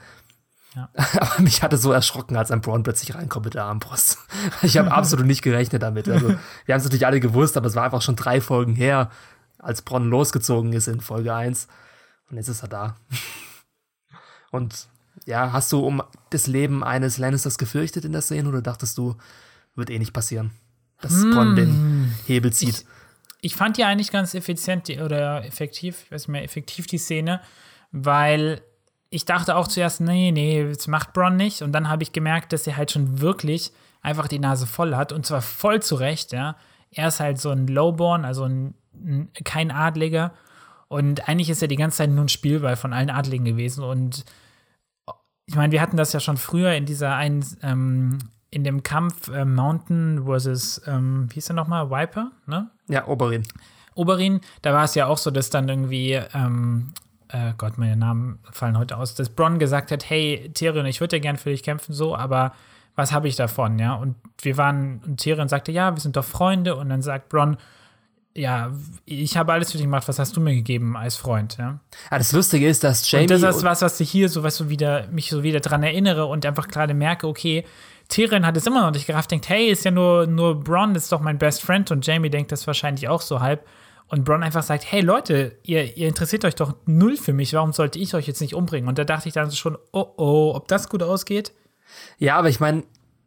[0.75, 0.89] Ja.
[1.19, 4.17] Aber mich hatte so erschrocken, als ein Braun plötzlich reinkommt mit der Armbrust.
[4.61, 6.07] Ich habe absolut nicht gerechnet damit.
[6.07, 9.09] Also, wir haben es natürlich alle gewusst, aber es war einfach schon drei Folgen her,
[9.61, 11.67] als Bronn losgezogen ist in Folge 1.
[12.29, 12.95] Und jetzt ist er da.
[14.51, 14.87] Und
[15.25, 19.15] ja, hast du um das Leben eines Lannisters gefürchtet in der Szene oder dachtest du,
[19.75, 20.51] wird eh nicht passieren,
[20.99, 22.85] dass Bronn den Hebel zieht?
[23.41, 26.97] Ich fand die eigentlich ganz effizient die, oder effektiv, ich weiß nicht mehr, effektiv die
[26.97, 27.41] Szene,
[27.91, 28.61] weil
[29.09, 31.61] ich dachte auch zuerst, nee, nee, das macht Bronn nicht.
[31.61, 35.11] Und dann habe ich gemerkt, dass er halt schon wirklich einfach die Nase voll hat
[35.11, 36.55] und zwar voll zurecht, ja.
[36.91, 38.73] er ist halt so ein Lowborn, also ein,
[39.43, 40.33] kein Adliger.
[40.87, 43.83] Und eigentlich ist er die ganze Zeit nur ein Spielball von allen Adligen gewesen.
[43.83, 44.25] Und
[45.45, 49.29] ich meine, wir hatten das ja schon früher in dieser einen, ähm, in dem Kampf
[49.29, 52.69] äh, Mountain versus, ähm, wie hieß er nochmal, Viper, ne?
[52.87, 53.43] Ja, Oberin.
[53.95, 56.93] Oberin, da war es ja auch so, dass dann irgendwie, ähm,
[57.29, 61.17] äh, Gott, meine Namen fallen heute aus, dass Bronn gesagt hat, hey, Tyrion, ich würde
[61.17, 62.53] ja gern für dich kämpfen, so, aber
[62.95, 63.93] was habe ich davon, ja?
[63.93, 67.57] Und wir waren, und Tyrion sagte, ja, wir sind doch Freunde, und dann sagt Bronn,
[68.35, 68.71] ja,
[69.05, 71.79] ich habe alles für dich gemacht, was hast du mir gegeben als Freund, ja?
[72.09, 73.23] Ja, das Lustige ist, dass Jamie.
[73.23, 75.83] Und das ist was, was ich hier so, was so wieder, mich so wieder dran
[75.83, 77.65] erinnere und einfach gerade merke, okay,
[78.07, 81.11] Tyrion hat es immer noch nicht gerafft, denkt, hey, ist ja nur, nur Bronn, ist
[81.11, 83.65] doch mein Best Friend und Jamie denkt das wahrscheinlich auch so halb.
[84.07, 87.71] Und Bronn einfach sagt, hey Leute, ihr, ihr interessiert euch doch null für mich, warum
[87.71, 88.89] sollte ich euch jetzt nicht umbringen?
[88.89, 91.53] Und da dachte ich dann schon, oh oh, ob das gut ausgeht?
[92.17, 92.83] Ja, aber ich meine,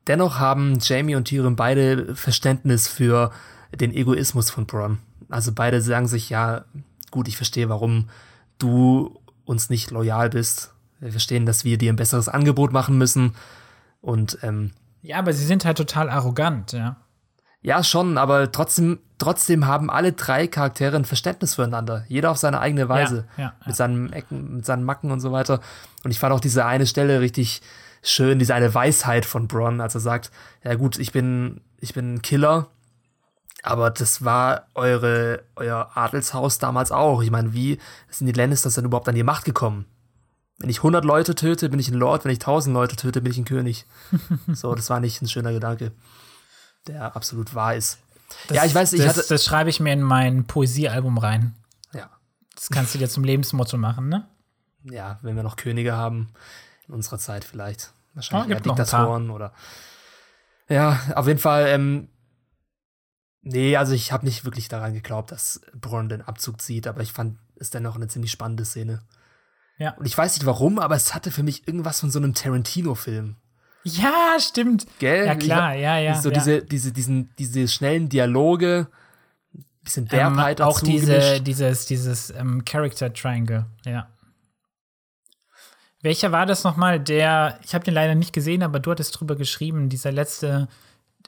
[0.07, 3.31] dennoch haben Jamie und Tyrion beide Verständnis für
[3.81, 4.99] den Egoismus von Bronn.
[5.29, 6.65] Also beide sagen sich, ja,
[7.11, 8.09] gut, ich verstehe, warum
[8.59, 10.73] du uns nicht loyal bist.
[11.01, 13.35] Wir verstehen, dass wir dir ein besseres Angebot machen müssen.
[14.01, 14.73] Und ähm,
[15.03, 16.97] ja, aber sie sind halt total arrogant, ja.
[17.61, 22.05] Ja, schon, aber trotzdem, trotzdem haben alle drei Charaktere ein Verständnis füreinander.
[22.09, 23.25] Jeder auf seine eigene Weise.
[23.39, 23.67] Ja, ja, ja.
[23.67, 25.61] Mit seinen Ecken, mit seinen Macken und so weiter.
[26.05, 27.63] Und ich fand auch diese eine Stelle richtig
[28.03, 30.31] schön, diese eine Weisheit von Bronn, als er sagt,
[30.63, 32.69] ja gut, ich bin, ich bin ein Killer,
[33.65, 37.23] aber das war eure, euer Adelshaus damals auch.
[37.23, 37.79] Ich meine, wie
[38.11, 39.87] sind die Lannisters denn überhaupt an die Macht gekommen?
[40.59, 42.25] Wenn ich 100 Leute töte, bin ich ein Lord.
[42.25, 43.87] Wenn ich 1000 Leute töte, bin ich ein König.
[44.53, 45.93] so, das war nicht ein schöner Gedanke,
[46.87, 47.99] der absolut wahr ist.
[48.49, 49.27] Das, ja, ich weiß, ich das, hatte.
[49.29, 51.55] Das schreibe ich mir in mein Poesiealbum rein.
[51.95, 52.11] Ja.
[52.55, 54.29] Das kannst du dir zum Lebensmotto machen, ne?
[54.85, 56.29] Ja, wenn wir noch Könige haben,
[56.87, 57.95] in unserer Zeit vielleicht.
[58.13, 59.55] Wahrscheinlich Oh, gibt Diktatoren oder.
[60.69, 62.09] Ja, auf jeden Fall, ähm,
[63.45, 67.13] Nee, also ich habe nicht wirklich daran geglaubt, dass Bronn den Abzug zieht, aber ich
[67.13, 69.03] fand es dennoch eine ziemlich spannende Szene.
[69.79, 69.93] Ja.
[69.93, 73.37] Und ich weiß nicht warum, aber es hatte für mich irgendwas von so einem Tarantino-Film.
[73.85, 74.87] Ja, stimmt.
[74.99, 75.27] Gell?
[75.27, 76.21] Ja, klar, ja, ja.
[76.21, 76.37] So ja.
[76.37, 78.89] diese, diese, diesen, diese schnellen Dialoge,
[79.83, 81.47] bisschen ähm, Derbheit auch dazu diese, gemischt.
[81.47, 84.09] dieses, dieses ähm, Character Triangle, ja.
[86.01, 87.01] Welcher war das nochmal?
[87.01, 90.69] Der, ich habe den leider nicht gesehen, aber du hattest drüber geschrieben, dieser letzte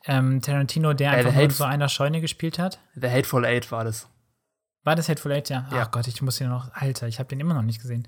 [0.07, 2.79] ähm, Tarantino, der Äh, einfach nur in so einer Scheune gespielt hat.
[2.95, 4.09] The Hateful Eight war das.
[4.85, 5.67] War das Hateful Eight, ja?
[5.73, 5.83] Ja.
[5.83, 8.07] Ach Gott, ich muss den noch, Alter, ich habe den immer noch nicht gesehen.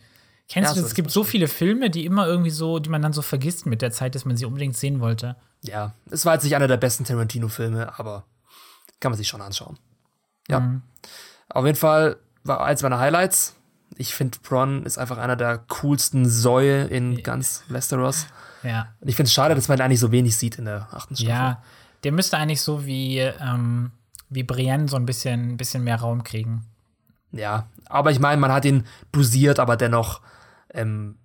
[0.48, 0.90] Kennst Ja, du das?
[0.90, 3.82] Es gibt so viele Filme, die immer irgendwie so, die man dann so vergisst mit
[3.82, 5.36] der Zeit, dass man sie unbedingt sehen wollte.
[5.62, 8.24] Ja, es war jetzt nicht einer der besten Tarantino-Filme, aber
[9.00, 9.78] kann man sich schon anschauen.
[10.48, 10.60] Ja.
[10.60, 10.82] Mhm.
[11.48, 13.56] Auf jeden Fall war eins meiner Highlights.
[13.96, 18.26] Ich finde, Bronn ist einfach einer der coolsten Säue in ganz Westeros.
[18.62, 18.88] Ja.
[19.00, 21.30] Und ich finde es schade, dass man eigentlich so wenig sieht in der achten Staffel.
[21.30, 21.62] Ja,
[22.04, 23.92] der müsste eigentlich so wie, ähm,
[24.28, 26.64] wie Brienne so ein bisschen, bisschen mehr Raum kriegen.
[27.32, 30.20] Ja, aber ich meine, man hat ihn dosiert, aber dennoch
[30.72, 31.16] ähm,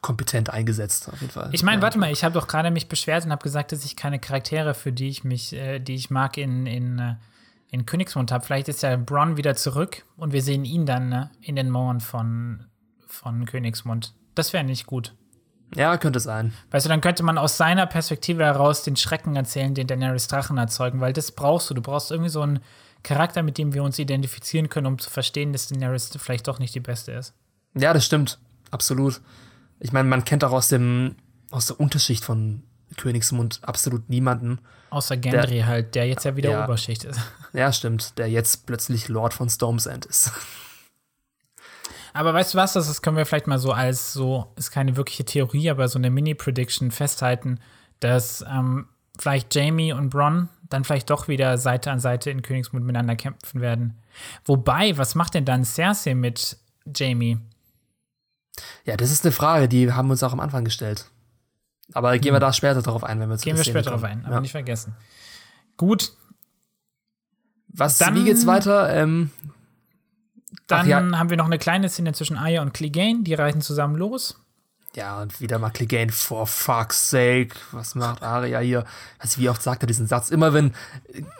[0.00, 1.50] kompetent eingesetzt, auf jeden Fall.
[1.52, 1.82] Ich meine, ja.
[1.82, 4.74] warte mal, ich habe doch gerade mich beschwert und habe gesagt, dass ich keine Charaktere,
[4.74, 7.14] für die ich mich, äh, die ich mag, in, in, äh,
[7.70, 8.44] in Königsmund habe.
[8.44, 12.00] Vielleicht ist ja Bronn wieder zurück und wir sehen ihn dann äh, in den Mauern
[12.00, 12.66] von,
[13.06, 14.14] von Königsmund.
[14.34, 15.14] Das wäre nicht gut.
[15.74, 16.52] Ja, könnte sein.
[16.70, 20.58] Weißt du, dann könnte man aus seiner Perspektive heraus den Schrecken erzählen, den Daenerys Drachen
[20.58, 21.74] erzeugen, weil das brauchst du.
[21.74, 22.60] Du brauchst irgendwie so einen
[23.02, 26.74] Charakter, mit dem wir uns identifizieren können, um zu verstehen, dass Daenerys vielleicht doch nicht
[26.74, 27.34] die beste ist.
[27.74, 28.38] Ja, das stimmt.
[28.70, 29.20] Absolut.
[29.80, 31.16] Ich meine, man kennt auch aus dem,
[31.50, 32.62] aus der Unterschicht von
[32.96, 34.58] Königsmund absolut niemanden.
[34.90, 36.64] Außer Gendry halt, der jetzt ja wieder Ja.
[36.64, 37.18] Oberschicht ist.
[37.54, 40.32] Ja, stimmt, der jetzt plötzlich Lord von Storm's End ist.
[42.14, 45.24] Aber weißt du was, das, können wir vielleicht mal so als so, ist keine wirkliche
[45.24, 47.58] Theorie, aber so eine Mini-Prediction festhalten,
[48.00, 48.86] dass ähm,
[49.18, 53.60] vielleicht Jamie und Bronn dann vielleicht doch wieder Seite an Seite in Königsmund miteinander kämpfen
[53.60, 53.98] werden.
[54.44, 56.56] Wobei, was macht denn dann Cersei mit
[56.94, 57.38] Jamie?
[58.84, 61.06] Ja, das ist eine Frage, die haben wir uns auch am Anfang gestellt.
[61.94, 63.50] Aber gehen wir da später darauf ein, wenn wir zu Hm.
[63.50, 64.12] Gehen wir später drauf kommen.
[64.20, 64.40] ein, aber Ja.
[64.40, 64.94] nicht vergessen.
[65.76, 66.12] Gut,
[67.74, 68.94] Was, Dann- wie geht's weiter?
[68.94, 69.30] Ähm,
[70.72, 71.18] dann ja.
[71.18, 74.38] haben wir noch eine kleine Szene zwischen Arya und Clegane, die reiten zusammen los.
[74.94, 77.54] ja, und wieder mal Clegane, for fuck's sake.
[77.72, 78.84] Was macht Arya hier?
[79.18, 80.30] Also, wie oft sagt er diesen Satz?
[80.30, 80.74] Immer wenn,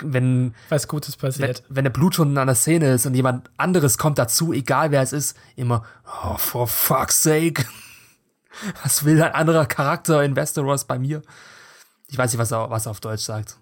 [0.01, 1.62] wenn, Was Gutes wenn, passiert.
[1.68, 5.12] wenn der Bluthund an der Szene ist und jemand anderes kommt dazu, egal wer es
[5.12, 5.85] ist, immer,
[6.24, 7.64] oh, for fuck's sake.
[8.83, 11.22] Was will ein anderer Charakter in Westeros bei mir?
[12.09, 13.57] Ich weiß nicht, was er, was er auf Deutsch sagt.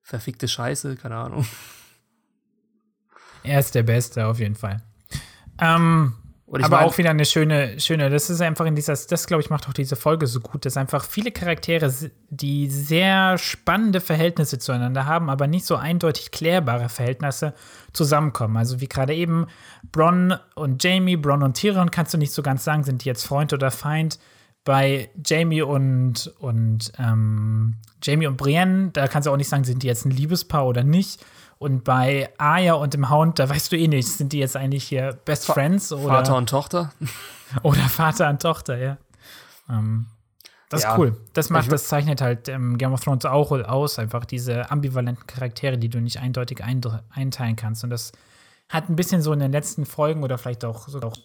[0.00, 1.46] Verfickte Scheiße, keine Ahnung.
[3.44, 4.82] Er ist der Beste, auf jeden Fall.
[5.60, 6.14] Ähm,
[6.46, 9.68] Aber auch wieder eine schöne, schöne, das ist einfach in dieser, das glaube ich macht
[9.68, 11.92] auch diese Folge so gut, dass einfach viele Charaktere,
[12.30, 17.54] die sehr spannende Verhältnisse zueinander haben, aber nicht so eindeutig klärbare Verhältnisse
[17.92, 18.56] zusammenkommen.
[18.56, 19.46] Also wie gerade eben
[19.92, 23.26] Bronn und Jamie, Bronn und Tyrion kannst du nicht so ganz sagen, sind die jetzt
[23.26, 24.18] Freund oder Feind.
[24.64, 29.82] Bei Jamie und, und ähm, Jamie und Brienne, da kannst du auch nicht sagen, sind
[29.82, 31.22] die jetzt ein Liebespaar oder nicht.
[31.64, 34.84] Und bei Aya und dem Hound, da weißt du eh nicht, sind die jetzt eigentlich
[34.84, 36.92] hier Best Friends oder Vater und Tochter?
[37.62, 38.98] oder Vater und Tochter, ja.
[39.70, 40.04] Ähm,
[40.68, 40.92] das ja.
[40.92, 41.16] ist cool.
[41.32, 45.78] Das macht, das zeichnet halt ähm, Game of Thrones auch aus, einfach diese ambivalenten Charaktere,
[45.78, 47.82] die du nicht eindeutig einteilen kannst.
[47.82, 48.12] Und das
[48.68, 51.16] hat ein bisschen so in den letzten Folgen oder vielleicht auch sogar auch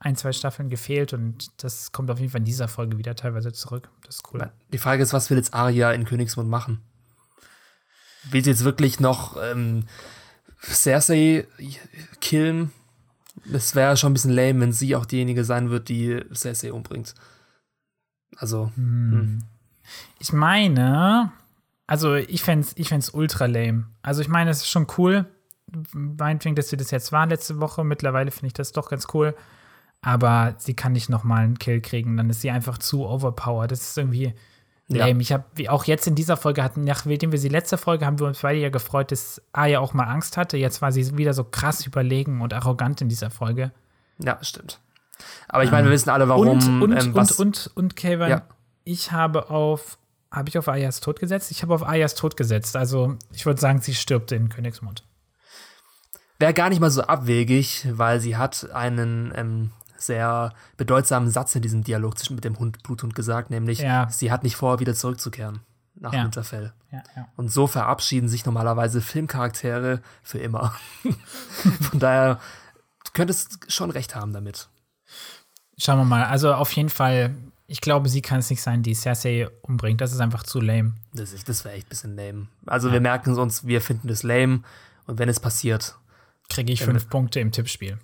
[0.00, 3.52] ein, zwei Staffeln gefehlt und das kommt auf jeden Fall in dieser Folge wieder teilweise
[3.52, 3.90] zurück.
[4.04, 4.50] Das ist cool.
[4.72, 6.82] Die Frage ist, was will jetzt Arya in Königsmund machen?
[8.30, 9.84] Will sie jetzt wirklich noch ähm,
[10.62, 11.46] Cersei
[12.20, 12.72] killen?
[13.44, 17.14] Das wäre schon ein bisschen lame, wenn sie auch diejenige sein wird, die Cersei umbringt.
[18.36, 18.70] Also.
[18.76, 19.12] Hm.
[19.12, 19.38] Hm.
[20.18, 21.32] Ich meine,
[21.86, 23.86] also ich fände es ich fänd's ultra lame.
[24.02, 25.26] Also ich meine, es ist schon cool,
[25.92, 27.84] meinetwegen, dass sie das jetzt war letzte Woche.
[27.84, 29.34] Mittlerweile finde ich das doch ganz cool.
[30.00, 32.16] Aber sie kann nicht noch mal einen Kill kriegen.
[32.16, 33.70] Dann ist sie einfach zu overpowered.
[33.70, 34.34] Das ist irgendwie
[34.88, 35.10] lame.
[35.10, 35.20] Ja.
[35.20, 38.26] Ich habe auch jetzt in dieser Folge hatten, nachdem wir sie letzte Folge haben wir
[38.26, 40.56] uns beide ja gefreut, dass Aya auch mal Angst hatte.
[40.56, 43.72] Jetzt war sie wieder so krass überlegen und arrogant in dieser Folge.
[44.18, 44.80] Ja, stimmt.
[45.48, 46.48] Aber ich meine, wir wissen alle, warum.
[46.48, 48.42] Und, und, ähm, und, und, und, Kevin, ja.
[48.84, 49.98] ich habe auf,
[50.30, 51.50] habe ich auf Ayas Tod gesetzt?
[51.50, 52.76] Ich habe auf Ayas Tod gesetzt.
[52.76, 55.04] Also, ich würde sagen, sie stirbt in Königsmund.
[56.38, 59.70] Wäre gar nicht mal so abwegig, weil sie hat einen ähm,
[60.06, 64.08] sehr bedeutsamen Satz in diesem Dialog zwischen mit dem Hund Bluthund gesagt, nämlich ja.
[64.10, 65.60] sie hat nicht vor, wieder zurückzukehren
[65.94, 66.24] nach ja.
[66.24, 66.72] Winterfell.
[66.90, 67.28] Ja, ja.
[67.36, 70.74] Und so verabschieden sich normalerweise Filmcharaktere für immer.
[71.90, 72.40] Von daher
[73.04, 74.68] du könntest schon recht haben damit.
[75.78, 76.24] Schauen wir mal.
[76.24, 77.34] Also auf jeden Fall,
[77.66, 80.00] ich glaube, sie kann es nicht sein, die Cersei umbringt.
[80.00, 80.94] Das ist einfach zu lame.
[81.12, 82.46] Das, das wäre echt ein bisschen lame.
[82.66, 84.62] Also wir merken uns, wir finden das lame.
[85.06, 85.96] Und wenn es passiert,
[86.48, 87.98] kriege ich fünf Punkte im Tippspiel.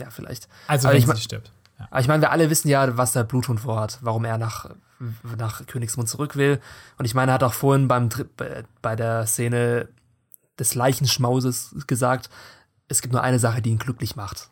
[0.00, 0.48] Ja, vielleicht.
[0.66, 1.52] Also, aber wenn ich sie stirbt.
[1.78, 1.88] Ja.
[1.90, 4.70] Aber ich meine, wir alle wissen ja, was der Bluthund vorhat, warum er nach,
[5.38, 6.60] nach Königsmund zurück will.
[6.98, 8.08] Und ich meine, er hat auch vorhin beim
[8.82, 9.88] bei der Szene
[10.58, 12.28] des Leichenschmauses gesagt,
[12.88, 14.50] es gibt nur eine Sache, die ihn glücklich macht.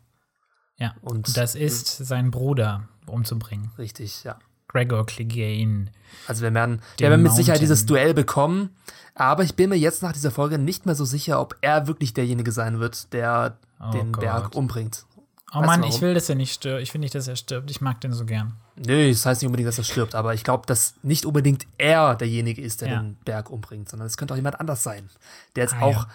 [0.79, 0.95] Ja.
[1.03, 3.73] Und das ist, seinen Bruder umzubringen.
[3.79, 4.39] Richtig, ja.
[4.69, 5.87] Gregor Clegane.
[6.27, 8.77] Also wir werden, wir werden mit Sicherheit dieses Duell bekommen,
[9.15, 12.15] aber ich bin mir jetzt nach dieser Folge nicht mehr so sicher, ob er wirklich
[12.15, 14.23] derjenige sein wird, der oh den Gott.
[14.23, 15.07] Berg umbringt.
[15.53, 16.83] Oh Mann, ich will, dass er nicht stirbt.
[16.83, 17.71] Ich will nicht, dass er stirbt.
[17.71, 18.55] Ich mag den so gern.
[18.77, 22.15] Nö, das heißt nicht unbedingt, dass er stirbt, aber ich glaube, dass nicht unbedingt er
[22.17, 23.01] derjenige ist, der ja.
[23.01, 25.09] den Berg umbringt, sondern es könnte auch jemand anders sein.
[25.57, 26.09] Der jetzt ah, auch, ja.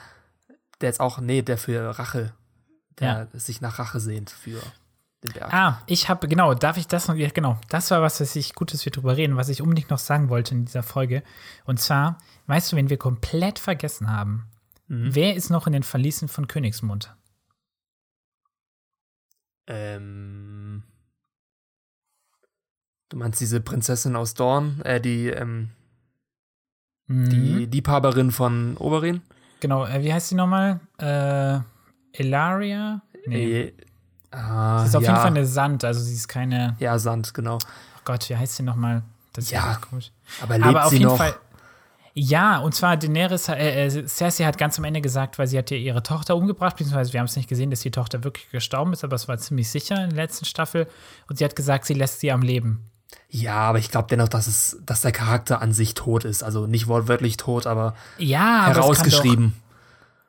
[0.81, 2.33] der jetzt auch, nee, der für Rache,
[2.99, 3.39] der ja.
[3.39, 4.61] sich nach Rache sehnt für
[5.23, 5.51] den Berg.
[5.51, 8.71] Ah, ich habe, genau, darf ich das noch, genau, das war was, was ich, gut,
[8.71, 11.23] dass wir drüber reden, was ich unbedingt noch sagen wollte in dieser Folge.
[11.65, 14.45] Und zwar, weißt du, wenn wir komplett vergessen haben,
[14.87, 15.15] mhm.
[15.15, 17.15] wer ist noch in den Verließen von Königsmund?
[19.67, 20.83] Ähm.
[23.09, 25.69] Du meinst diese Prinzessin aus Dorn, äh, die, ähm,
[27.05, 27.29] mhm.
[27.29, 29.21] die Liebhaberin von Oberyn?
[29.59, 30.79] Genau, äh, wie heißt sie nochmal?
[30.97, 31.59] Äh,
[32.19, 33.01] Elaria?
[33.27, 33.61] Nee.
[33.61, 33.73] Äh,
[34.31, 35.09] ah, sie ist auf ja.
[35.09, 36.75] jeden Fall eine Sand, also sie ist keine.
[36.79, 37.59] Ja, Sand, genau.
[37.63, 39.03] Oh Gott, wie heißt sie nochmal?
[39.33, 40.11] Das ist ja, komisch.
[40.41, 41.17] Aber lebt aber auf sie jeden noch?
[41.17, 41.35] Fall.
[42.15, 45.71] Ja, und zwar Daenerys, äh, äh, Cersei hat ganz am Ende gesagt, weil sie hat
[45.71, 48.93] ja ihre Tochter umgebracht, beziehungsweise wir haben es nicht gesehen, dass die Tochter wirklich gestorben
[48.93, 50.87] ist, aber es war ziemlich sicher in der letzten Staffel.
[51.27, 52.91] Und sie hat gesagt, sie lässt sie am Leben.
[53.29, 56.43] Ja, aber ich glaube dennoch, dass es, dass der Charakter an sich tot ist.
[56.43, 59.53] Also nicht wortwörtlich tot, aber ja, herausgeschrieben.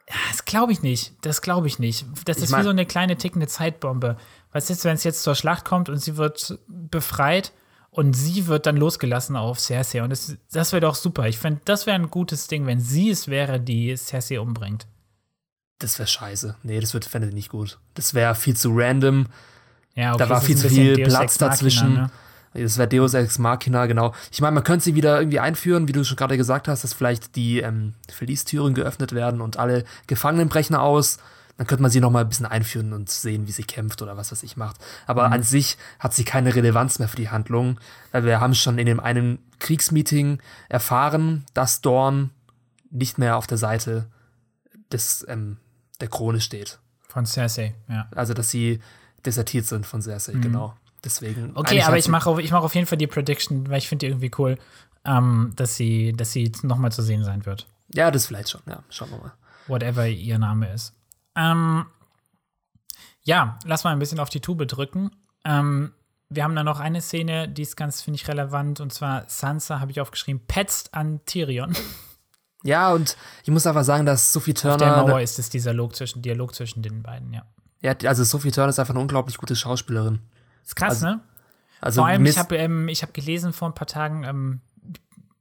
[0.08, 1.12] ja, das glaube ich nicht.
[1.20, 2.06] Das glaube ich nicht.
[2.24, 4.16] Das ich ist wie so eine kleine tickende Zeitbombe.
[4.52, 7.52] Was ist, wenn es jetzt zur Schlacht kommt und sie wird befreit
[7.94, 10.02] und sie wird dann losgelassen auf Cersei.
[10.02, 11.28] Und das, das wäre doch super.
[11.28, 14.88] Ich finde, das wäre ein gutes Ding, wenn sie es wäre, die Cersei umbringt.
[15.78, 16.56] Das wäre scheiße.
[16.64, 17.78] Nee, das fände ich nicht gut.
[17.94, 19.26] Das wäre viel zu random.
[19.94, 21.94] Ja, okay, da war viel zu viel Deus Platz dazwischen.
[21.94, 22.10] Ne?
[22.52, 24.12] Das wäre Deus Ex Machina, genau.
[24.32, 26.94] Ich meine, man könnte sie wieder irgendwie einführen, wie du schon gerade gesagt hast, dass
[26.94, 31.18] vielleicht die ähm, Verliestüren geöffnet werden und alle Gefangenen brechen aus
[31.56, 34.16] dann könnte man sie noch mal ein bisschen einführen und sehen, wie sie kämpft oder
[34.16, 34.76] was was ich macht.
[35.06, 35.34] Aber mhm.
[35.34, 37.78] an sich hat sie keine Relevanz mehr für die Handlung,
[38.12, 42.30] weil wir haben schon in dem einen Kriegsmeeting erfahren, dass Dorn
[42.90, 44.06] nicht mehr auf der Seite
[44.92, 45.58] des ähm,
[46.00, 46.78] der Krone steht.
[47.08, 48.08] Von Cersei, ja.
[48.14, 48.80] Also dass sie
[49.24, 50.42] desertiert sind von Cersei, mhm.
[50.42, 50.76] genau.
[51.04, 51.52] Deswegen.
[51.54, 54.10] Okay, aber ich mache auf, ich auf jeden Fall die Prediction, weil ich finde die
[54.10, 54.56] irgendwie cool,
[55.04, 57.66] ähm, dass sie, dass sie noch mal zu sehen sein wird.
[57.92, 58.62] Ja, das vielleicht schon.
[58.66, 59.32] Ja, schauen wir mal.
[59.66, 60.93] Whatever ihr Name ist.
[61.36, 61.86] Ähm,
[63.22, 65.10] ja, lass mal ein bisschen auf die Tube drücken.
[65.44, 65.92] Ähm,
[66.28, 68.80] wir haben da noch eine Szene, die ist ganz, finde ich, relevant.
[68.80, 71.74] Und zwar Sansa, habe ich aufgeschrieben, petzt an Tyrion.
[72.66, 74.74] Ja, und ich muss einfach sagen, dass Sophie Turner.
[74.74, 77.44] Auf der Mauer ist es dieser Dialog zwischen, Dialog zwischen den beiden, ja.
[77.82, 80.20] Ja, also Sophie Turner ist einfach eine unglaublich gute Schauspielerin.
[80.64, 81.20] Ist krass, also, ne?
[81.82, 84.60] Also Vor allem, ich habe ähm, hab gelesen vor ein paar Tagen, ähm,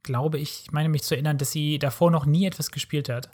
[0.02, 3.30] glaube ich, ich meine mich zu erinnern, dass sie davor noch nie etwas gespielt hat.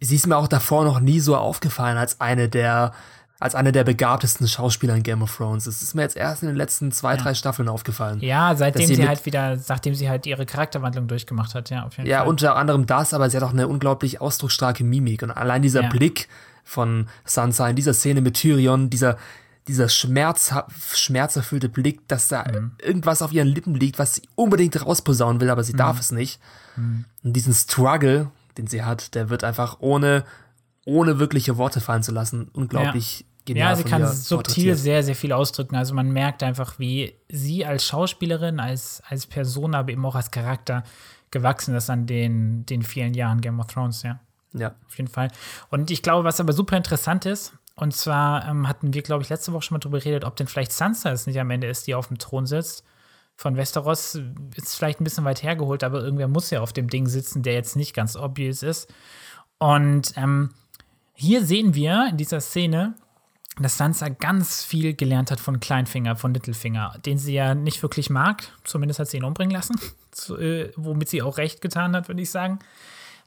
[0.00, 2.92] Sie ist mir auch davor noch nie so aufgefallen als eine der
[3.40, 5.64] als eine der begabtesten Schauspieler in Game of Thrones.
[5.64, 7.22] Das ist mir jetzt erst in den letzten zwei, ja.
[7.22, 8.20] drei Staffeln aufgefallen.
[8.20, 11.96] Ja, seitdem sie, sie halt wieder, nachdem sie halt ihre Charakterwandlung durchgemacht hat, ja, auf
[11.96, 12.24] jeden ja, Fall.
[12.24, 15.22] Ja, unter anderem das, aber sie hat auch eine unglaublich ausdrucksstarke Mimik.
[15.22, 15.88] Und allein dieser ja.
[15.88, 16.28] Blick
[16.64, 19.16] von Sansa in dieser Szene mit Tyrion, dieser,
[19.68, 20.52] dieser Schmerz,
[20.92, 22.72] schmerzerfüllte Blick, dass da mhm.
[22.82, 25.78] irgendwas auf ihren Lippen liegt, was sie unbedingt rausposaunen will, aber sie mhm.
[25.78, 26.40] darf es nicht.
[26.74, 27.04] Mhm.
[27.22, 30.24] Und diesen Struggle, den sie hat, der wird einfach ohne,
[30.84, 33.70] ohne wirkliche Worte fallen zu lassen, unglaublich genial.
[33.70, 35.76] Ja, sie kann subtil sehr, sehr viel ausdrücken.
[35.76, 40.30] Also man merkt einfach, wie sie als Schauspielerin, als, als Person, aber eben auch als
[40.30, 40.84] Charakter
[41.30, 44.20] gewachsen ist an den, den vielen Jahren Game of Thrones, ja.
[44.54, 44.74] Ja.
[44.86, 45.30] Auf jeden Fall.
[45.70, 49.28] Und ich glaube, was aber super interessant ist, und zwar ähm, hatten wir, glaube ich,
[49.28, 51.86] letzte Woche schon mal drüber geredet, ob denn vielleicht Sansa es nicht am Ende ist,
[51.86, 52.84] die auf dem Thron sitzt.
[53.38, 54.18] Von Westeros
[54.56, 57.52] ist vielleicht ein bisschen weit hergeholt, aber irgendwer muss ja auf dem Ding sitzen, der
[57.52, 58.92] jetzt nicht ganz obvious ist.
[59.58, 60.50] Und ähm,
[61.14, 62.94] hier sehen wir in dieser Szene,
[63.56, 68.10] dass Sansa ganz viel gelernt hat von Kleinfinger, von Littlefinger, den sie ja nicht wirklich
[68.10, 68.42] mag.
[68.64, 69.76] Zumindest hat sie ihn umbringen lassen,
[70.10, 72.58] zu, äh, womit sie auch recht getan hat, würde ich sagen.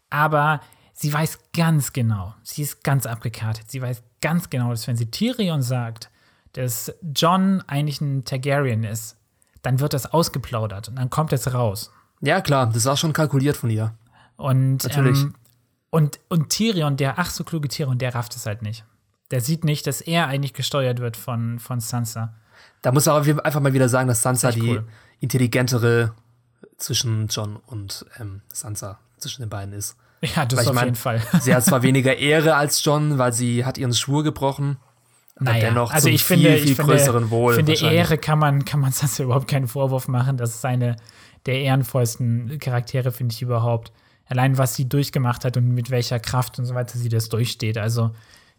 [0.09, 0.59] Aber
[0.91, 3.72] sie weiß ganz genau, sie ist ganz abgekartet.
[3.72, 6.09] Sie weiß ganz genau, dass wenn sie Tyrion sagt,
[6.51, 9.16] dass John eigentlich ein Targaryen ist,
[9.62, 11.91] dann wird das ausgeplaudert und dann kommt es raus.
[12.22, 13.93] Ja, klar, das war schon kalkuliert von ihr.
[14.38, 15.22] Und, Natürlich.
[15.22, 15.36] Ähm,
[15.89, 18.86] und, und Tyrion, der ach so kluge Tyrion, der rafft es halt nicht.
[19.32, 22.34] Der sieht nicht, dass er eigentlich gesteuert wird von, von Sansa.
[22.82, 24.88] Da muss man einfach mal wieder sagen, dass Sansa die cool.
[25.20, 26.14] intelligentere
[26.78, 29.95] zwischen John und ähm, Sansa, zwischen den beiden ist.
[30.22, 31.22] Ja, das auf mein, jeden Fall.
[31.39, 34.78] sie hat zwar weniger Ehre als John, weil sie hat ihren Schwur gebrochen.
[35.41, 37.55] Naja, dennoch also ich viel, finde, viel ich größeren finde, Wohl.
[37.55, 40.37] Für die Ehre kann man, kann man Sansa überhaupt keinen Vorwurf machen.
[40.37, 40.97] Das ist eine
[41.45, 43.91] der ehrenvollsten Charaktere, finde ich überhaupt.
[44.27, 47.77] Allein, was sie durchgemacht hat und mit welcher Kraft und so weiter sie das durchsteht.
[47.77, 48.11] Also,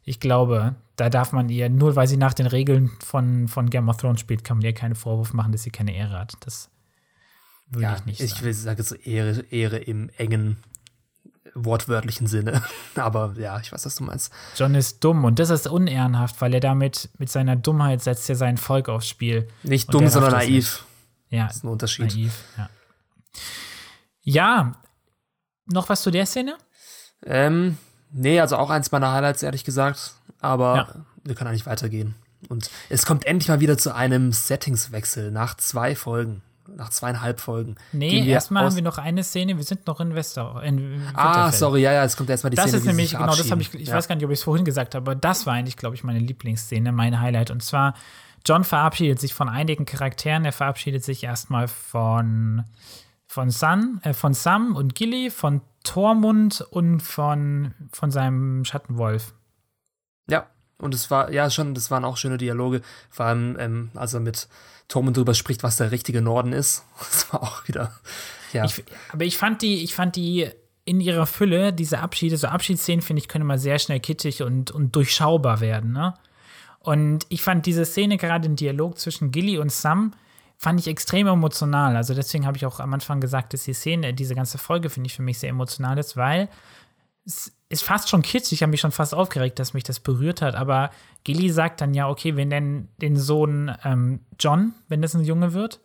[0.05, 3.89] ich glaube, da darf man ihr, nur weil sie nach den Regeln von, von Game
[3.89, 6.35] of Thrones spielt, kann man ihr keinen Vorwurf machen, dass sie keine Ehre hat.
[6.41, 6.69] Das
[7.71, 8.33] würde ja, ich nicht sagen.
[8.35, 10.57] Ich will sagen, so Ehre, Ehre im engen
[11.55, 12.63] wortwörtlichen Sinne.
[12.97, 14.33] Aber ja, ich weiß, was du meinst.
[14.57, 18.35] John ist dumm und das ist unehrenhaft, weil er damit mit seiner Dummheit setzt ja
[18.35, 19.49] sein Volk aufs Spiel.
[19.63, 20.51] Nicht dumm, sondern naiv.
[20.51, 20.85] Nicht.
[21.31, 21.47] Ja.
[21.47, 22.15] Das ist ein Unterschied.
[22.15, 22.69] Naiv, ja.
[24.25, 24.73] Ja,
[25.67, 26.57] noch was zu der Szene?
[27.25, 27.79] Ähm,
[28.11, 30.15] nee, also auch eins meiner Highlights, ehrlich gesagt.
[30.41, 31.07] Aber ja.
[31.25, 32.15] wir können eigentlich weitergehen.
[32.49, 36.43] Und es kommt endlich mal wieder zu einem Settingswechsel nach zwei Folgen.
[36.77, 37.77] Nach zweieinhalb Folgen.
[37.93, 40.63] Nee, erstmal haben wir noch eine Szene, wir sind noch in Wester.
[40.63, 42.79] In ah, sorry, ja, ja, es kommt erstmal die das Szene.
[42.79, 43.95] Das ist nämlich, genau, das habe ich, ich ja.
[43.95, 46.05] weiß gar nicht, ob ich es vorhin gesagt habe, aber das war eigentlich, glaube ich,
[46.05, 47.51] meine Lieblingsszene, mein Highlight.
[47.51, 47.95] Und zwar,
[48.47, 50.45] John verabschiedet sich von einigen Charakteren.
[50.45, 52.65] Er verabschiedet sich erstmal von,
[53.27, 59.35] von, Sun, äh, von Sam und Gilly, von Tormund und von, von seinem Schattenwolf.
[60.29, 60.47] Ja,
[60.79, 64.21] und es war, ja, schon, das waren auch schöne Dialoge, vor allem, ähm, als er
[64.21, 64.49] mit
[64.89, 66.85] Tormund drüber spricht, was der richtige Norden ist.
[66.99, 67.93] Das war auch wieder,
[68.53, 68.65] ja.
[68.65, 70.49] Ich, aber ich fand die, ich fand die
[70.85, 74.71] in ihrer Fülle, diese Abschiede, so Abschiedsszenen, finde ich, können mal sehr schnell kitschig und,
[74.71, 76.15] und durchschaubar werden, ne?
[76.81, 80.15] Und ich fand diese Szene, gerade im Dialog zwischen Gilly und Sam,
[80.59, 81.97] fand ich extrem emotional.
[81.97, 85.07] Also deswegen habe ich auch am Anfang gesagt, dass die Szene, diese ganze Folge finde
[85.07, 86.49] ich für mich sehr emotional ist, weil
[87.73, 88.53] ist fast schon kitschig.
[88.53, 90.55] Ich habe mich schon fast aufgeregt, dass mich das berührt hat.
[90.55, 90.91] Aber
[91.25, 95.55] Gilly sagt dann ja, okay, wir nennen den Sohn ähm, John, wenn das ein Junge
[95.55, 95.81] wird.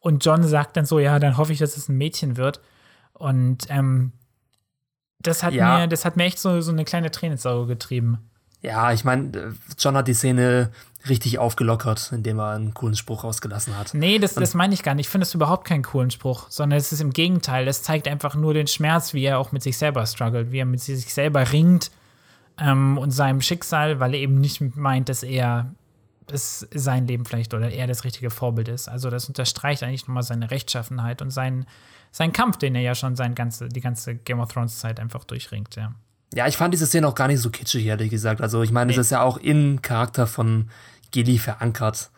[0.00, 2.60] Und John sagt dann so, ja, dann hoffe ich, dass es ein Mädchen wird.
[3.12, 4.12] Und ähm,
[5.20, 5.78] das hat ja.
[5.78, 8.28] mir, das hat mir echt so, so eine kleine Träne ins Auge getrieben.
[8.62, 10.70] Ja, ich meine, John hat die Szene
[11.08, 13.94] richtig aufgelockert, indem er einen coolen Spruch rausgelassen hat.
[13.94, 15.06] Nee, das, das meine ich gar nicht.
[15.06, 17.66] Ich finde es überhaupt keinen coolen Spruch, sondern es ist im Gegenteil.
[17.68, 20.66] Es zeigt einfach nur den Schmerz, wie er auch mit sich selber struggelt, wie er
[20.66, 21.90] mit sich selber ringt
[22.58, 25.74] ähm, und seinem Schicksal, weil er eben nicht meint, dass er
[26.30, 28.88] es sein Leben vielleicht oder er das richtige Vorbild ist.
[28.88, 31.66] Also das unterstreicht eigentlich nochmal seine Rechtschaffenheit und seinen,
[32.12, 35.24] seinen Kampf, den er ja schon sein ganze, die ganze Game of Thrones Zeit einfach
[35.24, 35.94] durchringt, ja.
[36.34, 38.40] Ja, ich fand diese Szene auch gar nicht so kitschig, ehrlich gesagt.
[38.40, 40.70] Also ich meine, es ist ja auch im Charakter von
[41.10, 42.10] Gilly verankert,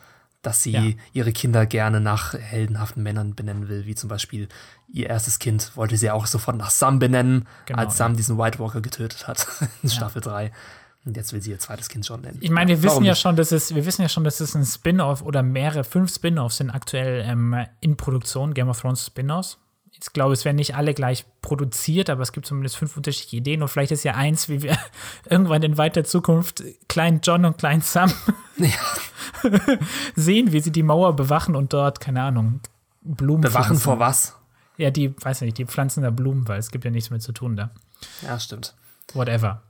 [0.42, 0.82] dass sie ja.
[1.12, 4.48] ihre Kinder gerne nach heldenhaften Männern benennen will, wie zum Beispiel
[4.92, 8.16] ihr erstes Kind wollte sie auch sofort nach Sam benennen, genau, als Sam ja.
[8.16, 9.46] diesen White Walker getötet hat
[9.82, 9.94] in ja.
[9.94, 10.52] Staffel 3.
[11.04, 12.38] Und jetzt will sie ihr zweites Kind schon nennen.
[12.40, 13.20] Ich meine, wir wissen Warum ja nicht?
[13.20, 16.58] schon, dass es, wir wissen ja schon, dass es ein Spin-off oder mehrere, fünf Spin-offs
[16.58, 19.58] sind aktuell ähm, in Produktion, Game of Thrones Spin-offs.
[20.02, 23.62] Ich glaube, es werden nicht alle gleich produziert, aber es gibt zumindest fünf unterschiedliche Ideen
[23.62, 24.76] und vielleicht ist ja eins, wie wir
[25.30, 28.12] irgendwann in weiter Zukunft Klein John und Klein Sam
[30.16, 32.60] sehen, wie sie die Mauer bewachen und dort, keine Ahnung,
[33.02, 34.36] Blumen Bewachen vor was?
[34.76, 37.32] Ja, die, weiß nicht, die pflanzen da Blumen, weil es gibt ja nichts mehr zu
[37.32, 37.70] tun da.
[38.22, 38.74] Ja, stimmt.
[39.14, 39.62] Whatever.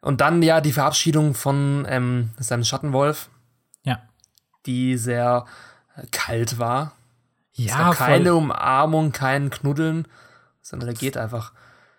[0.00, 3.28] Und dann ja die Verabschiedung von ähm, seinem Schattenwolf,
[3.84, 4.00] Ja.
[4.66, 5.44] die sehr
[6.10, 6.92] kalt war.
[7.56, 8.38] Es Ja, keine voll.
[8.38, 10.06] Umarmung, kein Knuddeln,
[10.62, 11.52] sondern er geht einfach.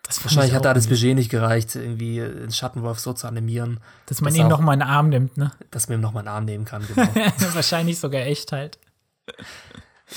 [0.04, 3.80] Das Wahrscheinlich ich hat da das Budget nicht gereicht, irgendwie den Schattenwolf so zu animieren,
[4.08, 5.52] Dass man das ihn auch- noch mal in den Arm nimmt, ne?
[5.70, 6.86] dass man ihm noch mal einen Arm nehmen kann.
[6.88, 7.08] Genau.
[7.54, 8.80] Wahrscheinlich sogar echt halt.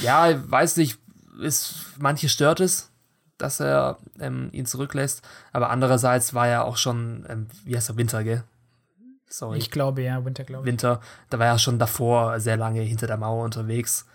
[0.00, 0.98] ja, weiß nicht,
[1.40, 2.90] ist, manche stört es,
[3.38, 5.22] dass er ähm, ihn zurücklässt,
[5.52, 8.44] aber andererseits war er auch schon, ähm, wie heißt er, Winter, gell?
[9.28, 9.58] Sorry.
[9.58, 10.66] Ich glaube, ja, Winter, glaube ich.
[10.66, 14.06] Winter, da war er schon davor sehr lange hinter der Mauer unterwegs.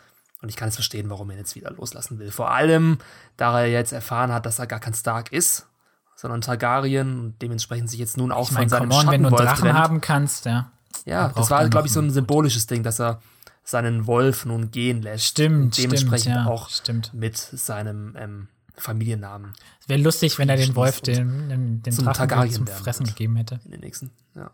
[0.42, 2.32] Und ich kann es verstehen, warum er ihn jetzt wieder loslassen will.
[2.32, 2.98] Vor allem,
[3.36, 5.68] da er jetzt erfahren hat, dass er gar kein Stark ist,
[6.16, 9.28] sondern Targaryen und dementsprechend sich jetzt nun auch Ich meine, von seinem on, wenn du
[9.28, 9.78] einen Schattenwolf Drachen trennt.
[9.78, 10.72] haben kannst, ja.
[11.06, 13.22] Ja, das war, glaube ich, so ein symbolisches Ding, dass er
[13.64, 15.26] seinen Wolf nun gehen lässt.
[15.26, 17.14] Stimmt, dementsprechend stimmt, ja, auch stimmt.
[17.14, 22.06] mit seinem ähm, Familiennamen Es wäre lustig, wenn er den Wolf dem, dem, dem zum
[22.06, 23.60] Drachen Targaryen zum Fressen gegeben hätte.
[23.66, 24.12] in den nächsten.
[24.36, 24.52] Ja.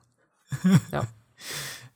[0.92, 1.08] ja.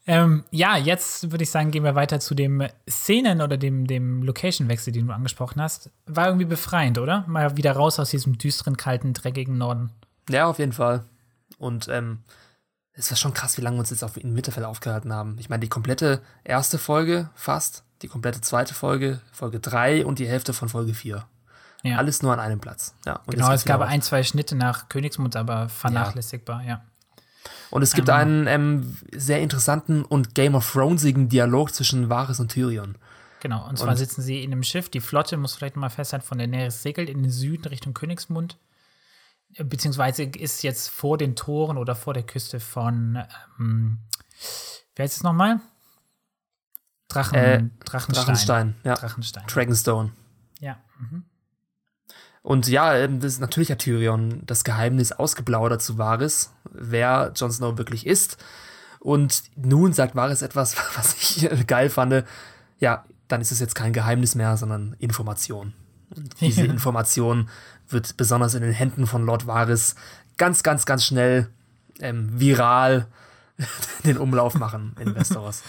[0.10, 4.24] Ähm, ja, jetzt würde ich sagen, gehen wir weiter zu dem Szenen- oder dem, dem
[4.24, 5.92] Location-Wechsel, den du angesprochen hast.
[6.08, 7.26] War irgendwie befreiend, oder?
[7.28, 9.92] Mal wieder raus aus diesem düsteren, kalten, dreckigen Norden.
[10.28, 11.04] Ja, auf jeden Fall.
[11.60, 12.24] Und ähm,
[12.94, 15.38] es war schon krass, wie lange wir uns jetzt auf in Mittelfeld aufgehalten haben.
[15.38, 20.28] Ich meine, die komplette erste Folge fast, die komplette zweite Folge, Folge 3 und die
[20.28, 21.24] Hälfte von Folge 4.
[21.84, 21.98] Ja.
[21.98, 22.96] Alles nur an einem Platz.
[23.06, 26.82] Ja, und genau, es gab ein, zwei Schnitte nach Königsmund, aber vernachlässigbar, ja.
[27.72, 32.52] Und es gibt einen ähm, sehr interessanten und Game of Thronesigen Dialog zwischen Varys und
[32.52, 32.98] Tyrion.
[33.42, 34.90] Genau, und zwar Und- sitzen sie in einem Schiff.
[34.90, 38.58] Die Flotte, muss vielleicht mal festhalten, von Daenerys segelt in den Süden Richtung Königsmund.
[39.58, 43.24] Beziehungsweise ist jetzt vor den Toren oder vor der Küste von,
[43.60, 44.00] ähm,
[44.96, 45.60] wer heißt es nochmal?
[47.08, 48.26] Drachen, Äh, Drachenstein.
[48.26, 48.94] Drachenstein, ja.
[48.96, 49.44] Drachenstein.
[49.48, 50.12] Dragonstone.
[50.60, 50.78] ja.
[51.00, 51.24] Mhm.
[52.50, 57.52] Und ja, ähm, das ist natürlich hat Tyrion das Geheimnis ausgeplaudert zu Varys, wer Jon
[57.52, 58.38] Snow wirklich ist.
[59.00, 62.26] Und nun sagt Varys etwas, was ich äh, geil fand.
[62.80, 65.76] Ja, dann ist es jetzt kein Geheimnis mehr, sondern Information.
[66.10, 66.72] Und diese Ja.
[66.74, 67.50] Information
[67.88, 69.94] wird besonders in den Händen von Lord Varys
[70.38, 71.50] ganz, ganz, ganz schnell
[72.00, 73.06] ähm, viral
[74.06, 75.62] den Umlauf machen in Westeros.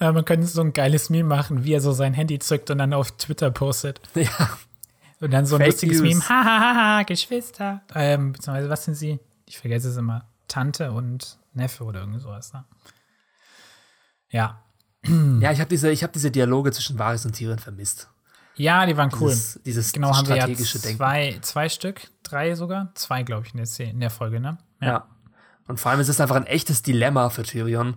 [0.00, 2.78] Äh, man könnte so ein geiles Meme machen, wie er so sein Handy zückt und
[2.78, 4.00] dann auf Twitter postet.
[4.14, 4.56] ja,
[5.20, 6.08] Und dann so ein Fake lustiges News.
[6.14, 6.28] Meme.
[6.28, 7.82] Hahaha, Geschwister.
[7.94, 9.18] Ähm, beziehungsweise, was sind sie?
[9.46, 10.26] Ich vergesse es immer.
[10.48, 12.52] Tante und Neffe oder irgend sowas.
[12.52, 12.64] Ne?
[14.30, 14.62] Ja.
[15.40, 18.08] ja, ich habe diese, ich hab diese Dialoge zwischen Varys und Tyrion vermisst.
[18.56, 19.36] Ja, die waren cool.
[19.66, 20.96] Dieses, genau, haben wir ja strategische Denken.
[20.96, 24.56] zwei, zwei Stück, drei sogar, zwei, glaube ich, in der, Szene- in der Folge, ne?
[24.80, 25.06] Ja.
[25.68, 27.96] Und vor allem ist es einfach ein echtes Dilemma für Tyrion,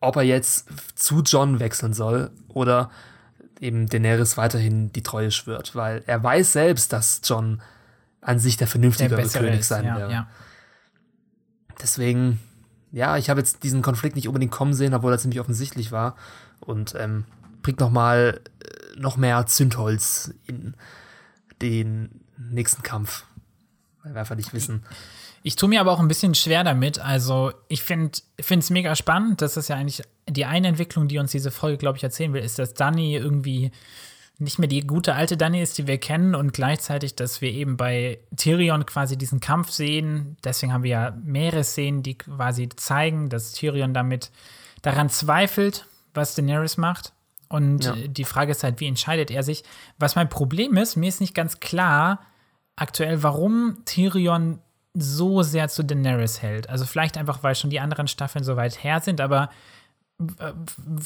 [0.00, 2.90] ob er jetzt zu John wechseln soll oder
[3.60, 7.60] eben Daenerys weiterhin die Treue schwört, weil er weiß selbst, dass John
[8.20, 10.12] an sich der Der vernünftigere bessere König ist, sein ja, wäre.
[10.12, 10.28] ja.
[11.80, 12.40] Deswegen,
[12.92, 16.16] ja, ich habe jetzt diesen Konflikt nicht unbedingt kommen sehen, obwohl er ziemlich offensichtlich war
[16.60, 17.24] und ähm,
[17.62, 20.74] bringt noch mal äh, noch mehr Zündholz in
[21.62, 23.24] den nächsten Kampf,
[24.02, 24.84] weil wir einfach nicht wissen.
[25.48, 26.98] Ich tue mir aber auch ein bisschen schwer damit.
[26.98, 29.40] Also, ich finde es mega spannend.
[29.40, 32.42] Das ist ja eigentlich die eine Entwicklung, die uns diese Folge, glaube ich, erzählen will,
[32.42, 33.70] ist, dass Dani irgendwie
[34.36, 37.78] nicht mehr die gute alte Dani ist, die wir kennen und gleichzeitig, dass wir eben
[37.78, 40.36] bei Tyrion quasi diesen Kampf sehen.
[40.44, 44.30] Deswegen haben wir ja mehrere Szenen, die quasi zeigen, dass Tyrion damit
[44.82, 47.14] daran zweifelt, was Daenerys macht.
[47.48, 47.94] Und Ja.
[47.96, 49.64] die Frage ist halt, wie entscheidet er sich?
[49.98, 52.20] Was mein Problem ist, mir ist nicht ganz klar
[52.76, 54.58] aktuell, warum Tyrion
[55.00, 56.68] so sehr zu Daenerys hält.
[56.68, 59.50] Also vielleicht einfach, weil schon die anderen Staffeln so weit her sind, aber
[60.38, 60.52] äh,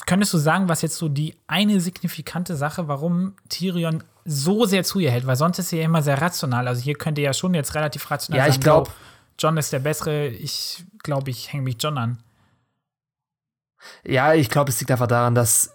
[0.07, 4.99] könntest du sagen, was jetzt so die eine signifikante Sache, warum Tyrion so sehr zu
[5.01, 5.27] ihr hält?
[5.27, 6.67] Weil sonst ist sie ja immer sehr rational.
[6.69, 8.95] Also hier könnte ja schon jetzt relativ rational Ja, sagen, ich glaub- yo,
[9.39, 12.19] John ist der Bessere, ich glaube, ich hänge mich John an.
[14.05, 15.75] Ja, ich glaube, es liegt einfach daran, dass,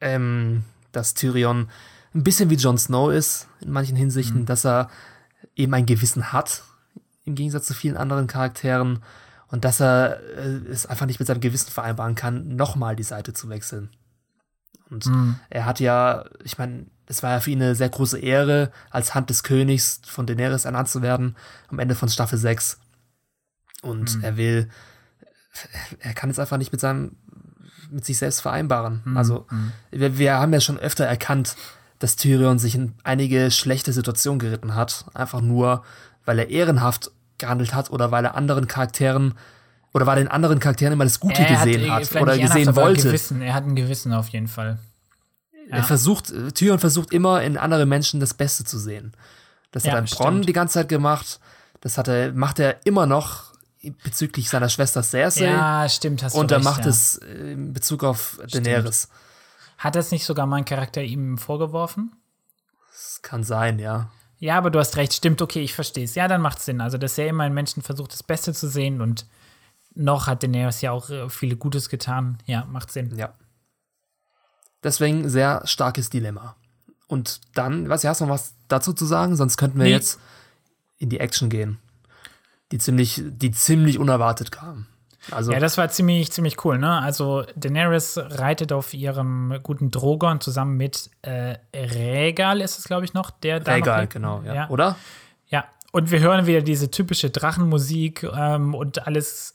[0.00, 1.68] ähm, dass Tyrion
[2.14, 4.46] ein bisschen wie Jon Snow ist, in manchen Hinsichten, Mhm.
[4.46, 4.90] dass er
[5.56, 6.62] eben ein Gewissen hat,
[7.24, 9.00] im Gegensatz zu vielen anderen Charakteren,
[9.48, 13.32] und dass er äh, es einfach nicht mit seinem Gewissen vereinbaren kann, nochmal die Seite
[13.34, 13.90] zu wechseln.
[14.90, 15.36] Und Mhm.
[15.50, 19.14] er hat ja, ich meine, es war ja für ihn eine sehr große Ehre, als
[19.14, 21.36] Hand des Königs von Daenerys ernannt zu werden,
[21.68, 22.78] am Ende von Staffel 6.
[23.82, 24.68] Und er will,
[26.00, 27.16] er kann es einfach nicht mit seinem,
[27.90, 29.02] mit sich selbst vereinbaren.
[29.16, 29.46] Also,
[29.90, 31.54] wir, wir haben ja schon öfter erkannt,
[31.98, 35.04] dass Tyrion sich in einige schlechte Situationen geritten hat.
[35.14, 35.84] Einfach nur,
[36.24, 39.34] weil er ehrenhaft gehandelt hat oder weil er anderen Charakteren
[39.92, 42.38] oder weil er in anderen Charakteren immer das Gute Er gesehen äh, hat, vielleicht oder
[42.38, 43.02] gesehen wollte.
[43.02, 43.42] Gewissen.
[43.42, 44.78] Er hat ein Gewissen auf jeden Fall.
[45.70, 49.12] Er versucht, äh, Tyrion versucht immer in anderen Menschen das Beste zu sehen.
[49.70, 50.48] Das Ja, hat er in Bronn stimmt.
[50.48, 51.40] die ganze Zeit gemacht.
[51.80, 53.54] Das hat er, macht er immer noch
[54.02, 55.44] bezüglich seiner Schwester Cersei.
[55.44, 56.90] Ja, stimmt, hast und du er recht, macht ja.
[56.90, 59.08] es äh, in Bezug auf Daenerys.
[59.78, 62.12] Hat das nicht sogar mein Charakter ihm vorgeworfen?
[62.92, 64.10] Das kann sein, ja.
[64.44, 66.14] Ja, aber du hast recht, stimmt, okay, ich verstehe es.
[66.16, 66.82] Ja, dann macht Sinn.
[66.82, 69.24] Also, dass er immer in Menschen versucht, das Beste zu sehen und
[69.94, 72.36] noch hat Daenerys ja auch äh, viele Gutes getan.
[72.44, 73.16] Ja, macht Sinn.
[73.16, 73.32] Ja.
[74.82, 76.56] Deswegen sehr starkes Dilemma.
[77.06, 79.34] Und dann, was, hast du noch was dazu zu sagen?
[79.34, 79.92] Sonst könnten wir Nee.
[79.92, 80.20] jetzt
[80.98, 81.78] in die Action gehen.
[82.70, 84.88] Die ziemlich, die ziemlich unerwartet kam.
[85.30, 87.00] Also, Ja, das war ziemlich, ziemlich cool, ne?
[87.00, 93.14] Also Daenerys reitet auf ihrem guten Drogon zusammen mit äh, Rhaegal ist es, glaube ich,
[93.14, 94.12] noch, der da noch egal, lebt.
[94.12, 94.54] genau, ja.
[94.54, 94.68] ja.
[94.70, 94.96] Oder?
[95.48, 99.54] Ja, und wir hören wieder diese typische Drachenmusik ähm, und alles,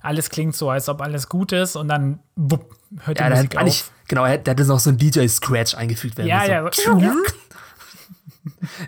[0.00, 3.56] alles klingt so, als ob alles gut ist und dann wupp, hört die Ja, Musik
[3.56, 3.90] auf.
[4.06, 7.00] genau, da hätte noch so ein DJ-Scratch eingefügt werden Ja, müssen.
[7.00, 7.12] ja.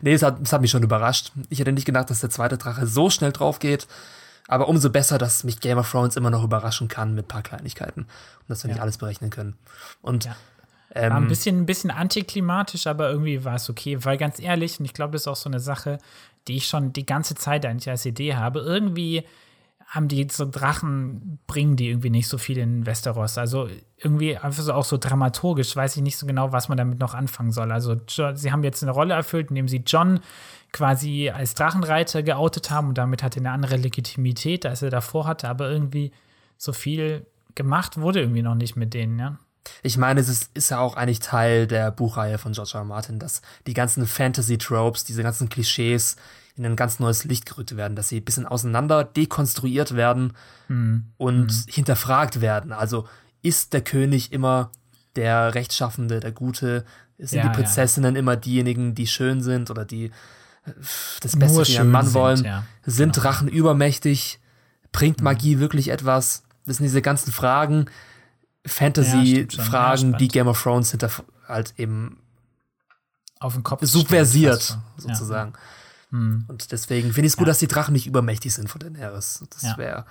[0.01, 1.33] Nee, es hat, es hat mich schon überrascht.
[1.51, 3.87] Ich hätte nicht gedacht, dass der zweite Drache so schnell drauf geht.
[4.51, 7.43] Aber umso besser, dass mich Game of Thrones immer noch überraschen kann mit ein paar
[7.43, 8.01] Kleinigkeiten.
[8.03, 8.09] Und
[8.49, 8.83] dass wir nicht Ja.
[8.83, 9.57] alles berechnen können.
[10.03, 10.37] Und Ja.
[10.93, 14.05] War ein ähm, bisschen, ein bisschen antiklimatisch, aber irgendwie war es okay.
[14.05, 15.99] Weil ganz ehrlich, und ich glaube, das ist auch so eine Sache,
[16.49, 18.59] die ich schon die ganze Zeit eigentlich als Idee habe.
[18.59, 19.25] Irgendwie
[19.87, 23.39] haben die so Drachen, bringen die irgendwie nicht so viel in Westeros.
[23.39, 26.99] Also irgendwie einfach so auch so dramaturgisch, weiß ich nicht so genau, was man damit
[26.99, 27.71] noch anfangen soll.
[27.71, 30.21] Also sie haben jetzt eine Rolle erfüllt, indem sie John
[30.73, 35.27] quasi als Drachenreiter geoutet haben und damit hat er eine andere Legitimität, als er davor
[35.27, 35.49] hatte.
[35.49, 36.13] Aber irgendwie
[36.57, 39.39] so viel gemacht wurde irgendwie noch nicht mit denen, ja.
[39.83, 42.81] ich meine, es ist, ist ja auch eigentlich Teil der Buchreihe von George R.
[42.81, 42.85] R.
[42.85, 46.17] Martin, dass die ganzen Fantasy-Tropes, diese ganzen Klischees
[46.57, 50.35] in ein ganz neues Licht gerückt werden, dass sie ein bisschen auseinander dekonstruiert werden
[50.69, 51.07] Hm.
[51.17, 52.73] und hinterfragt werden.
[52.73, 53.09] Also
[53.43, 54.71] ist der König immer
[55.17, 56.85] der Rechtschaffende, der Gute?
[57.19, 57.55] Sind Ja, die ja.
[57.55, 60.11] Prinzessinnen immer diejenigen, die schön sind oder die
[61.21, 62.45] das Beste für ihren Mann sind, wollen?
[62.45, 62.65] ja.
[62.85, 63.25] Sind Genau.
[63.25, 64.39] Drachen übermächtig?
[64.93, 66.43] Bringt Magie wirklich etwas?
[66.67, 67.91] Das sind diese ganzen Fragen, Ja.
[68.65, 70.21] Ja, Fantasy-Fragen, spannend.
[70.21, 71.11] die Game of Thrones hinter
[71.49, 72.19] halt eben
[73.39, 75.09] auf den Kopf subversiert, so.
[75.09, 75.53] sozusagen.
[75.55, 76.19] Ja.
[76.19, 76.45] Hm.
[76.49, 77.53] Und deswegen finde ich es gut, Ja.
[77.53, 79.43] dass die Drachen nicht übermächtig sind von Daenerys.
[79.51, 79.79] Das Ja.
[79.79, 80.05] wäre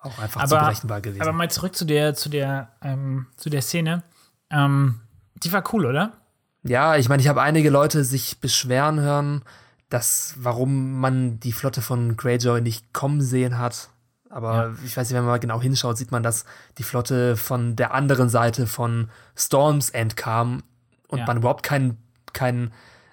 [0.00, 1.22] auch einfach zu Aber, berechenbar gewesen.
[1.22, 4.02] aber mal zurück zu der, zu der, ähm, zu der Szene.
[4.50, 5.00] Ähm,
[5.36, 6.14] die war cool, oder?
[6.62, 9.42] Ja, ich meine, ich habe einige Leute sich beschweren hören,
[9.88, 13.88] dass warum man die Flotte von Greyjoy nicht kommen sehen hat.
[14.28, 16.44] Aber ich weiß nicht, wenn man mal genau hinschaut, sieht man, dass
[16.78, 20.62] die Flotte von der anderen Seite von Storms End kam
[21.08, 21.26] und Ja.
[21.26, 21.96] man überhaupt keinen
[22.32, 22.72] keinen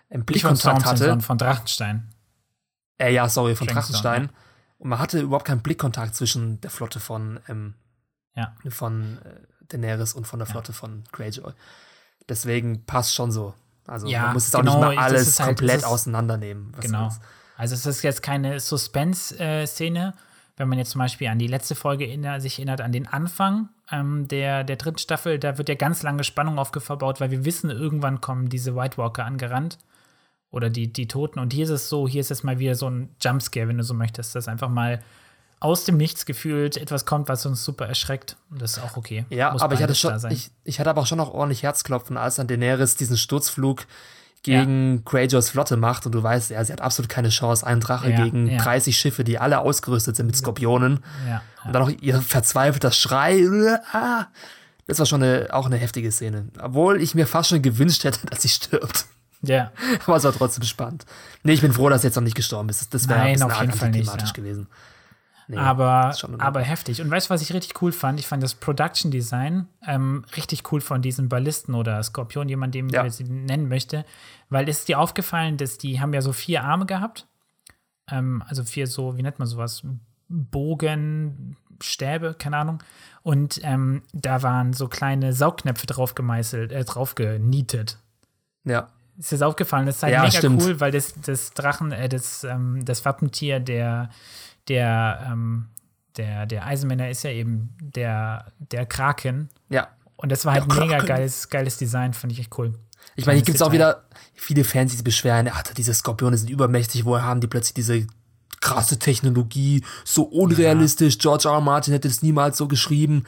[0.09, 0.97] Blickkontakt hatte.
[0.97, 2.07] sondern von Drachenstein.
[2.99, 4.29] Äh, ja, sorry, von Dragonstone, Drachenstein.
[4.77, 7.73] Und man hatte überhaupt keinen Blickkontakt zwischen der Flotte von, ähm,
[8.35, 8.53] Ja.
[8.69, 9.39] von äh,
[9.69, 11.51] Daenerys und von der Flotte von Greyjoy.
[12.29, 13.53] Deswegen passt schon so.
[13.87, 16.73] Also Ja, man muss es auch genau, nicht mal das alles halt- komplett ist- auseinandernehmen.
[16.75, 17.09] was Genau.
[17.55, 20.13] Also es ist jetzt keine Suspense-Szene.
[20.57, 23.69] Wenn man jetzt zum Beispiel an die letzte Folge inner, sich erinnert, an den Anfang
[23.91, 27.69] ähm, der, der dritten Staffel, da wird ja ganz lange Spannung aufgebaut, weil wir wissen,
[27.69, 29.77] irgendwann kommen diese White Walker angerannt.
[30.49, 31.39] Oder die, die Toten.
[31.39, 33.83] Und hier ist es so, hier ist es mal wieder so ein Jumpscare, wenn du
[33.83, 35.01] so möchtest, dass einfach mal
[35.59, 38.37] aus dem Nichts gefühlt etwas kommt, was uns super erschreckt.
[38.51, 39.25] Und das ist auch okay.
[39.29, 42.17] Ja, Muss aber ich hatte schon, ich, ich hatte aber auch schon noch ordentlich Herzklopfen,
[42.17, 43.85] als dann Daenerys diesen Sturzflug
[44.43, 47.65] gegen Greyjoys Flotte macht und du weißt, ja, sie hat absolut keine Chance.
[47.65, 48.57] Ein Drache Ja, gegen ja.
[48.61, 51.03] 30 Schiffe, die alle ausgerüstet sind mit Skorpionen.
[51.27, 53.43] ja, Und dann noch ihr verzweifelter Schrei.
[53.91, 54.27] Ah,
[54.85, 56.47] Das war schon eine, auch eine heftige Szene.
[56.61, 59.05] Obwohl ich mir fast schon gewünscht hätte, dass sie stirbt.
[59.41, 59.71] ja.
[60.05, 61.05] Aber es war trotzdem spannend.
[61.43, 62.93] Nee, ich bin froh, dass sie jetzt noch nicht gestorben ist.
[62.93, 64.31] Das wäre ein bisschen ja.
[64.31, 64.67] gewesen.
[65.49, 67.01] Nee, aber, aber heftig.
[67.01, 68.19] Und weißt du, was ich richtig cool fand?
[68.19, 72.89] Ich fand das Production Design ähm, richtig cool von diesen Ballisten oder Skorpion, jemand, dem
[72.89, 73.05] Ja.
[73.05, 74.03] ich sie nennen möchte.
[74.49, 77.27] Weil ist dir aufgefallen, dass die haben ja so vier Arme gehabt.
[78.11, 79.83] Ähm, also vier so, wie nennt man sowas?
[80.27, 82.83] Bogen, Stäbe, keine Ahnung.
[83.23, 87.97] Und ähm, da waren so kleine Saugnäpfe drauf gemeißelt, äh, drauf genietet.
[88.63, 88.89] Ja.
[89.17, 89.85] Ist das aufgefallen?
[89.85, 90.61] Das ist halt Ja, mega stimmt.
[90.61, 94.09] cool, weil das, das Drachen, äh, das, ähm, das Wappentier der,
[94.67, 95.67] der, ähm,
[96.17, 99.49] der, der Eisenmänner ist ja eben der, der Kraken.
[99.69, 99.89] Ja.
[100.15, 102.73] Und das war halt Der mega geiles, geiles Design, fand ich echt cool.
[103.15, 104.03] Ich meine, hier Kleines gibt es auch wieder
[104.33, 108.07] viele Fans, die sich beschweren, ach, diese Skorpione sind übermächtig, woher haben die plötzlich diese
[108.59, 111.19] krasse Technologie, so unrealistisch, ja.
[111.21, 111.55] George R.
[111.55, 111.61] R.
[111.61, 113.23] Martin hätte es niemals so geschrieben.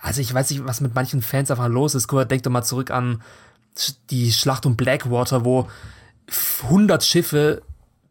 [0.00, 2.08] Also ich weiß nicht, was mit manchen Fans einfach los ist.
[2.08, 3.22] Guck mal, denk doch mal zurück an
[4.10, 5.68] die Schlacht um Blackwater, wo
[6.64, 7.62] 100 Schiffe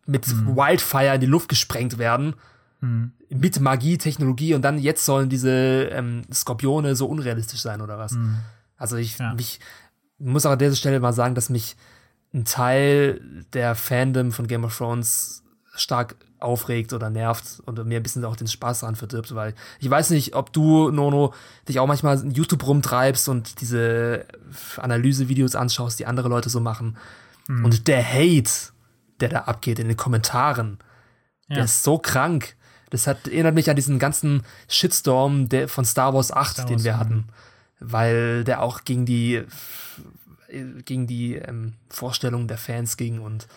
[0.06, 0.56] mit mhm.
[0.56, 2.36] Wildfire in die Luft gesprengt werden.
[2.82, 3.12] Mhm.
[3.30, 8.14] Mit Magie, Technologie und dann jetzt sollen diese ähm, Skorpione so unrealistisch sein oder was.
[8.14, 8.38] Mhm.
[8.78, 9.34] Also ich ja.
[9.34, 9.60] mich
[10.18, 11.76] muss auch an dieser Stelle mal sagen, dass mich
[12.34, 13.22] ein Teil
[13.54, 15.44] der Fandom von Game of Thrones
[15.74, 19.90] stark aufregt oder nervt und mir ein bisschen auch den Spaß daran verdirbt, weil ich
[19.90, 21.34] weiß nicht, ob du, Nono,
[21.68, 24.26] dich auch manchmal in YouTube rumtreibst und diese
[24.78, 26.98] Analysevideos anschaust, die andere Leute so machen.
[27.48, 27.66] Mhm.
[27.66, 28.72] Und der Hate,
[29.20, 30.80] der da abgeht in den Kommentaren,
[31.48, 31.56] ja.
[31.56, 32.56] der ist so krank.
[32.90, 36.70] Das hat, erinnert mich an diesen ganzen Shitstorm der, von Star Wars 8, Star Wars,
[36.70, 37.26] den wir hatten.
[37.80, 39.44] Weil der auch gegen die,
[40.86, 43.48] gegen die ähm, Vorstellungen der Fans ging und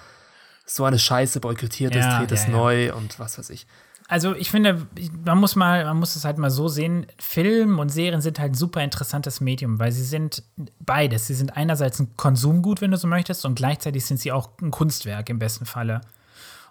[0.64, 3.66] so eine Scheiße boykottiert ist, dreht es ja, neu und was weiß ich.
[4.08, 4.86] Also ich finde,
[5.24, 8.52] man muss mal, man muss es halt mal so sehen, Film und Serien sind halt
[8.52, 10.42] ein super interessantes Medium, weil sie sind
[10.80, 11.26] beides.
[11.26, 14.70] Sie sind einerseits ein Konsumgut, wenn du so möchtest, und gleichzeitig sind sie auch ein
[14.70, 16.02] Kunstwerk im besten Falle.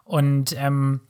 [0.03, 1.01] Und ähm,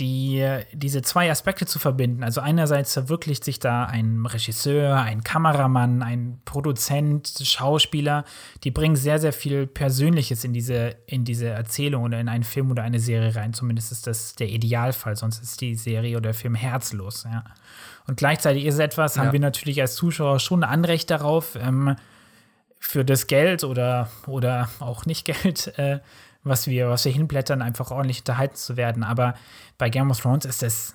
[0.00, 2.24] die, diese zwei Aspekte zu verbinden.
[2.24, 8.24] Also einerseits verwirklicht sich da ein Regisseur, ein Kameramann, ein Produzent, Schauspieler,
[8.64, 12.72] die bringen sehr, sehr viel Persönliches in diese, in diese Erzählung oder in einen Film
[12.72, 13.52] oder eine Serie rein.
[13.52, 17.44] Zumindest ist das der Idealfall, sonst ist die Serie oder der Film herzlos, ja.
[18.06, 19.22] Und gleichzeitig ist etwas, ja.
[19.22, 21.96] haben wir natürlich als Zuschauer schon ein Anrecht darauf, ähm,
[22.78, 26.00] für das Geld oder, oder auch nicht Geld äh,
[26.44, 29.02] was wir, was wir hinblättern, einfach ordentlich unterhalten zu werden.
[29.02, 29.34] Aber
[29.78, 30.94] bei Game of Thrones ist es,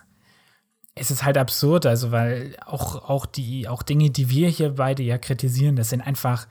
[0.96, 5.04] ist es halt absurd, also weil auch, auch die, auch Dinge, die wir hier beide
[5.04, 6.48] ja kritisieren, das sind einfach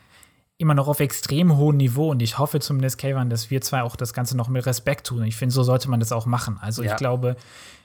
[0.57, 3.95] immer noch auf extrem hohem Niveau und ich hoffe zumindest, Kayvan, dass wir zwei auch
[3.95, 5.23] das Ganze noch mit Respekt tun.
[5.23, 6.59] Ich finde, so sollte man das auch machen.
[6.61, 6.91] Also ja.
[6.91, 7.37] ich glaube,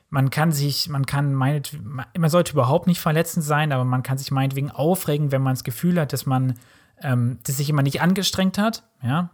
[0.09, 4.17] man kann sich, man kann meinet, man sollte überhaupt nicht verletzend sein, aber man kann
[4.17, 6.55] sich meinetwegen aufregen, wenn man das Gefühl hat, dass man
[7.03, 9.29] ähm, dass sich immer nicht angestrengt hat, ja,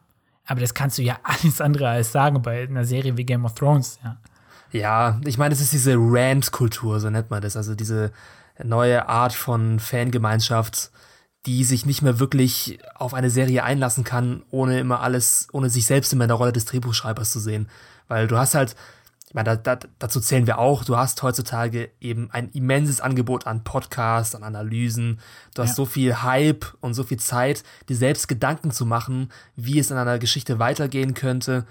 [0.49, 3.53] aber das kannst du ja alles andere als sagen bei einer Serie wie Game of
[3.53, 4.17] Thrones, ja.
[4.71, 7.57] Ja, ich meine, es ist diese Rant-Kultur, so nennt man das.
[7.57, 8.11] Also diese
[8.63, 10.91] neue Art von Fangemeinschaft,
[11.47, 15.87] die sich nicht mehr wirklich auf eine Serie einlassen kann, ohne immer alles, ohne sich
[15.87, 17.67] selbst immer in der Rolle des Drehbuchschreibers zu sehen.
[18.07, 18.75] Weil du hast halt
[19.29, 23.45] ich meine, da, da, dazu zählen wir auch, du hast heutzutage eben ein immenses Angebot
[23.45, 25.19] an Podcasts, an Analysen,
[25.53, 25.75] du hast ja.
[25.75, 29.97] so viel Hype und so viel Zeit, dir selbst Gedanken zu machen, wie es in
[29.97, 31.67] einer Geschichte weitergehen könnte.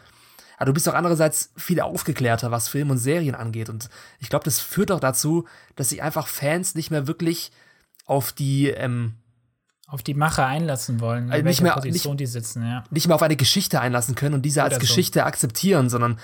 [0.56, 3.68] Aber du bist auch andererseits viel aufgeklärter, was Film und Serien angeht.
[3.68, 3.90] Und
[4.20, 5.44] ich glaube, das führt auch dazu,
[5.74, 7.51] dass sich einfach Fans nicht mehr wirklich
[8.06, 9.14] auf die ähm,
[9.89, 12.85] auf die Mache einlassen wollen, also nicht mehr, Position nicht, die sitzen, ja.
[12.90, 14.80] Nicht mehr auf eine Geschichte einlassen können und diese Oder als so.
[14.80, 16.18] Geschichte akzeptieren, sondern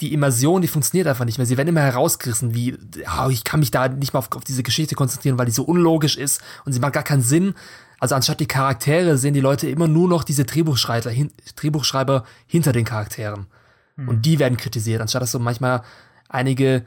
[0.00, 1.46] die Immersion, die funktioniert einfach nicht mehr.
[1.46, 2.76] Sie werden immer herausgerissen, wie,
[3.18, 5.62] oh, ich kann mich da nicht mal auf, auf, diese Geschichte konzentrieren, weil die so
[5.62, 7.54] unlogisch ist und sie macht gar keinen Sinn.
[8.00, 12.72] Also anstatt die Charaktere sehen die Leute immer nur noch diese Drehbuchschreiber, hin, Drehbuchschreiber hinter
[12.72, 13.46] den Charakteren.
[13.96, 14.08] Mhm.
[14.08, 15.82] Und die werden kritisiert, anstatt dass du manchmal
[16.28, 16.84] einige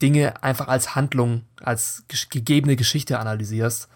[0.00, 3.88] Dinge einfach als Handlung, als gegebene Geschichte analysierst.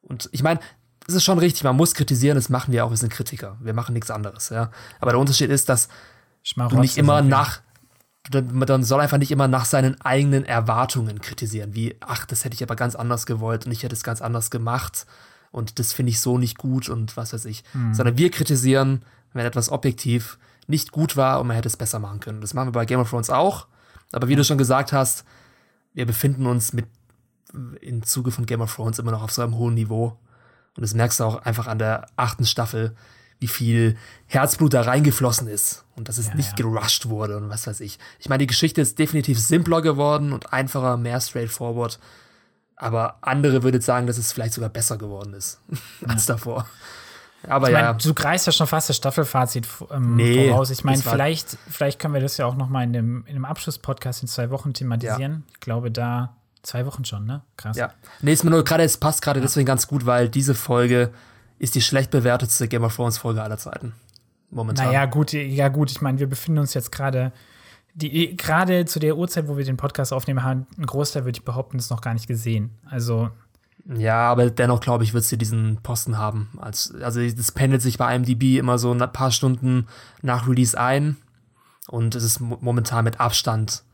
[0.00, 0.60] Und ich meine,
[1.06, 3.58] das ist schon richtig, man muss kritisieren, das machen wir auch, wir sind Kritiker.
[3.60, 4.70] Wir machen nichts anderes, ja.
[5.00, 5.88] Aber der Unterschied ist, dass
[6.56, 7.60] du nicht immer nach,
[8.30, 12.62] man soll einfach nicht immer nach seinen eigenen Erwartungen kritisieren, wie, ach, das hätte ich
[12.62, 15.06] aber ganz anders gewollt und ich hätte es ganz anders gemacht
[15.50, 17.64] und das finde ich so nicht gut und was weiß ich.
[17.74, 17.94] Mhm.
[17.94, 22.20] Sondern wir kritisieren, wenn etwas objektiv nicht gut war und man hätte es besser machen
[22.20, 22.40] können.
[22.40, 23.66] Das machen wir bei Game of Thrones auch.
[24.12, 25.24] Aber wie du schon gesagt hast,
[25.94, 26.86] wir befinden uns mit
[27.80, 30.18] im Zuge von Game of Thrones immer noch auf so einem hohen Niveau.
[30.76, 32.96] Und das merkst du auch einfach an der achten Staffel,
[33.42, 33.96] wie viel
[34.26, 36.64] Herzblut da reingeflossen ist und dass es ja, nicht ja.
[36.64, 37.98] gerusht wurde und was weiß ich.
[38.18, 41.98] Ich meine, die Geschichte ist definitiv simpler geworden und einfacher, mehr straightforward.
[42.76, 45.60] Aber andere würden sagen, dass es vielleicht sogar besser geworden ist
[46.06, 46.66] als davor.
[47.48, 47.92] Aber ich mein, ja.
[47.94, 50.70] Du greifst ja schon fast das Staffelfazit ähm, nee, voraus.
[50.70, 53.44] Ich meine, vielleicht, vielleicht können wir das ja auch noch mal in dem, in dem
[53.44, 55.32] Abschlusspodcast in zwei Wochen thematisieren.
[55.32, 55.52] Ja.
[55.54, 57.42] Ich glaube, da zwei Wochen schon, ne?
[57.56, 57.76] Krass.
[57.76, 57.92] Ja.
[58.20, 59.44] Nee, ist mir nur gerade, es passt gerade ja.
[59.44, 61.12] deswegen ganz gut, weil diese Folge
[61.62, 63.92] ist die schlecht bewertetste Game of Thrones Folge aller Zeiten.
[64.50, 64.86] Momentan.
[64.86, 65.92] Naja, gut, ja, gut.
[65.92, 67.32] Ich meine, wir befinden uns jetzt gerade,
[67.94, 71.78] gerade zu der Uhrzeit, wo wir den Podcast aufnehmen, haben ein Großteil, würde ich behaupten,
[71.78, 72.70] ist noch gar nicht gesehen.
[72.90, 73.30] Also.
[73.96, 76.50] Ja, aber dennoch glaube ich, wird sie diesen Posten haben.
[76.60, 79.86] Als, also, das pendelt sich bei IMDb immer so ein paar Stunden
[80.20, 81.16] nach Release ein.
[81.86, 83.84] Und es ist momentan mit Abstand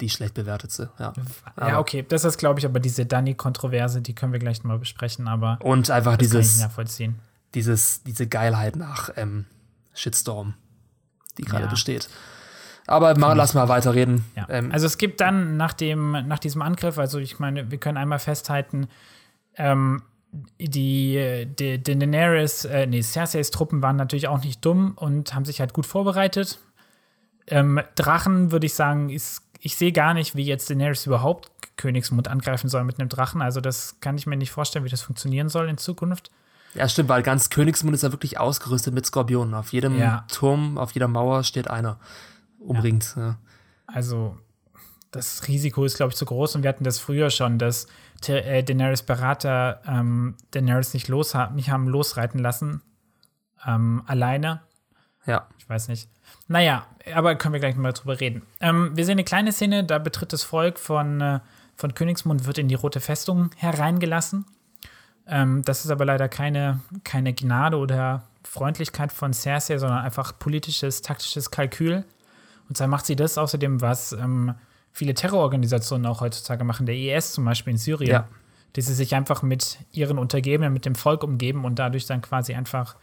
[0.00, 0.90] die schlecht bewertetste.
[0.98, 1.12] Ja,
[1.60, 5.28] ja okay, das ist, glaube ich, aber diese Danny-Kontroverse, die können wir gleich mal besprechen,
[5.28, 6.66] aber und einfach dieses,
[7.54, 9.46] dieses, diese Geilheit nach ähm,
[9.94, 10.54] Shitstorm,
[11.38, 11.70] die gerade ja.
[11.70, 12.08] besteht.
[12.86, 14.24] Aber mal, lass mal weiterreden.
[14.36, 14.46] Ja.
[14.50, 17.96] Ähm, also es gibt dann nach, dem, nach diesem Angriff, also ich meine, wir können
[17.96, 18.88] einmal festhalten,
[19.56, 20.02] ähm,
[20.60, 25.44] die, die, die Daenerys, äh, nee, Cerseis Truppen waren natürlich auch nicht dumm und haben
[25.44, 26.58] sich halt gut vorbereitet.
[27.46, 32.28] Ähm, Drachen, würde ich sagen, ist, ich sehe gar nicht, wie jetzt Daenerys überhaupt Königsmund
[32.28, 33.40] angreifen soll mit einem Drachen.
[33.40, 36.30] Also, das kann ich mir nicht vorstellen, wie das funktionieren soll in Zukunft.
[36.74, 39.54] Ja, stimmt, weil ganz Königsmund ist ja wirklich ausgerüstet mit Skorpionen.
[39.54, 40.26] Auf jedem ja.
[40.30, 41.98] Turm, auf jeder Mauer steht einer
[42.58, 43.14] umringt.
[43.16, 43.22] Ja.
[43.22, 43.38] Ja.
[43.86, 44.36] Also,
[45.10, 46.56] das Risiko ist, glaube ich, zu groß.
[46.56, 47.86] Und wir hatten das früher schon, dass
[48.26, 52.82] äh, Daenerys Berater ähm, Daenerys nicht, los, nicht haben losreiten lassen.
[53.66, 54.60] Ähm, alleine.
[55.26, 55.46] Ja.
[55.58, 56.08] Ich weiß nicht.
[56.48, 58.42] Naja, aber können wir gleich mal drüber reden.
[58.60, 61.40] Ähm, wir sehen eine kleine Szene, da betritt das Volk von, äh,
[61.76, 64.44] von Königsmund, wird in die Rote Festung hereingelassen.
[65.26, 71.02] Ähm, das ist aber leider keine, keine Gnade oder Freundlichkeit von Cersei, sondern einfach politisches,
[71.02, 72.04] taktisches Kalkül.
[72.68, 74.54] Und zwar macht sie das außerdem, was ähm,
[74.92, 78.28] viele Terrororganisationen auch heutzutage machen, der IS zum Beispiel in Syrien, ja.
[78.76, 82.54] die sie sich einfach mit ihren Untergebenen, mit dem Volk umgeben und dadurch dann quasi
[82.54, 82.96] einfach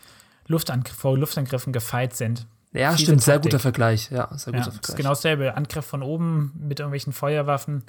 [0.51, 2.45] Luftangriff, vor Luftangriffen gefeit sind.
[2.73, 4.11] Ja, Fiese stimmt, sehr guter Vergleich.
[4.11, 4.89] Ja, sehr guter ja, Vergleich.
[4.89, 5.55] Ist genau dasselbe.
[5.55, 7.83] Angriff von oben mit irgendwelchen Feuerwaffen.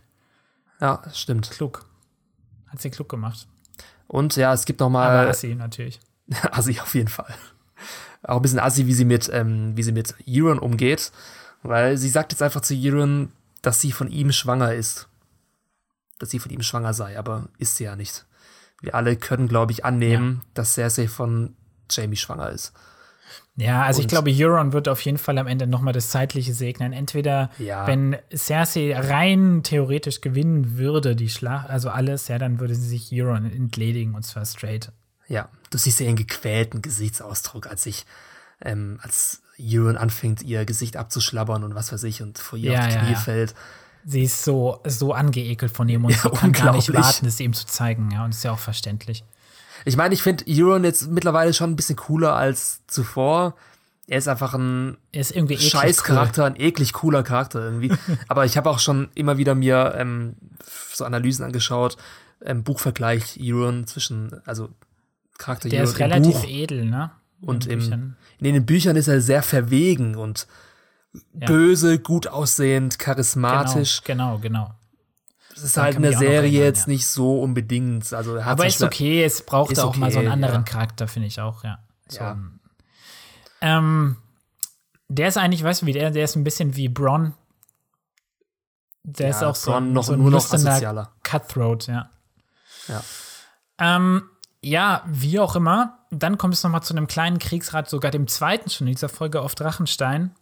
[0.81, 1.51] Ja, stimmt.
[1.51, 1.85] Klug.
[2.69, 3.47] Hat sie klug gemacht.
[4.09, 5.09] Und ja, es gibt noch mal.
[5.09, 6.01] Aber Assi natürlich.
[6.51, 7.33] Assi auf jeden Fall.
[8.23, 11.13] Auch ein bisschen Assi, wie sie mit, ähm, wie sie mit Euron umgeht.
[11.63, 13.31] Weil sie sagt jetzt einfach zu Euron,
[13.63, 15.09] dass sie von ihm schwanger ist.
[16.19, 18.27] Dass sie von ihm schwanger sei, aber ist sie ja nicht.
[18.81, 20.51] Wir alle können, glaube ich, annehmen, ja.
[20.55, 21.55] dass Cersei von
[21.91, 22.73] Jamie schwanger ist.
[23.57, 26.55] Ja, also und ich glaube, Euron wird auf jeden Fall am Ende nochmal das Zeitliche
[26.55, 26.93] segnen.
[26.93, 27.87] Entweder, ja.
[27.87, 33.11] wenn Cersei rein theoretisch gewinnen würde, die Schlacht, also alles, ja, dann würde sie sich
[33.13, 34.91] Euron entledigen und zwar straight.
[35.29, 38.07] Ja, du siehst ja ihren gequälten Gesichtsausdruck, als ich,
[38.63, 42.81] ähm, als Euron anfängt, ihr Gesicht abzuschlabbern und was weiß ich und vor ihr ja,
[42.81, 43.55] auf die Knie ja, fällt.
[44.05, 47.53] Sie ist so, so angeekelt von ihm und ja, kann gar nicht warten, es ihm
[47.53, 49.25] zu zeigen, ja, und ist ja auch verständlich.
[49.85, 53.55] Ich meine, ich finde Euron jetzt mittlerweile schon ein bisschen cooler als zuvor.
[54.07, 56.49] Er ist einfach ein ist Scheißcharakter, cool.
[56.49, 57.93] ein eklig cooler Charakter irgendwie.
[58.29, 60.35] Aber ich habe auch schon immer wieder mir ähm,
[60.93, 61.97] so Analysen angeschaut,
[62.45, 64.71] ähm, Buchvergleich Euron zwischen, also
[65.39, 67.11] Charakter Der Euron ist relativ Buch edel, ne?
[67.41, 70.47] Und in, im, in den Büchern ist er sehr verwegen und
[71.35, 71.47] ja.
[71.47, 74.03] böse, gut aussehend, charismatisch.
[74.05, 74.75] Genau, genau, genau.
[75.55, 76.93] Das ist halt eine Serie erinnern, jetzt ja.
[76.93, 78.13] nicht so unbedingt.
[78.13, 80.63] Also Aber ist okay, es braucht auch okay, mal so einen anderen ja.
[80.63, 81.79] Charakter, finde ich auch, ja.
[82.09, 82.39] So, ja.
[83.61, 84.17] Ähm,
[85.09, 87.35] der ist eigentlich, weißt du, wie der, der ist ein bisschen wie Bron.
[89.05, 91.13] Der ist auch so, noch, so ein nur noch asozialer.
[91.23, 92.09] Cutthroat, ja.
[92.89, 93.03] Ja.
[93.79, 94.23] Ähm,
[94.63, 95.99] ja, wie auch immer.
[96.11, 99.09] Dann kommt es noch mal zu einem kleinen Kriegsrat, sogar dem zweiten schon in dieser
[99.09, 100.35] Folge auf Drachenstein.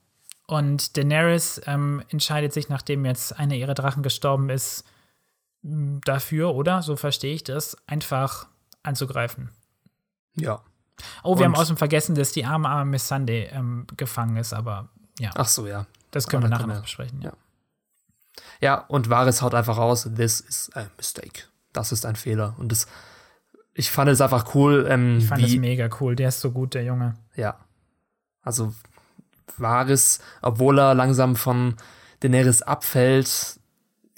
[0.47, 4.85] Und Daenerys ähm, entscheidet sich, nachdem jetzt einer ihrer Drachen gestorben ist,
[5.62, 6.82] dafür, oder?
[6.82, 8.49] So verstehe ich das, einfach
[8.82, 9.51] anzugreifen.
[10.35, 10.62] Ja.
[11.23, 14.53] Oh, wir Und haben außerdem vergessen, dass die arme, arme Miss Sunday ähm, gefangen ist,
[14.53, 14.89] aber
[15.19, 15.31] ja.
[15.35, 15.87] Ach so, ja.
[16.11, 17.20] Das können aber wir nachher noch besprechen.
[17.23, 17.32] Ja.
[18.61, 21.45] ja, und Varys haut einfach raus, this is a mistake.
[21.73, 22.55] Das ist ein Fehler.
[22.59, 22.87] Und das,
[23.74, 24.87] ich fand es einfach cool.
[24.89, 26.16] Ähm, ich fand es mega cool.
[26.16, 27.16] Der ist so gut, der Junge.
[27.37, 27.59] Ja.
[28.43, 28.74] Also,
[29.57, 31.77] Varys, obwohl er langsam von
[32.20, 33.61] Daenerys abfällt,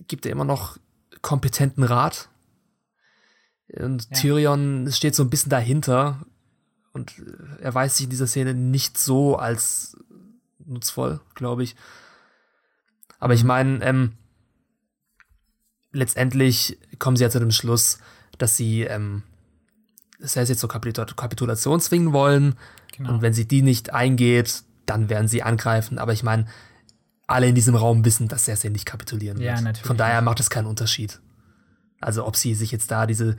[0.09, 0.79] gibt er immer noch
[1.23, 2.29] kompetenten Rat.
[3.69, 4.17] Und ja.
[4.17, 6.27] Tyrion steht so ein bisschen dahinter
[6.93, 7.15] und
[7.61, 9.97] er weiß sich in dieser Szene nicht so als
[10.59, 11.75] nutzvoll, glaube ich.
[13.19, 13.49] Aber ich mhm.
[13.49, 14.13] meine, ähm,
[15.93, 17.99] letztendlich kommen sie ja zu dem Schluss,
[18.37, 19.23] dass sie ähm,
[20.23, 22.55] das heißt jetzt zur Kapitulation zwingen wollen.
[22.97, 23.11] Genau.
[23.11, 25.99] Und wenn sie die nicht eingeht, dann werden sie angreifen.
[25.99, 26.47] Aber ich meine,
[27.27, 29.47] alle in diesem Raum wissen, dass Cersei nicht kapitulieren wird.
[29.47, 29.87] Ja, natürlich.
[29.87, 31.21] Von daher macht es keinen Unterschied.
[32.01, 33.37] Also ob sie sich jetzt da diese,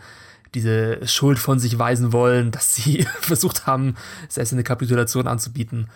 [0.55, 3.95] diese Schuld von sich weisen wollen, dass sie versucht haben,
[4.29, 5.89] Cersei eine Kapitulation anzubieten.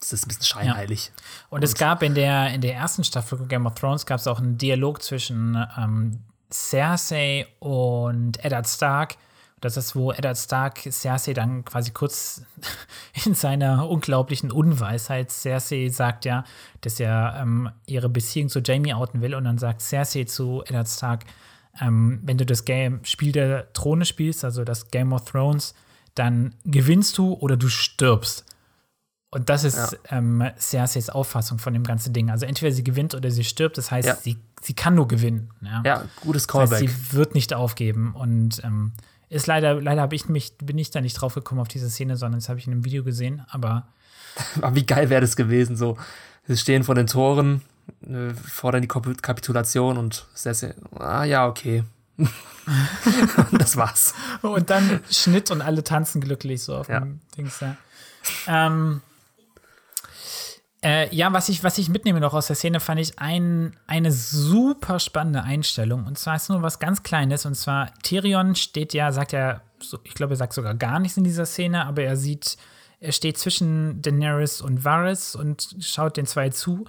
[0.00, 1.06] Das ist ein bisschen scheinheilig.
[1.06, 1.22] Ja.
[1.50, 4.18] Und, Und, es gab in der, in der ersten Staffel von Game of Thrones gab
[4.18, 6.20] es auch einen Dialog zwischen ähm,
[6.50, 9.16] Cersei und Eddard Stark,
[9.60, 12.42] das ist, wo Eddard Stark Cersei dann quasi kurz
[13.24, 16.44] in seiner unglaublichen Unweisheit, Cersei sagt ja,
[16.80, 20.88] dass er ähm, ihre Beziehung zu Jamie outen will und dann sagt Cersei zu Eddard
[20.88, 21.24] Stark,
[21.80, 25.74] ähm, wenn du das Game Spiel der Throne spielst, also das Game of Thrones,
[26.14, 28.44] dann gewinnst du oder du stirbst.
[29.32, 30.18] Und das ist ja.
[30.18, 32.30] ähm, Cerseis Auffassung von dem ganzen Ding.
[32.30, 33.78] Also entweder sie gewinnt oder sie stirbt.
[33.78, 34.16] Das heißt, ja.
[34.16, 35.50] sie, sie kann nur gewinnen.
[35.60, 36.80] Ja, ja gutes Callback.
[36.80, 38.12] Das heißt, sie wird nicht aufgeben.
[38.14, 38.92] Und ähm,
[39.30, 42.16] ist leider, leider habe ich mich, bin ich da nicht drauf gekommen auf diese Szene,
[42.16, 43.86] sondern das habe ich in einem Video gesehen, aber.
[44.60, 45.96] aber wie geil wäre das gewesen, so
[46.46, 47.62] sie stehen vor den Toren,
[48.02, 51.84] äh, fordern die Kapitulation und Cersei, ah ja, okay.
[53.52, 54.14] das war's.
[54.42, 57.00] Und dann Schnitt und alle tanzen glücklich so auf ja.
[57.00, 57.76] dem Dings, ja.
[58.46, 59.00] Ähm,
[60.82, 64.10] äh, ja, was ich, was ich mitnehme noch aus der Szene, fand ich ein, eine
[64.12, 66.06] super spannende Einstellung.
[66.06, 67.44] Und zwar ist nur was ganz Kleines.
[67.44, 71.16] Und zwar Tyrion steht ja, sagt ja, so, ich glaube, er sagt sogar gar nichts
[71.16, 72.56] in dieser Szene, aber er sieht,
[72.98, 76.86] er steht zwischen Daenerys und Varys und schaut den zwei zu.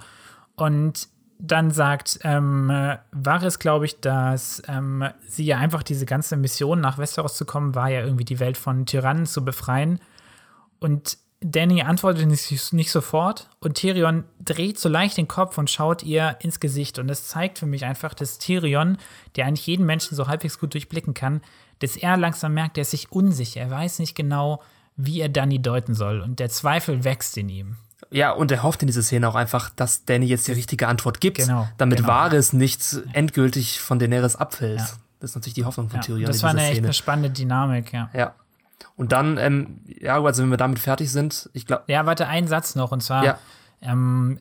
[0.56, 1.08] Und
[1.38, 2.70] dann sagt ähm,
[3.10, 7.74] Varys, glaube ich, dass ähm, sie ja einfach diese ganze Mission nach Westeros zu kommen,
[7.74, 10.00] war ja irgendwie die Welt von Tyrannen zu befreien.
[10.78, 16.02] Und Danny antwortet nicht, nicht, sofort und Tyrion dreht so leicht den Kopf und schaut
[16.02, 16.98] ihr ins Gesicht.
[16.98, 18.98] Und das zeigt für mich einfach, dass Tyrion,
[19.36, 21.40] der eigentlich jeden Menschen so halbwegs gut durchblicken kann,
[21.80, 23.60] dass er langsam merkt, er ist sich unsicher.
[23.60, 24.62] Er weiß nicht genau,
[24.96, 26.20] wie er Danny deuten soll.
[26.20, 27.76] Und der Zweifel wächst in ihm.
[28.10, 31.20] Ja, und er hofft in dieser Szene auch einfach, dass Danny jetzt die richtige Antwort
[31.20, 32.08] gibt, genau, damit genau.
[32.08, 32.82] Varys nicht
[33.14, 34.80] endgültig von Daenerys abfällt.
[34.80, 34.88] Ja.
[35.18, 36.26] Das ist natürlich die Hoffnung von ja, Tyrion.
[36.26, 36.72] Das war eine Szene.
[36.72, 38.10] echt eine spannende Dynamik, ja.
[38.12, 38.34] Ja.
[38.96, 41.84] Und dann, ähm, ja, also wenn wir damit fertig sind, ich glaube.
[41.86, 43.38] Ja, warte, ein Satz noch, und zwar, ja.
[43.80, 44.38] ähm,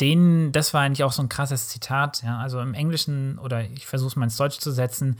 [0.00, 3.86] den, das war eigentlich auch so ein krasses Zitat, ja, also im Englischen, oder ich
[3.86, 5.18] versuche es mal ins Deutsche zu setzen,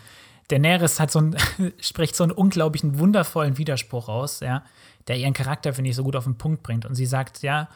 [0.49, 1.37] Daenerys hat so ein,
[1.81, 4.63] spricht so einen unglaublichen, wundervollen Widerspruch aus, ja,
[5.09, 6.85] der ihren Charakter, finde ich, so gut auf den Punkt bringt.
[6.85, 7.69] Und sie sagt, ja,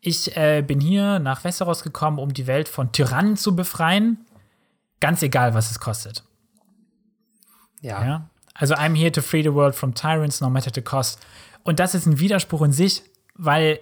[0.00, 4.24] ich äh, bin hier nach Westeros gekommen, um die Welt von Tyrannen zu befreien,
[5.00, 6.24] ganz egal, was es kostet.
[7.80, 8.04] Ja.
[8.04, 8.30] ja.
[8.58, 11.20] Also, I'm here to free the world from tyrants, no matter the cost.
[11.62, 13.02] Und das ist ein Widerspruch in sich,
[13.34, 13.80] weil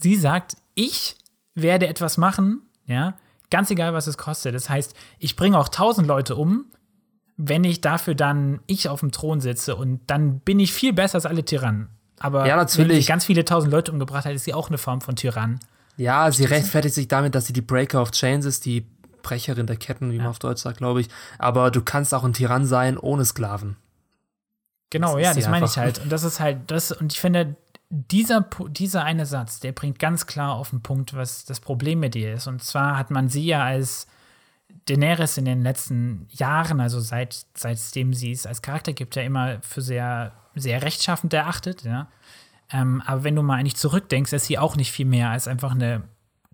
[0.00, 1.16] sie sagt, ich
[1.54, 3.14] werde etwas machen, ja,
[3.50, 4.54] ganz egal, was es kostet.
[4.54, 6.66] Das heißt, ich bringe auch tausend Leute um,
[7.36, 11.16] wenn ich dafür dann ich auf dem Thron sitze und dann bin ich viel besser
[11.16, 11.88] als alle Tyrannen.
[12.18, 12.88] Aber ja, natürlich.
[12.88, 15.58] wenn sie ganz viele tausend Leute umgebracht hat, ist sie auch eine Form von Tyrann.
[15.96, 18.86] Ja, sie rechtfertigt sich damit, dass sie die Breaker of Chains ist, die
[19.22, 20.22] Brecherin der Ketten, wie ja.
[20.22, 21.08] man auf Deutsch sagt, glaube ich.
[21.38, 23.76] Aber du kannst auch ein Tyrann sein ohne Sklaven.
[24.92, 26.00] Genau, das ja, das meine ich halt.
[26.00, 27.56] Und das ist halt das, und ich finde,
[27.88, 32.14] dieser, dieser eine Satz, der bringt ganz klar auf den Punkt, was das Problem mit
[32.14, 32.46] ihr ist.
[32.46, 34.06] Und zwar hat man sie ja als
[34.86, 39.62] Daenerys in den letzten Jahren, also seit, seitdem sie es als Charakter gibt, ja immer
[39.62, 42.08] für sehr, sehr rechtschaffend erachtet, ja.
[42.70, 45.72] Ähm, aber wenn du mal eigentlich zurückdenkst, ist sie auch nicht viel mehr als einfach
[45.72, 46.02] eine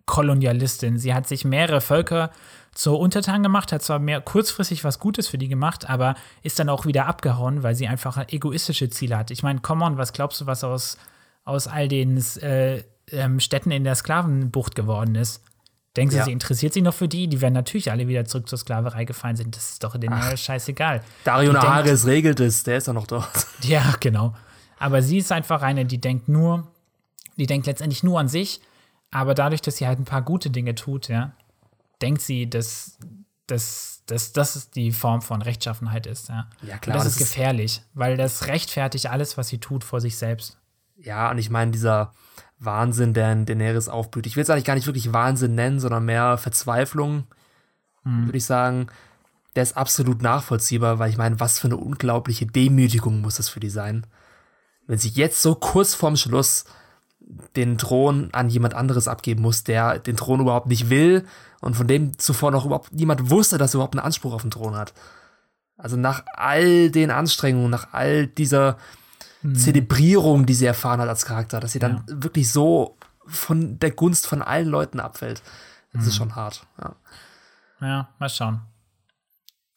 [0.06, 0.96] Kolonialistin.
[0.96, 2.30] Sie hat sich mehrere Völker
[2.72, 6.68] zur Untertan gemacht, hat zwar mehr kurzfristig was Gutes für die gemacht, aber ist dann
[6.68, 9.30] auch wieder abgehauen, weil sie einfach egoistische Ziele hat.
[9.30, 10.98] Ich meine, come on, was glaubst du, was aus,
[11.44, 15.42] aus all den äh, ähm, Städten in der Sklavenbucht geworden ist?
[15.96, 16.24] Denkst du, ja.
[16.24, 17.26] sie interessiert sich noch für die?
[17.26, 19.56] Die werden natürlich alle wieder zurück zur Sklaverei gefallen sind.
[19.56, 21.00] Das ist doch in den Ach, scheißegal.
[21.24, 23.28] Dario Naharis regelt es, der ist ja noch dort.
[23.62, 24.34] Ja, genau.
[24.78, 26.68] Aber sie ist einfach eine, die denkt nur,
[27.36, 28.60] die denkt letztendlich nur an sich,
[29.10, 31.32] aber dadurch, dass sie halt ein paar gute Dinge tut, ja,
[32.02, 32.98] denkt sie, dass,
[33.46, 36.48] dass, dass das die Form von Rechtschaffenheit ist, ja.
[36.62, 36.96] Ja, klar.
[36.96, 40.58] Und das, das ist gefährlich, weil das rechtfertigt alles, was sie tut, vor sich selbst.
[40.96, 42.12] Ja, und ich meine, dieser
[42.58, 44.26] Wahnsinn, der in Daenerys aufblüht.
[44.26, 47.26] Ich will es eigentlich gar nicht wirklich Wahnsinn nennen, sondern mehr Verzweiflung,
[48.04, 48.26] mhm.
[48.26, 48.88] würde ich sagen.
[49.54, 53.60] Der ist absolut nachvollziehbar, weil ich meine, was für eine unglaubliche Demütigung muss das für
[53.60, 54.06] die sein.
[54.86, 56.64] Wenn sie jetzt so kurz vorm Schluss
[57.56, 61.26] den Thron an jemand anderes abgeben muss, der den Thron überhaupt nicht will
[61.60, 64.50] und von dem zuvor noch überhaupt niemand wusste, dass er überhaupt einen Anspruch auf den
[64.50, 64.94] Thron hat.
[65.76, 68.78] Also nach all den Anstrengungen, nach all dieser
[69.42, 69.54] mhm.
[69.54, 72.22] Zelebrierung, die sie erfahren hat als Charakter, dass sie dann ja.
[72.22, 72.96] wirklich so
[73.26, 75.42] von der Gunst von allen Leuten abfällt.
[75.92, 76.08] Das mhm.
[76.08, 76.66] ist schon hart.
[76.80, 76.96] Ja.
[77.80, 78.60] ja, mal schauen.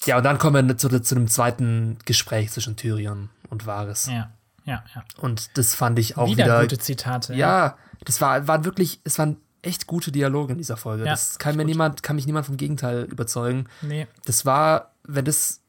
[0.05, 4.07] Ja, und dann kommen wir zu, zu dem zweiten Gespräch zwischen Tyrion und Varys.
[4.07, 4.31] Ja,
[4.65, 5.03] ja, ja.
[5.17, 6.45] Und das fand ich auch wieder.
[6.45, 7.33] wieder gute Zitate.
[7.35, 11.05] Ja, das war, waren wirklich, es waren echt gute Dialoge in dieser Folge.
[11.05, 13.67] Ja, das kann mir niemand, kann mich niemand vom Gegenteil überzeugen.
[13.81, 14.07] Nee.
[14.25, 15.61] Das war, wenn das,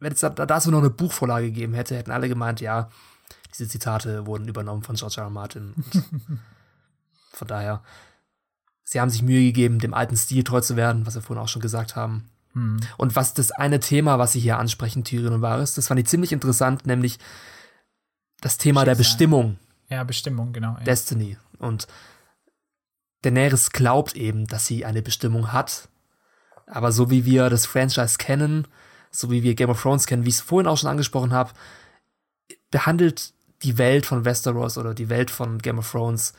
[0.00, 2.90] wenn es da, dazu noch eine Buchvorlage gegeben hätte, hätten alle gemeint, ja,
[3.52, 5.24] diese Zitate wurden übernommen von George R.
[5.24, 5.30] R.
[5.30, 5.74] Martin.
[7.32, 7.82] von daher,
[8.84, 11.48] sie haben sich Mühe gegeben, dem alten Stil treu zu werden, was wir vorhin auch
[11.48, 12.30] schon gesagt haben.
[12.54, 12.80] Hm.
[12.96, 16.06] Und was das eine Thema, was sie hier ansprechen, Tyrion und Varys, das fand ich
[16.06, 17.18] ziemlich interessant, nämlich
[18.42, 18.84] das Thema Schicksal.
[18.84, 19.58] der Bestimmung.
[19.88, 20.76] Ja, Bestimmung, genau.
[20.78, 20.84] Ja.
[20.84, 21.38] Destiny.
[21.58, 21.86] Und
[23.22, 25.88] Daenerys glaubt eben, dass sie eine Bestimmung hat.
[26.66, 28.66] Aber so wie wir das Franchise kennen,
[29.10, 31.52] so wie wir Game of Thrones kennen, wie ich es vorhin auch schon angesprochen habe,
[32.70, 33.32] behandelt
[33.62, 36.32] die Welt von Westeros oder die Welt von Game of Thrones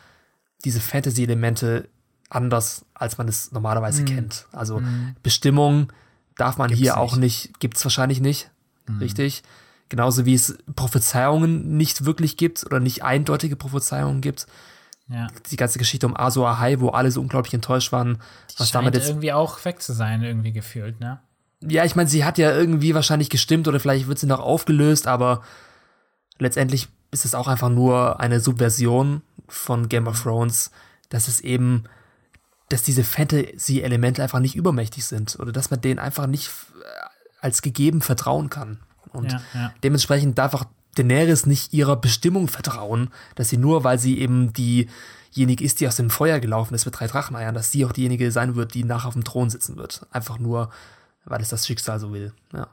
[0.65, 1.89] diese Fantasy-Elemente
[2.29, 4.05] anders, als man es normalerweise mm.
[4.05, 4.47] kennt.
[4.51, 5.15] Also mm.
[5.21, 5.93] Bestimmung
[6.35, 6.99] darf man gibt's hier nicht.
[6.99, 8.49] auch nicht, gibt es wahrscheinlich nicht,
[8.87, 8.97] mm.
[8.97, 9.43] richtig?
[9.93, 14.47] Genauso wie es Prophezeiungen nicht wirklich gibt oder nicht eindeutige Prophezeiungen gibt.
[15.07, 15.27] Ja.
[15.51, 18.73] Die ganze Geschichte um Azor Ahai, wo alle so unglaublich enttäuscht waren, Die was scheint
[18.73, 19.09] damit jetzt.
[19.09, 21.19] irgendwie auch weg zu sein, irgendwie gefühlt, ne?
[21.61, 25.05] Ja, ich meine, sie hat ja irgendwie wahrscheinlich gestimmt oder vielleicht wird sie noch aufgelöst,
[25.05, 25.43] aber
[26.39, 30.71] letztendlich ist es auch einfach nur eine Subversion von Game of Thrones,
[31.09, 31.83] dass es eben,
[32.69, 36.83] dass diese Fantasy-Elemente einfach nicht übermächtig sind oder dass man denen einfach nicht äh,
[37.41, 38.79] als gegeben vertrauen kann.
[39.13, 39.73] Und Ja, ja.
[39.83, 40.65] dementsprechend darf auch
[40.95, 45.95] Daenerys nicht ihrer Bestimmung vertrauen, dass sie nur, weil sie eben diejenige ist, die aus
[45.95, 49.07] dem Feuer gelaufen ist mit drei Dracheneiern, dass sie auch diejenige sein wird, die nachher
[49.07, 50.05] auf dem Thron sitzen wird.
[50.11, 50.69] Einfach nur,
[51.25, 52.33] weil es das Schicksal so will.
[52.53, 52.67] Ja.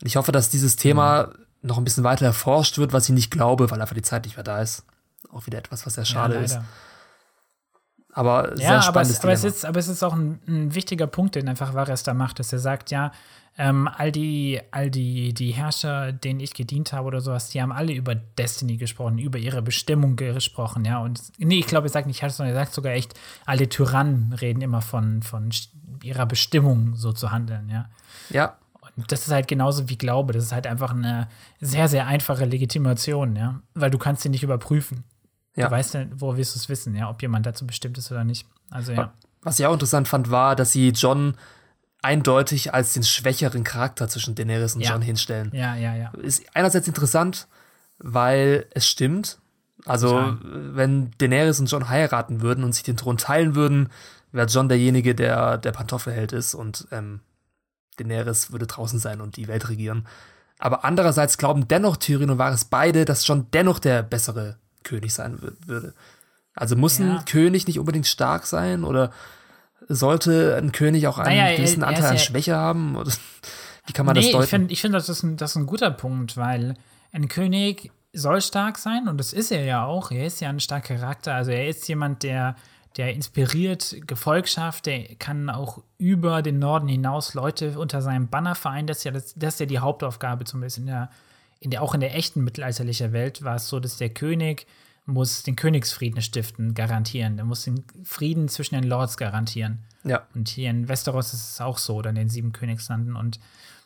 [0.00, 1.30] Und ich hoffe, dass dieses Thema
[1.62, 4.36] noch ein bisschen weiter erforscht wird, was ich nicht glaube, weil einfach die Zeit nicht
[4.36, 4.84] mehr da ist.
[5.32, 6.60] Auch wieder etwas, was sehr schade ja, ist.
[8.12, 10.74] Aber sehr Ja, aber spannendes es, aber, es ist, aber es ist auch ein, ein
[10.74, 13.10] wichtiger Punkt, den einfach Varys da macht, dass er sagt, ja,
[13.56, 17.70] ähm, all die, all die, die Herrscher, denen ich gedient habe oder sowas, die haben
[17.70, 20.98] alle über Destiny gesprochen, über ihre Bestimmung gesprochen, ja.
[20.98, 23.14] Und nee, ich glaube, er sagt nicht Herrscher, sondern er sagt sogar echt,
[23.46, 25.50] alle Tyrannen reden immer von, von
[26.02, 27.88] ihrer Bestimmung, so zu handeln, ja.
[28.30, 28.56] ja,
[28.96, 30.32] Und das ist halt genauso wie Glaube.
[30.32, 31.28] Das ist halt einfach eine
[31.60, 33.60] sehr, sehr einfache Legitimation, ja.
[33.74, 35.04] Weil du kannst sie nicht überprüfen.
[35.54, 35.68] Ja.
[35.68, 38.24] Du weißt ja, wo wirst du es wissen, ja, ob jemand dazu bestimmt ist oder
[38.24, 38.48] nicht.
[38.70, 39.12] Also ja.
[39.42, 41.36] Was ich auch interessant fand, war, dass sie John
[42.04, 44.90] eindeutig als den schwächeren Charakter zwischen Daenerys und Ja.
[44.92, 45.50] John hinstellen.
[45.54, 46.10] Ja, ja, ja.
[46.22, 47.48] Ist einerseits interessant,
[47.98, 49.38] weil es stimmt.
[49.86, 50.38] Also, Total.
[50.76, 53.90] wenn Daenerys und John heiraten würden und sich den Thron teilen würden,
[54.32, 57.20] wäre John derjenige, der der Pantoffelheld ist und ähm,
[57.98, 60.06] Daenerys würde draußen sein und die Welt regieren.
[60.58, 65.38] Aber andererseits glauben dennoch Tyrion und Varys beide, dass John dennoch der bessere König sein
[65.38, 65.94] wür- würde.
[66.54, 67.18] Also muss Ja.
[67.18, 69.10] ein König nicht unbedingt stark sein oder
[69.88, 72.96] sollte ein König auch einen Naja, er- gewissen er Anteil an ja- Schwäche haben?
[73.86, 74.44] Wie kann man nee, das deuten?
[74.44, 76.74] ich finde, ich find, das, ist ein, das ist ein guter Punkt, weil
[77.12, 80.10] ein König soll stark sein und das ist er ja auch.
[80.10, 81.34] Er ist ja ein starker Charakter.
[81.34, 82.54] Also er ist jemand, der,
[82.96, 88.86] der inspiriert Gefolgschaft, der kann auch über den Norden hinaus Leute unter seinem Banner vereinen.
[88.86, 91.10] Das ist ja, das, das ist ja die Hauptaufgabe, zumindest in der,
[91.60, 94.66] in der, auch in der echten mittelalterlichen Welt war es so, dass der König
[95.06, 97.36] muss den Königsfrieden stiften, garantieren.
[97.36, 99.84] Der muss den Frieden zwischen den Lords garantieren.
[100.04, 100.26] ja.
[100.34, 103.16] Und hier in Westeros ist es auch so, oder in den sieben Königslanden.
[103.16, 103.38] Und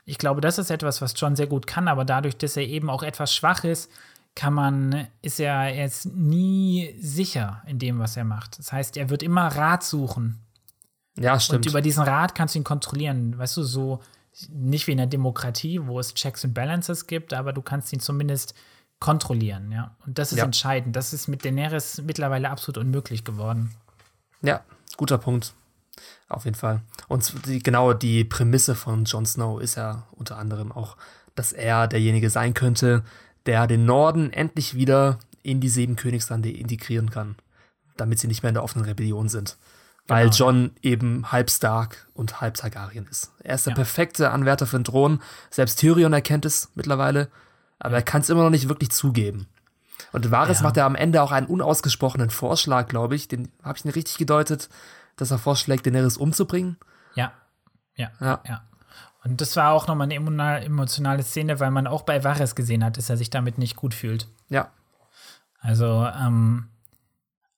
[0.04, 2.88] ich glaube, das ist etwas, was John sehr gut kann, aber dadurch, dass er eben
[2.88, 3.90] auch etwas schwach ist,
[4.34, 8.58] kann man, ist er jetzt nie sicher in dem, was er macht.
[8.58, 10.38] Das heißt, er wird immer Rat suchen.
[11.18, 11.66] Ja, stimmt.
[11.66, 13.36] Und über diesen Rat kannst du ihn kontrollieren.
[13.36, 14.00] Weißt du, so
[14.48, 17.98] nicht wie in der Demokratie, wo es Checks and Balances gibt, aber du kannst ihn
[17.98, 18.54] zumindest
[19.00, 19.94] kontrollieren, ja.
[20.06, 20.44] Und das ist Ja.
[20.44, 20.96] entscheidend.
[20.96, 23.72] Das ist mit Daenerys mittlerweile absolut unmöglich geworden.
[24.42, 24.60] Ja,
[24.96, 25.54] guter Punkt.
[26.28, 26.80] Auf jeden Fall.
[27.08, 30.96] Und die, genau die Prämisse von Jon Snow ist ja unter anderem auch,
[31.34, 33.02] dass er derjenige sein könnte,
[33.46, 37.36] der den Norden endlich wieder in die sieben Königslande integrieren kann,
[37.96, 39.56] damit sie nicht mehr in der offenen Rebellion sind.
[40.06, 40.36] Weil Genau.
[40.36, 43.30] John eben halb Stark und halb Targaryen ist.
[43.42, 43.76] Er ist der Ja.
[43.76, 45.20] perfekte Anwärter für den Thron.
[45.50, 47.28] Selbst Tyrion erkennt es mittlerweile,
[47.78, 49.46] aber er kann es immer noch nicht wirklich zugeben.
[50.12, 50.62] Und Varys Ja.
[50.64, 53.28] macht ja am Ende auch einen unausgesprochenen Vorschlag, glaube ich.
[53.28, 54.68] Den habe ich nicht richtig gedeutet,
[55.16, 56.76] dass er vorschlägt, Daenerys umzubringen.
[57.14, 57.32] Ja.
[57.96, 58.10] Ja.
[58.20, 58.40] Ja.
[58.46, 58.62] Ja.
[59.24, 62.84] Und das war auch nochmal eine emotional- emotionale Szene, weil man auch bei Varys gesehen
[62.84, 64.28] hat, dass er sich damit nicht gut fühlt.
[64.48, 64.70] Ja,
[65.60, 66.68] Also, ähm,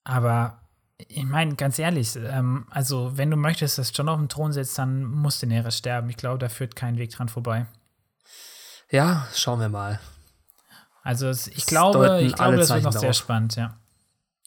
[0.04, 0.58] aber
[0.96, 4.78] ich meine, ganz ehrlich, ähm, also wenn du möchtest, dass John auf dem Thron sitzt,
[4.78, 6.08] dann muss Daenerys sterben.
[6.08, 7.66] Ich glaube, da führt kein Weg dran vorbei.
[8.90, 10.00] Ja, schauen wir mal.
[11.02, 13.16] Also es, ich glaube, ich glaube, das wird noch sehr darauf.
[13.16, 13.76] spannend, ja.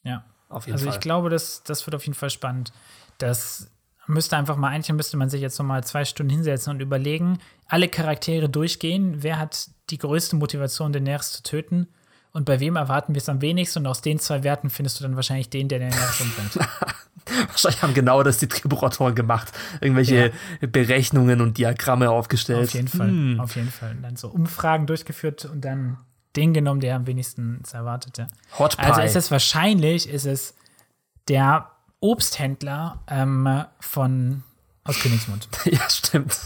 [0.03, 0.23] Ja.
[0.49, 0.93] Auf jeden Also Fall.
[0.93, 2.71] ich glaube, das, das wird auf jeden Fall spannend.
[3.17, 3.69] Das
[4.05, 7.39] müsste einfach mal, eigentlich müsste man sich jetzt noch mal zwei Stunden hinsetzen und überlegen,
[7.67, 11.87] alle Charaktere durchgehen, wer hat die größte Motivation, Daenerys zu töten
[12.33, 15.03] und bei wem erwarten wir es am wenigsten und aus den zwei Werten findest du
[15.03, 16.57] dann wahrscheinlich den, der Daenerys umbringt.
[17.47, 19.51] Wahrscheinlich haben genau das die Drehbuchautoren gemacht.
[19.79, 22.67] Irgendwelche Berechnungen und Diagramme aufgestellt.
[22.69, 23.39] auf jeden Fall, Hm.
[23.39, 23.91] auf jeden Fall.
[23.91, 25.97] Und dann so Umfragen durchgeführt und dann
[26.35, 28.17] den genommen, der am wenigsten erwartet.
[28.17, 28.27] Ja.
[28.59, 28.83] Hot Pie.
[28.83, 30.55] Also ist es wahrscheinlich, ist es
[31.27, 31.69] der
[31.99, 34.43] Obsthändler ähm, von
[34.83, 35.47] aus Königsmund.
[35.65, 36.37] ja, stimmt.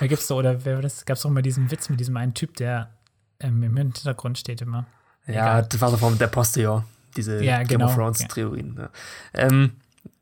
[0.00, 1.04] Da gibt's so, oder wer das?
[1.04, 2.90] Gab's doch mal diesen Witz mit diesem einen Typ, der
[3.38, 4.86] ähm, im Hintergrund steht immer.
[5.34, 6.84] Ja, das war so vom der Postillon,
[7.16, 7.86] diese Ja, Game genau.
[7.86, 8.18] of Thrones.
[8.28, 8.76] Theorien.
[8.78, 8.90] Ja.
[9.34, 9.72] Ähm,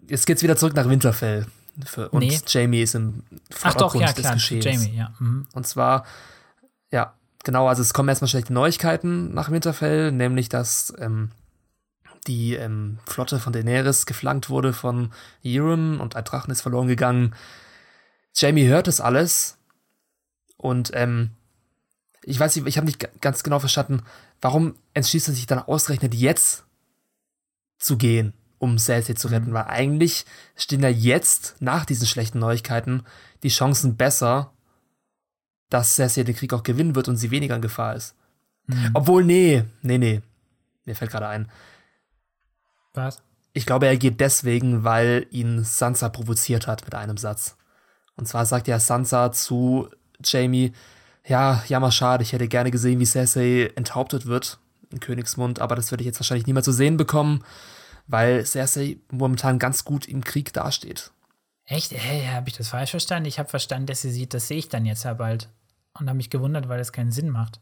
[0.09, 1.47] jetzt geht's wieder zurück nach Winterfell.
[1.85, 2.41] Für, und Nee.
[2.47, 3.23] Jamie ist im
[3.63, 4.65] Ach doch, Vordergrund ja, des klar, Geschehens.
[4.65, 5.13] Jamie, ja.
[5.21, 5.47] Mhm.
[5.53, 6.05] Und zwar,
[6.91, 7.15] ja,
[7.45, 11.31] genau, also es kommen erstmal schlechte Neuigkeiten nach Winterfell, nämlich dass ähm,
[12.27, 15.13] die ähm, Flotte von Daenerys geflankt wurde von
[15.47, 17.35] Euron und ein Drachen ist verloren gegangen.
[18.35, 19.57] Jamie hört das alles
[20.57, 21.31] und ähm,
[22.25, 24.03] ich weiß nicht, ich habe nicht ga- ganz genau verstanden,
[24.41, 26.65] warum entschließt er sich dann ausgerechnet jetzt
[27.79, 30.25] zu gehen, um Cersei zu retten, weil eigentlich
[30.57, 33.05] stehen ja jetzt, nach diesen schlechten Neuigkeiten,
[33.43, 34.53] die Chancen besser,
[35.71, 38.15] dass Cersei den Krieg auch gewinnen wird und sie weniger in Gefahr ist.
[38.67, 38.91] Mhm.
[38.95, 40.23] Obwohl, nee, nee, nee.
[40.85, 41.51] Mir fällt gerade ein.
[42.95, 43.23] Was?
[43.53, 47.57] Ich glaube, er geht deswegen, weil ihn Sansa provoziert hat mit einem Satz.
[48.17, 49.89] Und zwar sagt ja Sansa zu
[50.23, 50.73] Jamie,
[51.27, 54.59] ja, jammer schade, ich hätte gerne gesehen, wie Cersei enthauptet wird
[54.91, 57.45] in Königsmund, aber das werde ich jetzt wahrscheinlich nie mehr zu sehen bekommen,
[58.07, 61.11] weil Cersei momentan ganz gut im Krieg dasteht.
[61.67, 61.93] Echt?
[61.93, 63.29] Hey, habe ich das falsch verstanden?
[63.29, 65.51] Ich habe verstanden, dass sie sieht, das sehe ich dann jetzt ja bald.
[65.99, 67.61] Und habe mich gewundert, weil das keinen Sinn macht.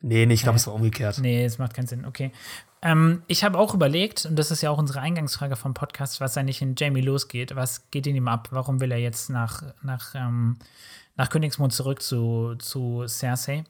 [0.00, 0.60] Nee, nee, ich glaube, Hä?
[0.60, 1.18] es war umgekehrt.
[1.18, 2.06] Nee, es macht keinen Sinn.
[2.06, 2.32] Okay.
[2.80, 6.38] Ähm, ich habe auch überlegt, und das ist ja auch unsere Eingangsfrage vom Podcast, was
[6.38, 7.56] eigentlich in Jamie losgeht.
[7.56, 8.48] Was geht in ihm ab?
[8.52, 10.58] Warum will er jetzt nach, nach, ähm,
[11.18, 13.64] nach Königsmund zurück zu, zu Cersei?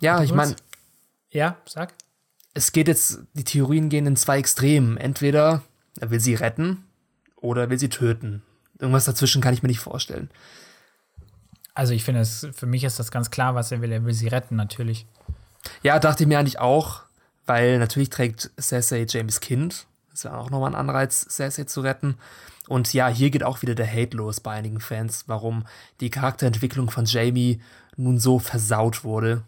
[0.00, 0.54] Ja, ich meine,
[1.30, 1.92] Ja, sag.
[2.54, 4.96] es geht jetzt, die Theorien gehen in zwei Extremen.
[4.96, 5.62] Entweder
[6.00, 6.84] er will sie retten
[7.36, 8.42] oder er will sie töten.
[8.78, 10.30] Irgendwas dazwischen kann ich mir nicht vorstellen.
[11.74, 13.92] Also ich finde, es- für mich ist das ganz klar, was er will.
[13.92, 15.06] Er will sie retten, natürlich.
[15.82, 17.02] Ja, dachte ich mir eigentlich auch,
[17.44, 19.86] weil natürlich trägt Cersei James Kind.
[20.16, 22.16] Das wäre auch nochmal ein Anreiz, Cersei zu retten.
[22.68, 25.66] Und ja, hier geht auch wieder der Hate los bei einigen Fans, warum
[26.00, 27.60] die Charakterentwicklung von Jamie
[27.96, 29.42] nun so versaut wurde.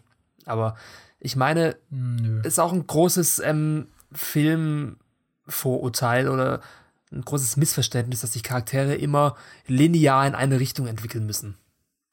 [0.45, 0.75] Aber
[1.19, 2.43] ich meine, Nö.
[2.43, 6.61] ist auch ein großes ähm, Filmvorurteil oder
[7.11, 9.35] ein großes Missverständnis, dass sich Charaktere immer
[9.65, 11.57] linear in eine Richtung entwickeln müssen.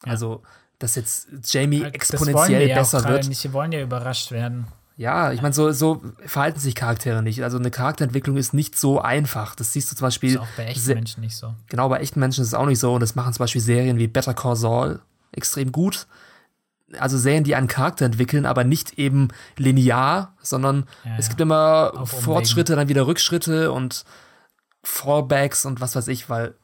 [0.02, 0.42] Also,
[0.78, 3.28] dass jetzt Jamie exponentiell ja besser gerade wird.
[3.28, 3.44] Nicht.
[3.44, 4.66] Wir wollen ja überrascht werden.
[4.98, 7.44] Ja, ich meine, so, so verhalten sich Charaktere nicht.
[7.44, 9.55] Also eine Charakterentwicklung ist nicht so einfach.
[9.55, 10.31] Das siehst du zum Beispiel.
[10.31, 11.55] Ist auch bei echten Menschen nicht so.
[11.68, 12.94] Genau, bei echten Menschen ist es auch nicht so.
[12.94, 15.01] Und das machen zum Beispiel Serien wie Better Call Saul
[15.32, 16.06] extrem gut.
[16.98, 19.28] Also Serien, die einen Charakter entwickeln, aber nicht eben
[19.59, 21.28] linear, sondern Ja, es ja.
[21.31, 22.24] gibt immer Auf Umwegen.
[22.24, 24.05] Fortschritte, dann wieder Rückschritte und
[24.82, 26.55] Fallbacks und was weiß ich, weil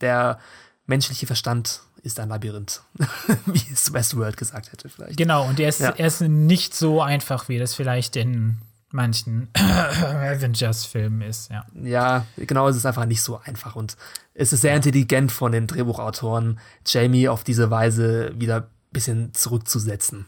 [0.00, 0.38] der
[0.86, 2.82] menschliche Verstand ist ein Labyrinth.
[3.46, 5.16] wie es Westworld gesagt hätte vielleicht.
[5.16, 5.90] Genau, und er ist, Ja.
[5.90, 8.58] er ist nicht so einfach, wie das vielleicht in
[8.90, 11.64] manchen Avengers-Filmen ist, ja.
[11.82, 13.96] Ja, genau, es ist einfach nicht so einfach und
[14.34, 20.26] es ist sehr intelligent von den Drehbuchautoren, Jamie auf diese Weise wieder ein bisschen zurückzusetzen.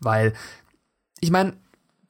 [0.00, 0.32] Weil,
[1.20, 1.54] ich meine,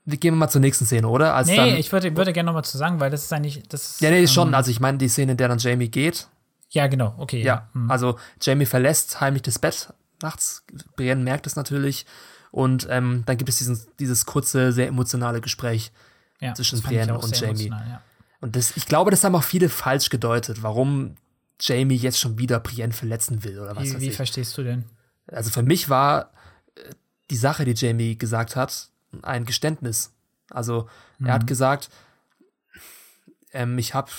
[0.04, 1.34] wir gehen mal zur nächsten Szene, oder?
[1.34, 3.62] Als Nee, dann, ich würde, würde gerne noch mal zu sagen, weil das ist eigentlich,
[3.68, 4.54] das ist, ja, nee, ähm, schon.
[4.54, 6.28] Also, ich meine, die Szene, in der dann Jamie geht.
[6.70, 7.42] Ja, genau, okay.
[7.42, 7.90] Ja, hm.
[7.90, 9.92] also Jamie verlässt heimlich das Bett
[10.22, 10.64] nachts.
[10.96, 12.06] Brienne merkt es natürlich.
[12.50, 15.92] Und ähm, dann gibt es diesen, dieses kurze, sehr emotionale Gespräch.
[16.40, 17.68] ja, zwischen Brienne und Jamie.
[17.68, 18.02] Ja.
[18.40, 21.16] Und das, ich glaube, das haben auch viele falsch gedeutet, warum
[21.60, 24.84] Jamie jetzt schon wieder Brienne verletzen will oder was Wie, wie verstehst du denn?
[25.26, 26.32] Also für mich war
[26.76, 26.90] äh,
[27.30, 28.88] die Sache, die Jamie gesagt hat,
[29.22, 30.12] ein Geständnis.
[30.50, 30.88] Also
[31.20, 31.90] er hat gesagt,
[33.52, 34.10] ähm, ich habe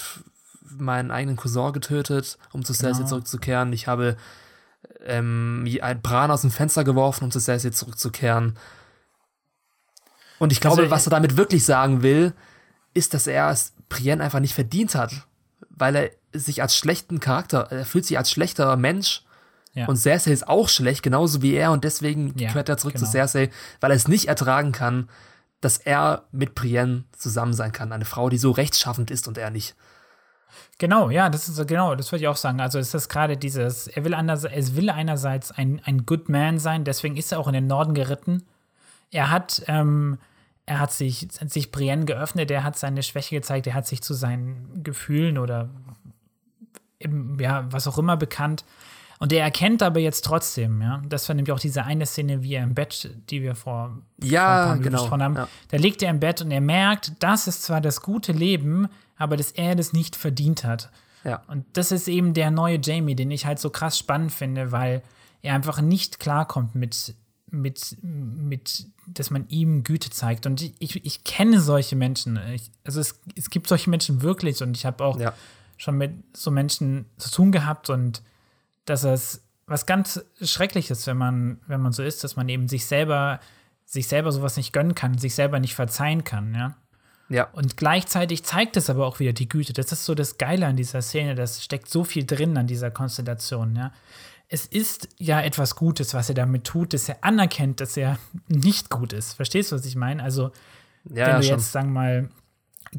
[0.78, 3.10] meinen eigenen Cousin getötet, um zu Cersei Genau.
[3.10, 3.74] zurückzukehren.
[3.74, 4.18] Ich habe
[5.06, 8.58] ähm, ein Bran aus dem Fenster geworfen, um zu Cersei zurückzukehren.
[10.40, 12.34] Und ich glaube, Also, was er damit wirklich sagen will,
[12.94, 15.28] ist, dass er es Brienne einfach nicht verdient hat,
[15.70, 19.24] weil er sich als schlechten Charakter, er fühlt sich als schlechter Mensch
[19.74, 19.88] Ja.
[19.88, 23.06] und Cersei ist auch schlecht, genauso wie er und deswegen Ja, er zurück genau.
[23.06, 23.50] zu Cersei,
[23.82, 25.10] weil er es nicht ertragen kann,
[25.62, 29.50] dass er mit Brienne zusammen sein kann, eine Frau, die so rechtschaffend ist und er
[29.50, 29.76] nicht.
[30.78, 32.62] Genau, ja, das ist genau, das würde ich auch sagen.
[32.62, 36.58] Also es ist gerade dieses, er will, anders, er will einerseits ein, ein Good Man
[36.58, 38.44] sein, deswegen ist er auch in den Norden geritten.
[39.12, 40.20] Er hat, ähm,
[40.66, 44.14] er hat sich, sich Brienne geöffnet, er hat seine Schwäche gezeigt, er hat sich zu
[44.14, 45.70] seinen Gefühlen oder
[47.00, 48.66] eben, ja, was auch immer bekannt.
[49.22, 52.54] Und er erkennt aber jetzt trotzdem, ja, das war nämlich auch diese eine Szene, wie
[52.54, 53.90] er im Bett, die wir vor,
[54.20, 55.36] vor Ja, Minuten genau, haben.
[55.36, 55.48] ja.
[55.68, 58.88] Da liegt er im Bett und er merkt, das ist zwar das gute Leben,
[59.18, 60.90] aber dass er das nicht verdient hat.
[61.26, 61.44] Ja.
[61.48, 65.04] Und das ist eben der neue Jamie, den ich halt so krass spannend finde, weil
[65.42, 67.14] er einfach nicht klarkommt mit,
[67.52, 70.46] mit, mit dass man ihm Güte zeigt.
[70.46, 72.40] Und ich, ich kenne solche Menschen.
[72.54, 75.34] Ich, also es, es gibt solche Menschen wirklich und ich habe auch Ja.
[75.76, 78.22] schon mit so Menschen zu tun gehabt und
[78.90, 82.86] dass es was ganz Schreckliches, wenn man, wenn man so ist, dass man eben sich
[82.86, 83.40] selber,
[83.86, 86.76] sich selber sowas nicht gönnen kann, sich selber nicht verzeihen kann, ja.
[87.32, 87.44] Ja.
[87.52, 89.72] Und gleichzeitig zeigt es aber auch wieder die Güte.
[89.72, 91.36] Das ist so das Geile an dieser Szene.
[91.36, 93.76] Das steckt so viel drin an dieser Konstellation.
[93.76, 93.92] Ja.
[94.48, 98.18] Es ist ja etwas Gutes, was er damit tut, dass er anerkennt, dass er
[98.48, 99.34] nicht gut ist.
[99.34, 100.24] Verstehst du, was ich meine?
[100.24, 100.52] Also,
[101.04, 101.58] Ja, wenn du schon.
[101.58, 102.30] jetzt, sagen wir mal,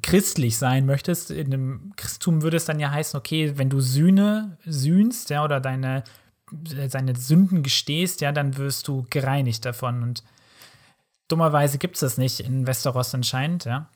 [0.02, 4.56] christlich sein möchtest, in dem Christentum würde es dann ja heißen, okay, wenn du Sühne
[4.64, 6.04] sühnst, ja, oder deine,
[6.86, 10.02] seine Sünden gestehst, ja, dann wirst du gereinigt davon.
[10.02, 10.22] Und
[11.28, 13.88] dummerweise gibt es das nicht in Westeros anscheinend, ja.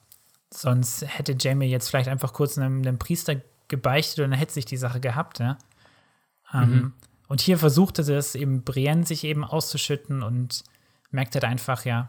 [0.52, 3.36] Sonst hätte Jamie jetzt vielleicht einfach kurz einem, einem Priester
[3.68, 5.58] gebeichtet und dann hätte sich die Sache gehabt, ja.
[6.52, 6.92] Ähm, mhm.
[7.28, 10.64] Und hier versuchte es eben Brienne sich eben auszuschütten und
[11.10, 12.08] merkt halt einfach, ja,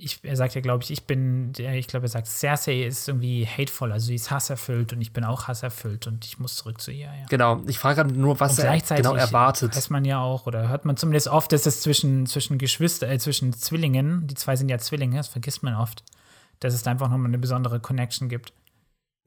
[0.00, 3.44] ich, er sagt ja, glaube ich, ich bin, ich glaube, er sagt, Cersei ist irgendwie
[3.44, 6.92] hateful, also sie ist hasserfüllt und ich bin auch hasserfüllt und ich muss zurück zu
[6.92, 7.06] ihr.
[7.06, 7.26] Ja.
[7.28, 9.74] Genau, ich frage nur, was er genau erwartet.
[9.74, 13.18] Weiß man ja auch, oder hört man zumindest oft, dass es zwischen, zwischen Geschwister, äh,
[13.18, 16.04] zwischen Zwillingen, die zwei sind ja Zwillinge, das vergisst man oft,
[16.60, 18.52] dass es da einfach nochmal eine besondere Connection gibt.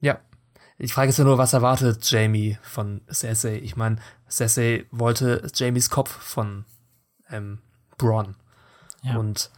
[0.00, 0.20] Ja.
[0.78, 3.58] Ich frage jetzt nur, was erwartet Jamie von Cersei?
[3.62, 3.96] Ich meine,
[4.28, 6.64] Cersei wollte Jamies Kopf von
[7.30, 7.58] ähm,
[7.98, 8.36] Bronn.
[9.02, 9.18] Ja.
[9.18, 9.50] Und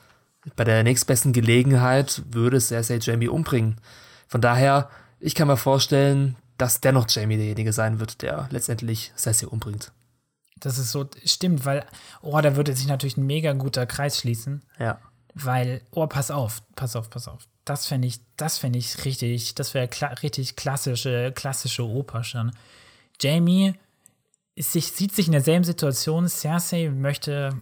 [0.56, 3.80] bei der nächstbesten Gelegenheit würde Cersei Jamie umbringen.
[4.28, 4.90] Von daher,
[5.20, 9.92] ich kann mir vorstellen, dass dennoch Jamie derjenige sein wird, der letztendlich Cersei umbringt.
[10.56, 11.84] Das ist so, stimmt, weil,
[12.22, 14.62] oh, da würde sich natürlich ein mega guter Kreis schließen.
[14.78, 14.98] Ja.
[15.34, 17.48] Weil, oh, pass auf, pass auf, pass auf.
[17.64, 22.52] Das fände ich, das fände ich richtig, das wäre kla richtig klassische, klassische Oper schon.
[23.20, 23.74] Jamie
[24.56, 27.60] sich, sieht sich in derselben Situation, Cersei möchte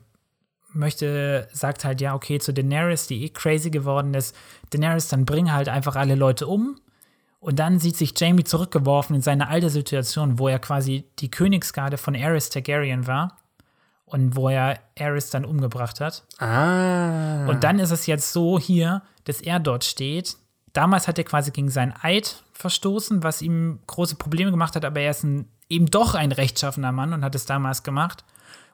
[0.74, 4.36] möchte, sagt halt, ja, okay, zu Daenerys, die eh crazy geworden ist,
[4.70, 6.80] Daenerys, dann bring halt einfach alle Leute um.
[7.40, 11.98] Und dann sieht sich Jamie zurückgeworfen in seine alte Situation, wo er quasi die Königsgarde
[11.98, 13.36] von Aerys Targaryen war
[14.04, 16.22] und wo er Aerys dann umgebracht hat.
[16.38, 17.46] Ah.
[17.46, 20.36] Und dann ist es jetzt so hier, dass er dort steht.
[20.72, 25.00] Damals hat er quasi gegen seinen Eid verstoßen, was ihm große Probleme gemacht hat, aber
[25.00, 28.24] er ist ein, eben doch ein rechtschaffener Mann und hat es damals gemacht.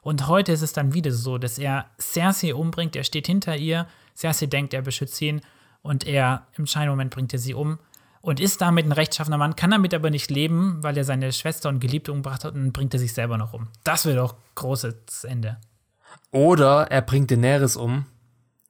[0.01, 3.87] Und heute ist es dann wieder so, dass er Cersei umbringt, er steht hinter ihr,
[4.15, 5.41] Cersei denkt, er beschützt ihn
[5.81, 7.79] und er im Scheinmoment bringt er sie um
[8.21, 11.69] und ist damit ein rechtschaffener Mann, kann damit aber nicht leben, weil er seine Schwester
[11.69, 13.67] und Geliebte umgebracht hat und bringt er sich selber noch um.
[13.83, 15.57] Das wäre doch großes Ende.
[16.31, 18.05] Oder er bringt Daenerys um,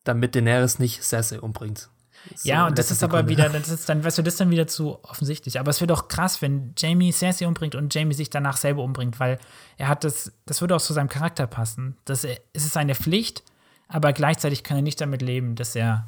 [0.03, 1.89] damit Daenerys nicht Cersei umbringt.
[2.35, 4.51] So ja, und das ist aber wieder, das ist dann, weißt du, das ist dann
[4.51, 5.59] wieder zu offensichtlich.
[5.59, 9.19] Aber es wird doch krass, wenn Jamie Cersei umbringt und Jamie sich danach selber umbringt,
[9.19, 9.39] weil
[9.77, 11.97] er hat das, das würde auch zu seinem Charakter passen.
[12.05, 13.43] Das, es ist seine Pflicht,
[13.87, 16.07] aber gleichzeitig kann er nicht damit leben, dass er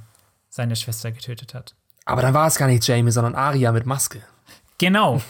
[0.50, 1.76] seine Schwester getötet hat.
[2.06, 4.22] Aber dann war es gar nicht Jamie, sondern Arya mit Maske.
[4.78, 5.22] Genau.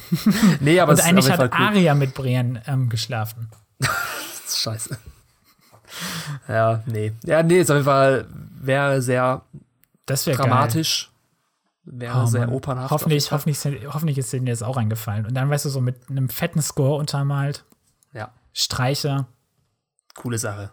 [0.60, 3.50] nee, aber und eigentlich hat Arya mit Brienne ähm, geschlafen.
[4.48, 4.98] Scheiße.
[6.48, 7.12] Ja, nee.
[7.24, 8.26] Ja, nee, ist auf jeden Fall
[8.60, 9.42] wäre sehr
[10.06, 11.10] das wäre dramatisch.
[11.84, 12.90] Wäre oh, sehr opernhaft.
[12.90, 15.26] Hoffentlich, hoffentlich, hoffentlich ist dir das auch eingefallen.
[15.26, 17.64] Und dann, weißt du, so mit einem fetten Score untermalt.
[18.12, 18.32] Ja.
[18.54, 19.26] Streicher.
[20.14, 20.70] Coole Sache.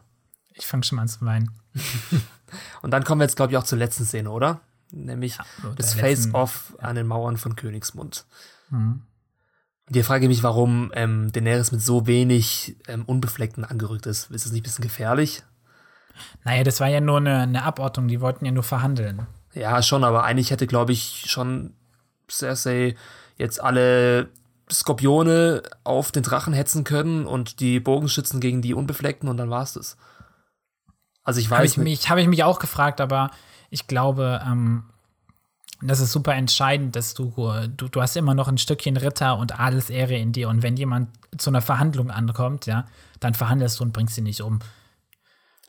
[0.54, 1.52] Ich fange schon mal an zu weinen.
[2.82, 4.62] Und dann kommen wir jetzt, glaube ich, auch zur letzten Szene, oder?
[4.92, 5.46] Nämlich ja,
[5.76, 6.88] das Face-Off ja.
[6.88, 8.26] an den Mauern von Königsmund.
[8.70, 9.04] Mhm.
[9.88, 14.32] Und hier frage ich mich, warum ähm, Daenerys mit so wenig ähm, Unbefleckten angerückt ist.
[14.32, 15.44] Ist das nicht ein bisschen gefährlich?
[16.44, 19.28] Naja, das war ja nur eine, eine Abordnung, die wollten ja nur verhandeln.
[19.54, 21.74] Ja, schon, aber eigentlich hätte, glaube ich, schon
[22.30, 22.96] Cersei
[23.38, 24.30] jetzt alle
[24.72, 29.64] Skorpione auf den Drachen hetzen können und die Bogenschützen gegen die Unbefleckten und dann war
[29.64, 29.98] es das.
[31.24, 32.10] Also ich weiß hab ich nicht.
[32.10, 33.32] Habe ich mich auch gefragt, aber
[33.70, 34.84] ich glaube, ähm,
[35.82, 37.34] das ist super entscheidend, dass du,
[37.76, 41.10] du, du hast immer noch ein Stückchen Ritter und Adelsehre in dir und wenn jemand
[41.38, 42.86] zu einer Verhandlung ankommt, ja,
[43.20, 44.60] dann verhandelst du und bringst sie nicht um.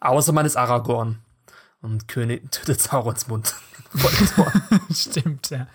[0.02, 1.20] Außer man ist Aragorn.
[1.80, 3.54] Und König tötet Saurons Mund.
[4.92, 5.66] Stimmt, ja.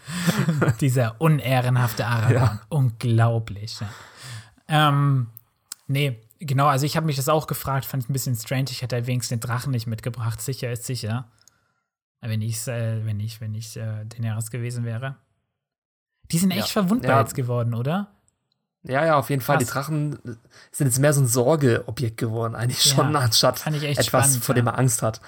[0.81, 2.33] Dieser unehrenhafte Aragorn.
[2.33, 2.61] Ja.
[2.69, 3.79] Unglaublich.
[3.79, 4.89] Ja.
[4.89, 5.27] Ähm,
[5.87, 8.67] nee, genau, also ich habe mich das auch gefragt, fand es ein bisschen strange.
[8.69, 10.41] Ich hätte halt wenigstens den Drachen nicht mitgebracht.
[10.41, 11.29] Sicher ist sicher.
[12.21, 15.17] Wenn ich, äh, wenn ich, wenn ich äh, Daenerys gewesen wäre.
[16.31, 16.81] Die sind echt ja.
[16.81, 17.19] verwundbar ja.
[17.21, 18.11] jetzt geworden, oder?
[18.83, 19.57] Ja, ja, auf jeden Fall.
[19.57, 19.67] Krass.
[19.67, 20.19] Die Drachen
[20.71, 24.65] sind jetzt mehr so ein Sorgeobjekt geworden, eigentlich schon, ja, anstatt etwas, spannend, vor dem
[24.65, 25.21] man Angst hat.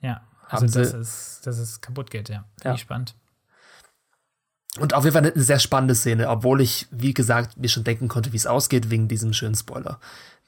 [0.00, 2.44] Ja, also dass es, dass es kaputt geht, ja.
[2.60, 2.78] Finde ja.
[2.78, 3.14] spannend.
[4.78, 8.08] Und auf jeden Fall eine sehr spannende Szene, obwohl ich, wie gesagt, mir schon denken
[8.08, 10.00] konnte, wie es ausgeht, wegen diesem schönen Spoiler,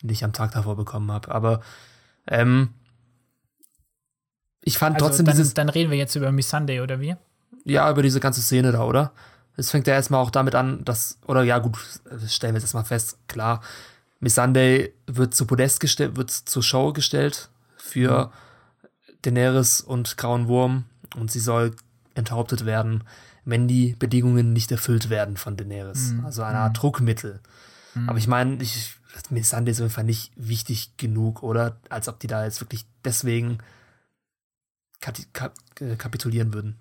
[0.02, 1.30] den ich am Tag davor bekommen habe.
[1.30, 1.60] Aber
[2.26, 2.70] ähm,
[4.62, 5.52] ich fand also trotzdem dann, dieses.
[5.52, 7.16] Dann reden wir jetzt über Miss Sunday, oder wie?
[7.64, 9.12] Ja, über diese ganze Szene da, oder?
[9.56, 11.78] Es fängt ja erstmal auch damit an, dass, oder ja, gut,
[12.26, 13.62] stellen wir es erstmal fest, klar,
[14.20, 18.88] Miss Sunday wird zu Podest gestellt, wird zur Show gestellt für mhm.
[19.22, 20.84] Daenerys und Grauen Wurm
[21.16, 21.76] und sie soll
[22.14, 23.04] enthauptet werden,
[23.44, 26.12] wenn die Bedingungen nicht erfüllt werden von Daenerys.
[26.12, 26.24] Mhm.
[26.24, 26.80] Also eine Art mhm.
[26.80, 27.40] Druckmittel.
[27.94, 28.08] Mhm.
[28.08, 28.96] Aber ich meine, ich,
[29.30, 31.76] Miss Sunday ist auf jeden Fall nicht wichtig genug, oder?
[31.90, 33.58] Als ob die da jetzt wirklich deswegen
[35.98, 36.76] kapitulieren würden.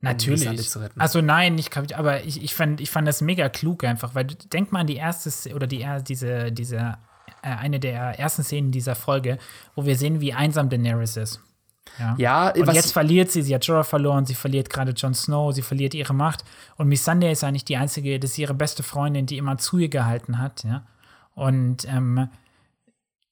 [0.00, 0.76] Natürlich.
[0.96, 4.70] also nein, ich, aber ich, ich, fand, ich fand das mega klug einfach, weil denk
[4.70, 6.98] mal an die erste oder die diese, diese
[7.42, 9.38] äh, eine der ersten Szenen dieser Folge,
[9.74, 11.40] wo wir sehen, wie einsam Daenerys ist.
[11.98, 12.14] Ja.
[12.18, 15.62] Ja, Und jetzt verliert sie, sie hat Jorah verloren, sie verliert gerade Jon Snow, sie
[15.62, 16.44] verliert ihre Macht.
[16.76, 19.88] Und Missandei ist eigentlich die einzige, das ist ihre beste Freundin, die immer zu ihr
[19.88, 20.86] gehalten hat, ja.
[21.34, 22.28] Und ähm,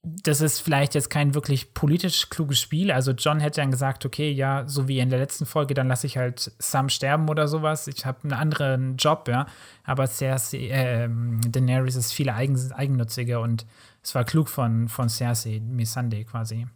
[0.09, 2.93] das ist vielleicht jetzt kein wirklich politisch kluges Spiel.
[2.93, 6.07] Also John hätte dann gesagt, okay, ja, so wie in der letzten Folge, dann lasse
[6.07, 7.89] ich halt Sam sterben oder sowas.
[7.89, 9.47] Ich habe einen anderen Job, ja.
[9.83, 13.67] Aber Cersei, ähm, Daenerys ist viel eigen, eigennütziger und
[14.03, 16.69] es war klug von, von Cersei, Missandei quasi,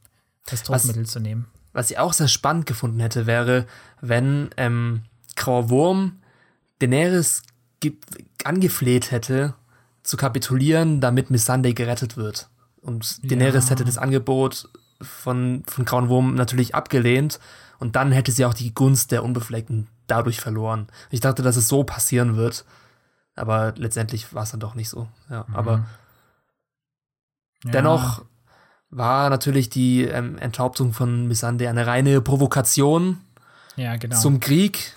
[0.47, 1.47] das Druckmittel zu nehmen.
[1.73, 3.67] Was ich auch sehr spannend gefunden hätte, wäre,
[4.01, 5.03] wenn ähm,
[5.37, 6.17] Grauer Wurm
[6.81, 7.45] Daenerys
[7.79, 7.97] ge-
[8.43, 9.55] angefleht hätte,
[10.03, 12.49] zu kapitulieren, damit Missandei gerettet wird.
[12.83, 13.71] Und Daenerys Ja.
[13.71, 14.69] hätte das Angebot
[15.03, 17.41] von, von Grauen Wurm natürlich abgelehnt
[17.79, 20.89] und dann hätte sie auch die Gunst der Unbefleckten dadurch verloren.
[21.11, 22.65] Ich dachte, dass es so passieren wird,
[23.37, 25.09] aber letztendlich war es dann doch nicht so.
[25.31, 25.87] Ja, aber
[27.65, 27.71] Ja.
[27.73, 28.25] Dennoch
[28.91, 33.19] war natürlich die ähm, Enthauptung von Missandei eine reine Provokation
[33.77, 34.19] Ja, genau.
[34.19, 34.97] zum Krieg.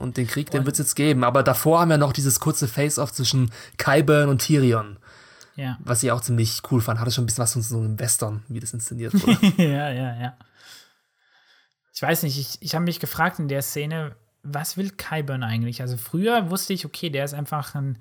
[0.00, 1.22] Und den Krieg, den wird es jetzt geben.
[1.22, 4.96] Aber davor haben wir noch dieses kurze Face-Off zwischen Qyburn und Tyrion,
[5.56, 5.78] ja.
[5.80, 7.00] was ich auch ziemlich cool fand.
[7.00, 9.62] Hatte schon ein bisschen was von so einem Western, wie das inszeniert wurde.
[9.62, 10.36] ja, ja, ja.
[11.94, 15.80] Ich weiß nicht, ich, ich habe mich gefragt in der Szene, was will Kyburn eigentlich?
[15.80, 17.98] Also früher wusste ich, okay, der ist einfach ein,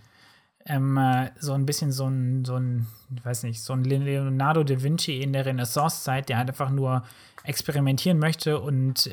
[0.66, 4.64] ähm, äh, so ein bisschen so ein, so ein, ich weiß nicht, so ein Leonardo
[4.64, 7.04] da Vinci in der Renaissance-Zeit, der halt einfach nur
[7.44, 9.10] experimentieren möchte und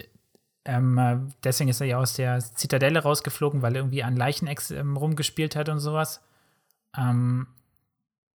[0.64, 4.48] ähm, äh, deswegen ist er ja aus der Zitadelle rausgeflogen, weil er irgendwie an Leichen
[4.70, 6.22] ähm, rumgespielt hat und sowas.
[6.96, 7.46] Ähm,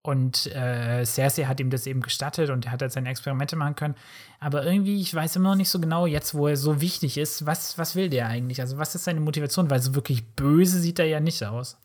[0.05, 3.75] und äh, Cersei hat ihm das eben gestattet und er hat halt seine Experimente machen
[3.75, 3.95] können.
[4.39, 7.47] Aber irgendwie, ich weiß immer noch nicht so genau, jetzt wo er so wichtig ist,
[7.47, 8.61] was, was will der eigentlich?
[8.61, 9.71] Also, was ist seine Motivation?
[9.71, 11.79] Weil so wirklich böse sieht er ja nicht aus.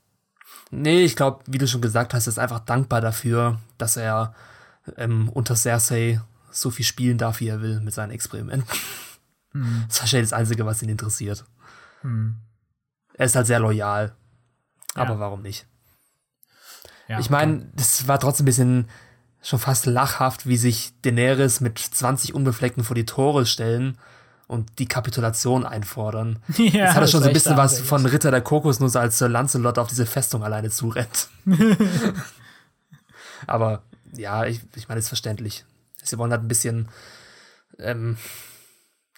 [0.69, 4.35] nee, ich glaube, wie du schon gesagt hast, ist einfach dankbar dafür, dass er
[4.97, 6.19] ähm, unter Cersei
[6.51, 8.67] so viel spielen darf, wie er will mit seinen Experimenten.
[9.53, 11.45] Das ist wahrscheinlich das Einzige, was ihn interessiert.
[12.03, 14.13] Er ist halt sehr loyal.
[14.95, 15.19] Aber Ja.
[15.19, 15.65] warum nicht?
[17.09, 18.87] Ja, Ich meine, das war trotzdem ein bisschen
[19.41, 23.97] schon fast lachhaft, wie sich Daenerys mit 20 Unbefleckten vor die Tore stellen
[24.47, 26.39] und die Kapitulation einfordern.
[26.57, 29.29] ja, das hat er schon so ein bisschen was von Ritter der Kokosnuss, als Sir
[29.29, 31.29] Lancelot auf diese Festung alleine zurennt.
[33.47, 33.83] Aber
[34.13, 35.65] ja, ich, ich meine, ist verständlich.
[36.03, 36.89] Sie wollen halt ein bisschen
[37.79, 38.17] ähm,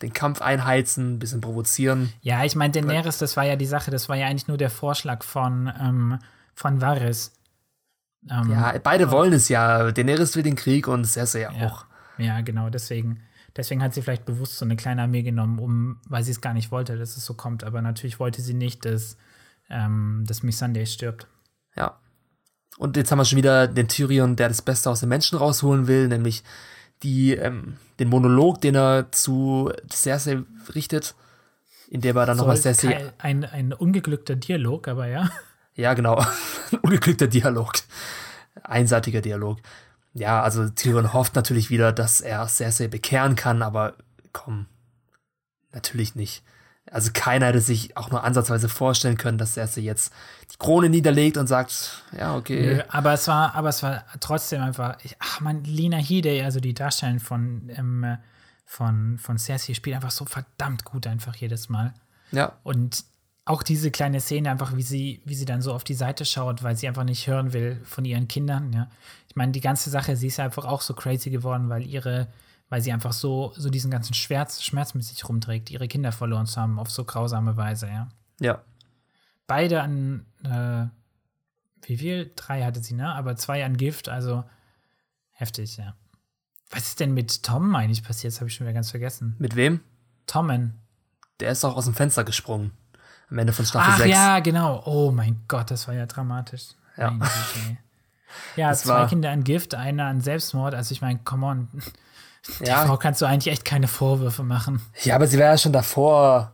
[0.01, 2.13] den Kampf einheizen, ein bisschen provozieren.
[2.21, 4.69] Ja, ich meine, Daenerys, das war ja die Sache, das war ja eigentlich nur der
[4.69, 6.19] Vorschlag von, ähm,
[6.55, 7.33] von Varys.
[8.29, 9.91] Ähm, Ja, beide wollen es ja.
[9.91, 11.49] Daenerys will den Krieg und Cersei Ja.
[11.67, 11.85] auch.
[12.17, 13.21] Ja, genau, deswegen.
[13.55, 16.53] Deswegen hat sie vielleicht bewusst so eine kleine Armee genommen, um, weil sie es gar
[16.53, 17.63] nicht wollte, dass es so kommt.
[17.63, 19.17] Aber natürlich wollte sie nicht, dass,
[19.69, 21.27] ähm, dass Missandei stirbt.
[21.75, 21.97] Ja.
[22.77, 25.87] Und jetzt haben wir schon wieder den Tyrion, der das Beste aus den Menschen rausholen
[25.87, 26.43] will, nämlich
[27.03, 30.43] die, ähm, den Monolog, den er zu Cersei
[30.73, 31.15] richtet,
[31.89, 32.93] in dem er dann nochmal Cersei.
[33.17, 35.29] kein- ein, ein ungeglückter Dialog, aber ja.
[35.75, 36.23] Ja, genau.
[36.81, 37.73] Ungeglückter Dialog.
[38.63, 39.59] Einseitiger Dialog.
[40.13, 43.93] Ja, also Tyrion hofft natürlich wieder, dass er Cersei bekehren kann, aber
[44.33, 44.65] komm,
[45.71, 46.43] natürlich nicht.
[46.91, 50.11] Also keiner hätte sich auch nur ansatzweise vorstellen können, dass Cersei jetzt
[50.51, 52.75] die Krone niederlegt und sagt, ja, okay.
[52.75, 54.97] Nö, aber es war, aber es war trotzdem einfach.
[55.03, 58.17] Ich, ach man, Lena Headey, also die Darstellerin von, ähm,
[58.65, 61.93] von, von Cersei, spielt einfach so verdammt gut einfach jedes Mal.
[62.31, 63.05] Ja, Und
[63.51, 66.63] auch diese kleine Szene, einfach wie sie, wie sie dann so auf die Seite schaut,
[66.63, 68.89] weil sie einfach nicht hören will von ihren Kindern, ja.
[69.27, 72.29] Ich meine, die ganze Sache, sie ist ja einfach auch so crazy geworden, weil ihre,
[72.69, 76.45] weil sie einfach so, so diesen ganzen Schmerz, Schmerz mit sich rumträgt, ihre Kinder verloren
[76.45, 78.07] zu haben, auf so grausame Weise, ja.
[78.39, 78.61] ja.
[79.47, 80.85] Beide an, äh,
[81.87, 82.31] wie viel?
[82.37, 83.13] Drei hatte sie, ne?
[83.13, 84.45] Aber zwei an Gift, also
[85.31, 85.95] heftig, ja.
[86.69, 88.31] Was ist denn mit Tom eigentlich passiert?
[88.31, 89.35] Das habe ich schon wieder ganz vergessen.
[89.39, 89.81] Mit wem?
[90.25, 90.79] Tommen.
[91.41, 92.71] Der ist doch aus dem Fenster gesprungen.
[93.31, 94.09] Am Ende von Staffel Ach 6.
[94.09, 94.83] ja, genau.
[94.85, 96.63] Oh mein Gott, das war ja dramatisch.
[96.97, 97.17] Ja.
[98.55, 100.73] Ja, Das zwei war- Kinder an Gift, einer an Selbstmord.
[100.73, 101.67] Also ich meine, come on.
[102.59, 102.85] Der Ja.
[102.85, 104.81] Frau kannst du eigentlich echt keine Vorwürfe machen.
[105.03, 106.53] ja, aber sie war ja schon davor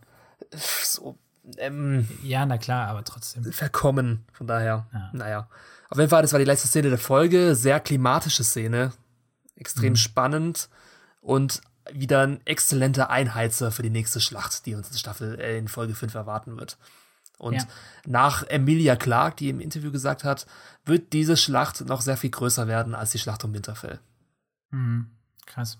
[0.52, 1.16] so
[1.56, 3.44] ähm, Ja, na klar, aber trotzdem.
[3.52, 4.24] verkommen.
[4.32, 5.10] Von daher, Ja.
[5.12, 5.48] naja.
[5.88, 7.54] Auf jeden Fall, das war die letzte Szene der Folge.
[7.54, 8.92] Sehr klimatische Szene.
[9.56, 9.96] Extrem Mhm.
[9.96, 10.68] spannend.
[11.22, 11.60] Und
[11.92, 15.94] wieder ein exzellenter Einheizer für die nächste Schlacht, die uns in Staffel äh, in Folge
[15.94, 16.78] 5 erwarten wird.
[17.38, 17.66] Und Ja.
[18.06, 20.46] nach Emilia Clarke, die im Interview gesagt hat,
[20.84, 24.00] wird diese Schlacht noch sehr viel größer werden als die Schlacht um Winterfell.
[24.70, 25.10] Mhm.
[25.46, 25.78] Krass.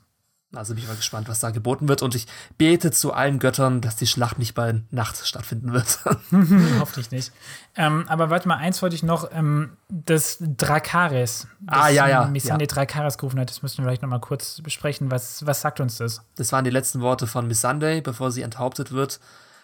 [0.55, 2.01] Also bin ich mal gespannt, was da geboten wird.
[2.01, 2.27] Und ich
[2.57, 5.99] bete zu allen Göttern, dass die Schlacht nicht bei Nacht stattfinden wird.
[6.81, 7.33] Hoffentlich nicht.
[7.77, 9.31] Ähm, aber warte mal, eins wollte ich noch.
[9.31, 11.47] Ähm, das Drakaris.
[11.61, 12.69] Das Ah, ja, ja, Missandei ja.
[12.69, 15.11] Drakaris gerufen hat, das müssen wir vielleicht noch mal kurz besprechen.
[15.11, 16.23] Was, was sagt uns das?
[16.37, 19.21] Das waren die letzten Worte von Miss Sunday, bevor sie enthauptet wird.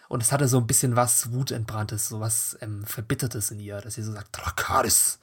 [0.07, 3.95] Und es hatte so ein bisschen was Wutentbranntes, so was ähm, Verbittertes in ihr, dass
[3.95, 5.17] sie so sagt, Drakaris.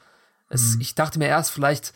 [0.49, 1.95] Es, Ich dachte mir erst, vielleicht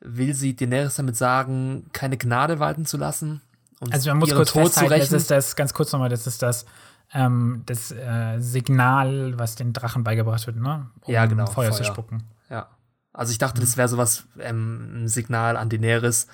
[0.00, 3.40] will sie Daenerys damit sagen, keine Gnade walten zu lassen.
[3.80, 6.26] Und Also man muss kurz Tod zu festhalten, das ist das, ganz kurz nochmal, das
[6.26, 6.66] ist das,
[7.12, 10.86] ähm, das äh, Signal, was den Drachen beigebracht wird, ne?
[11.02, 11.92] Um Ja, genau, Feuer, zu Feuer.
[11.92, 12.22] spucken.
[12.48, 12.68] Ja.
[13.12, 16.26] Also ich dachte, das wäre sowas, ähm, ein Signal an Daenerys,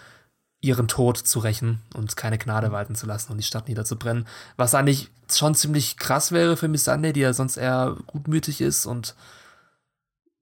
[0.61, 4.27] ihren Tod zu rächen und keine Gnade walten zu lassen und die Stadt niederzubrennen.
[4.57, 8.87] Was eigentlich schon ziemlich krass wäre für Miss Sunday, die ja sonst eher gutmütig ist
[8.87, 9.17] und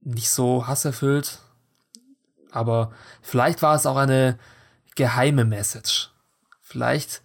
[0.02, 1.38] nicht so hasserfüllt.
[2.52, 4.38] Aber vielleicht war es auch eine
[4.96, 6.10] geheime Message.
[6.62, 7.22] Vielleicht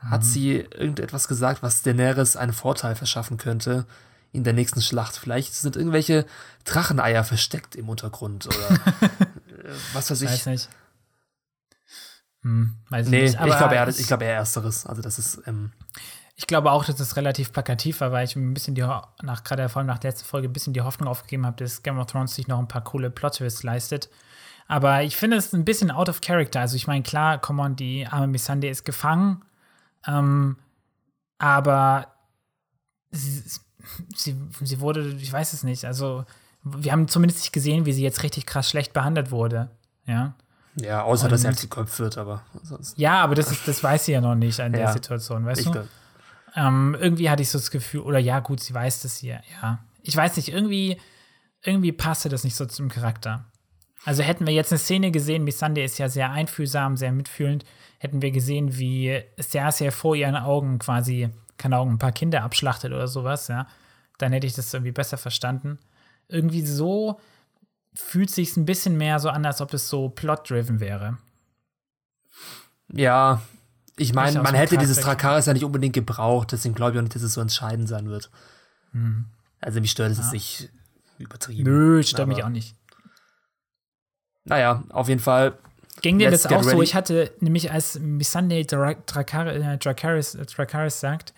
[0.00, 3.86] hat sie irgendetwas gesagt, was Daenerys einen Vorteil verschaffen könnte
[4.32, 5.16] in der nächsten Schlacht.
[5.16, 6.26] Vielleicht sind irgendwelche
[6.64, 8.70] Dracheneier versteckt im Untergrund oder
[9.00, 10.30] äh, was weiß ich.
[10.30, 10.68] Weiß nicht.
[12.42, 13.34] Hm, weiß Nee, nicht.
[13.34, 14.86] ich glaube eher, ich glaube eher ersteres.
[14.86, 15.72] Also das ist, ähm,
[16.34, 19.02] Ich glaube auch, dass es relativ plakativ war, weil ich mir ein bisschen die, Ho-
[19.22, 21.82] nach, gerade vor allem nach der letzten Folge, ein bisschen die Hoffnung aufgegeben habe, dass
[21.82, 24.08] Game of Thrones sich noch ein paar coole Plot-Twists leistet.
[24.72, 26.60] Aber ich finde es ein bisschen out of character.
[26.60, 29.42] Also ich meine, klar, come on, die arme Missandei ist gefangen.
[30.06, 30.56] Ähm,
[31.36, 32.06] aber
[33.10, 33.42] sie,
[34.14, 36.24] sie, sie wurde, ich weiß es nicht, also
[36.64, 39.68] wir haben zumindest nicht gesehen, wie sie jetzt richtig krass schlecht behandelt wurde.
[40.06, 40.34] Ja.
[40.76, 42.96] ja, außer dass sie Und- halt geköpft wird, aber sonst.
[42.96, 44.92] Ja, aber das, ist, das weiß sie ja noch nicht in der Ja.
[44.92, 45.86] Situation, weißt du?
[46.54, 49.80] Ähm, irgendwie hatte ich so das Gefühl, oder ja, gut, sie weiß das hier, ja.
[50.02, 50.98] Ich weiß nicht, irgendwie,
[51.62, 53.44] irgendwie passte das nicht so zum Charakter.
[54.04, 57.64] Also hätten wir jetzt eine Szene gesehen, Missandei ist ja sehr einfühlsam, sehr mitfühlend,
[57.98, 62.92] hätten wir gesehen, wie Cersei vor ihren Augen quasi, keine Ahnung, ein paar Kinder abschlachtet
[62.92, 63.68] oder sowas, ja,
[64.18, 65.78] dann hätte ich das irgendwie besser verstanden.
[66.28, 67.20] Irgendwie so
[67.94, 71.18] fühlt sich ein bisschen mehr so an, als ob es so plot-driven wäre.
[72.88, 73.40] ja,
[73.96, 77.14] ich meine, man hätte dieses Drakaris ja nicht unbedingt gebraucht, deswegen glaube ich auch nicht,
[77.14, 78.30] dass es so entscheidend sein wird.
[79.60, 80.70] Also mich stört es jetzt nicht
[81.18, 81.66] übertrieben.
[81.66, 81.72] Hm.
[81.72, 82.74] Nö, stört mich auch nicht.
[84.44, 85.58] Naja, auf jeden Fall.
[86.00, 86.70] Ging dir das auch so?
[86.70, 86.82] ready.
[86.82, 91.32] Ich hatte nämlich, als Missandei Dra Drakar äh, äh, Drakaris sagt,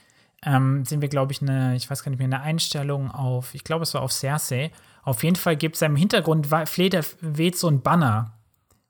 [0.46, 3.64] ähm, sehen wir, glaube ich, eine, ich weiß gar nicht mehr, eine Einstellung auf, ich
[3.64, 4.70] glaube, es war auf Cersei.
[5.02, 8.32] Auf jeden Fall gibt es im Hintergrund, wa- fleht, er- weht so ein Banner.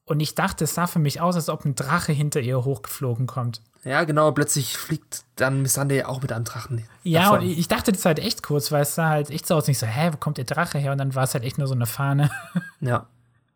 [0.05, 3.27] Und ich dachte, es sah für mich aus, als ob ein Drache hinter ihr hochgeflogen
[3.27, 3.63] kommt.
[3.85, 6.85] Ja, genau, plötzlich fliegt dann Missandei auch mit einem Drachen.
[7.05, 7.41] Ja, davon.
[7.41, 9.79] und ich dachte das halt echt kurz, weil es sah halt echt so aus, nicht
[9.79, 10.93] so, hä, wo kommt der Drache her?
[10.93, 12.31] Und dann war es halt echt nur so eine Fahne.
[12.81, 13.07] Ja.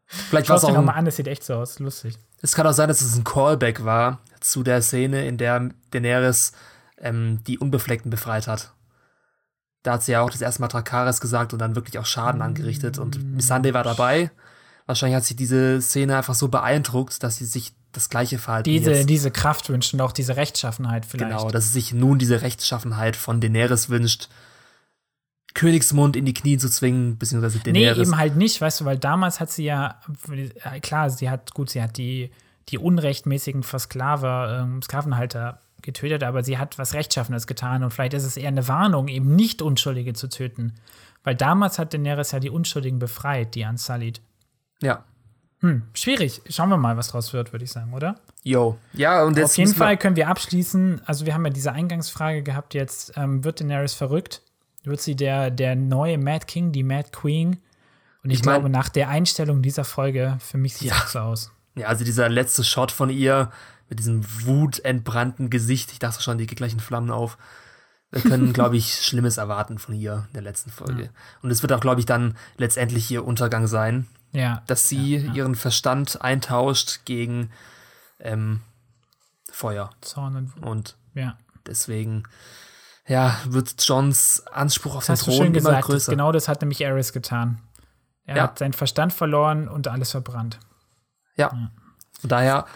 [0.08, 2.16] Vielleicht war Schau es dir auch ein, an, das sieht echt so aus, lustig.
[2.40, 6.52] Es kann auch sein, dass es ein Callback war zu der Szene, in der Daenerys
[6.98, 8.72] ähm, die Unbefleckten befreit hat.
[9.82, 12.42] Da hat sie ja auch das erste Mal Drakaris gesagt und dann wirklich auch Schaden
[12.42, 12.98] angerichtet.
[12.98, 14.30] Und Missandei war dabei.
[14.86, 18.92] Wahrscheinlich hat sie diese Szene einfach so beeindruckt, dass sie sich das gleiche Verhalten Diese,
[18.92, 21.30] jetzt, diese Kraft wünscht und auch diese Rechtschaffenheit vielleicht.
[21.30, 24.28] genau, dass sie sich nun diese Rechtschaffenheit von Daenerys wünscht,
[25.58, 28.06] Königsmund in die Knie zu zwingen, beziehungsweise Nee, Daenerys.
[28.08, 29.98] eben halt nicht, weißt du, weil damals hat sie ja,
[30.30, 32.30] äh, klar, sie hat, gut, sie hat die,
[32.68, 38.24] die unrechtmäßigen Versklaver, ähm, Sklavenhalter getötet, aber sie hat was Rechtschaffenes getan und vielleicht ist
[38.24, 40.74] es eher eine Warnung, eben nicht Unschuldige zu töten.
[41.24, 44.20] Weil damals hat Daenerys ja die Unschuldigen befreit, die Unsullied.
[44.80, 45.04] ja.
[45.60, 46.40] Hm, schwierig.
[46.48, 48.14] Schauen wir mal, was draus wird, würde ich sagen, oder?
[48.44, 48.78] Yo.
[48.92, 51.02] Ja, und jetzt Auf jeden Fall können wir abschließen.
[51.04, 53.14] Also, wir haben ja diese Eingangsfrage gehabt jetzt.
[53.16, 54.42] Ähm, wird Daenerys verrückt?
[54.88, 57.58] Wird sie der, der neue Mad King, die Mad Queen?
[58.24, 61.06] Und ich, Ich mein- glaube, nach der Einstellung dieser Folge, für mich sieht es Ja.
[61.08, 61.52] so aus.
[61.76, 63.52] Ja, also dieser letzte Shot von ihr
[63.88, 67.38] mit diesem wutentbrannten Gesicht, ich dachte schon, die geht gleich in Flammen auf.
[68.10, 71.10] Wir können, glaube ich, Schlimmes erwarten von ihr in der letzten Folge.
[71.42, 74.62] Und es wird auch, glaube ich, dann letztendlich ihr Untergang sein, Ja.
[74.66, 77.50] dass sie ihren Verstand eintauscht gegen
[78.20, 78.60] ähm,
[79.50, 79.90] Feuer.
[80.00, 80.62] Zorn und.
[80.62, 81.38] Und Ja.
[81.66, 82.24] deswegen,
[83.08, 85.84] ja, wird Johns Anspruch auf Das den Thron schön immer gesagt.
[85.86, 86.12] Größer.
[86.12, 87.60] genau das hat nämlich Aerys getan.
[88.24, 88.42] Er Ja.
[88.44, 90.58] hat seinen Verstand verloren und alles verbrannt.
[91.36, 91.50] Ja.
[92.20, 92.66] Von daher,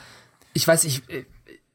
[0.55, 1.27] ich weiß, ich, äh,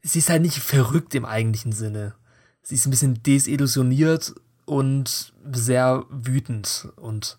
[0.02, 2.14] sie ist halt nicht verrückt im eigentlichen Sinne.
[2.62, 7.38] Sie ist ein bisschen desillusioniert und sehr wütend und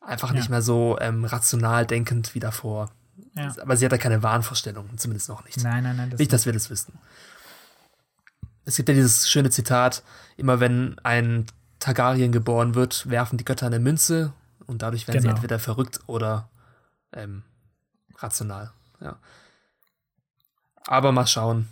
[0.00, 0.50] einfach nicht Ja.
[0.50, 2.90] mehr so ähm, rational denkend wie davor.
[3.34, 3.54] Ja.
[3.62, 5.62] Aber sie hat da keine Wahnvorstellungen, zumindest noch nicht.
[5.62, 6.10] Nein, nein, nein.
[6.10, 6.98] Das Nicht, dass wir das wissen.
[8.64, 10.02] Es gibt ja dieses schöne Zitat,
[10.36, 11.46] immer wenn ein
[11.78, 14.32] Targaryen geboren wird, werfen die Götter eine Münze
[14.66, 15.36] und dadurch werden sie Genau.
[15.36, 16.48] entweder verrückt oder
[17.12, 17.42] ähm,
[18.18, 18.72] rational.
[19.00, 19.18] Ja.
[20.86, 21.68] Aber mal schauen.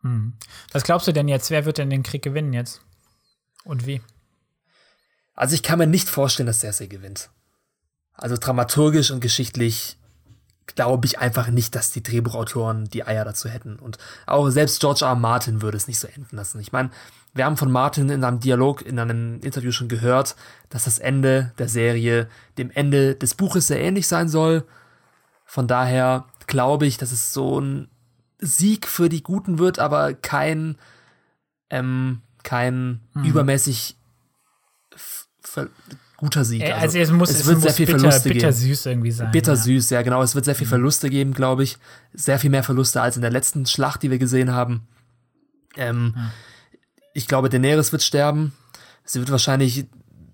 [0.00, 0.34] Hm.
[0.72, 1.50] Was glaubst du denn jetzt?
[1.50, 2.80] Wer wird denn den Krieg gewinnen jetzt?
[3.64, 4.00] Und wie?
[5.34, 7.30] Also ich kann mir nicht vorstellen, dass Cersei gewinnt.
[8.14, 9.96] Also dramaturgisch und geschichtlich
[10.66, 13.76] glaube ich einfach nicht, dass die Drehbuchautoren die Eier dazu hätten.
[13.76, 15.10] Und auch selbst George R.
[15.10, 15.16] R.
[15.16, 16.60] Martin würde es nicht so enden lassen.
[16.60, 16.90] Ich meine,
[17.34, 20.36] wir haben von Martin in einem Dialog, in einem Interview schon gehört,
[20.68, 22.28] dass das Ende der Serie
[22.58, 24.66] dem Ende des Buches sehr ähnlich sein soll.
[25.44, 27.88] Von daher glaube ich, dass es so ein
[28.38, 30.76] Sieg für die Guten wird, aber kein,
[31.70, 33.24] ähm, kein mhm.
[33.24, 33.96] übermäßig
[36.22, 36.62] guter Sieg.
[36.62, 38.52] Also, also es, muss, es, es wird sehr viel bitter, Verluste bitter geben.
[38.52, 39.30] süß irgendwie sein.
[39.32, 39.98] Bittersüß, ja.
[39.98, 40.22] ja genau.
[40.22, 40.70] Es wird sehr viel mhm.
[40.70, 41.78] Verluste geben, glaube ich.
[42.14, 44.86] Sehr viel mehr Verluste als in der letzten Schlacht, die wir gesehen haben.
[45.76, 46.30] Ähm, ja.
[47.12, 48.52] Ich glaube, Daenerys wird sterben.
[49.04, 49.86] Sie wird wahrscheinlich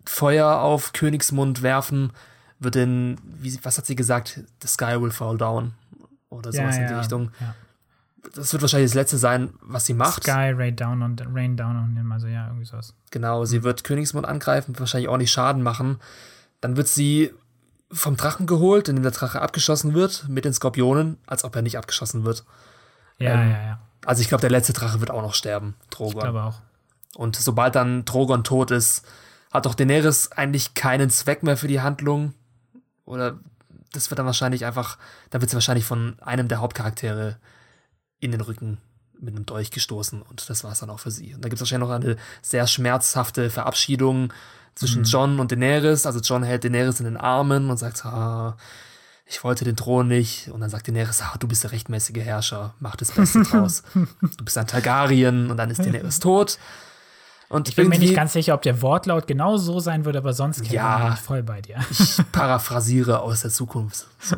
[0.05, 2.13] Feuer auf Königsmund werfen.
[2.59, 4.41] Wird in, wie, was hat sie gesagt?
[4.61, 5.73] The sky will fall down.
[6.29, 7.31] Oder sowas ja, in die Richtung.
[8.35, 10.25] Das wird wahrscheinlich das letzte sein, was sie macht.
[10.25, 12.95] Sky Rain Down und Rain Down on him, also ja, irgendwie sowas.
[13.11, 15.99] Genau, sie wird Königsmund angreifen, wahrscheinlich auch nicht Schaden machen.
[16.61, 17.33] Dann wird sie
[17.91, 21.79] vom Drachen geholt, indem der Drache abgeschossen wird, mit den Skorpionen, als ob er nicht
[21.79, 22.45] abgeschossen wird.
[23.19, 23.81] Ja, ähm, ja, ja.
[24.05, 26.15] Also ich glaube, der letzte Drache wird auch noch sterben, Drogon.
[26.15, 26.61] Ich glaube auch.
[27.17, 29.07] Und sobald dann Drogon tot ist,
[29.53, 32.35] hat auch Daenerys eigentlich keinen Zweck mehr für die Handlung.
[33.05, 33.39] Oder
[33.93, 34.99] das wird dann wahrscheinlich einfach,
[35.31, 37.39] da wird sie wahrscheinlich von einem der Hauptcharaktere
[38.21, 38.79] in den Rücken
[39.21, 41.35] mit einem Dolch gestoßen und das war es dann auch für sie.
[41.35, 44.33] Und da gibt es wahrscheinlich noch eine sehr schmerzhafte Verabschiedung
[44.75, 45.07] zwischen mhm.
[45.07, 46.07] John und Daenerys.
[46.07, 48.57] Also John hält Daenerys in den Armen und sagt, ah,
[49.27, 50.49] ich wollte den Thron nicht.
[50.49, 53.83] Und dann sagt Daenerys, ah, du bist der rechtmäßige Herrscher, mach das Beste draus.
[53.95, 56.59] du bist ein Targaryen und dann ist Daenerys tot.
[57.49, 60.35] Und ich bin mir nicht ganz sicher, ob der Wortlaut genau so sein würde, aber
[60.35, 61.79] sonst ja, ich voll bei dir.
[61.91, 64.07] ich paraphrasiere aus der Zukunft.
[64.21, 64.37] So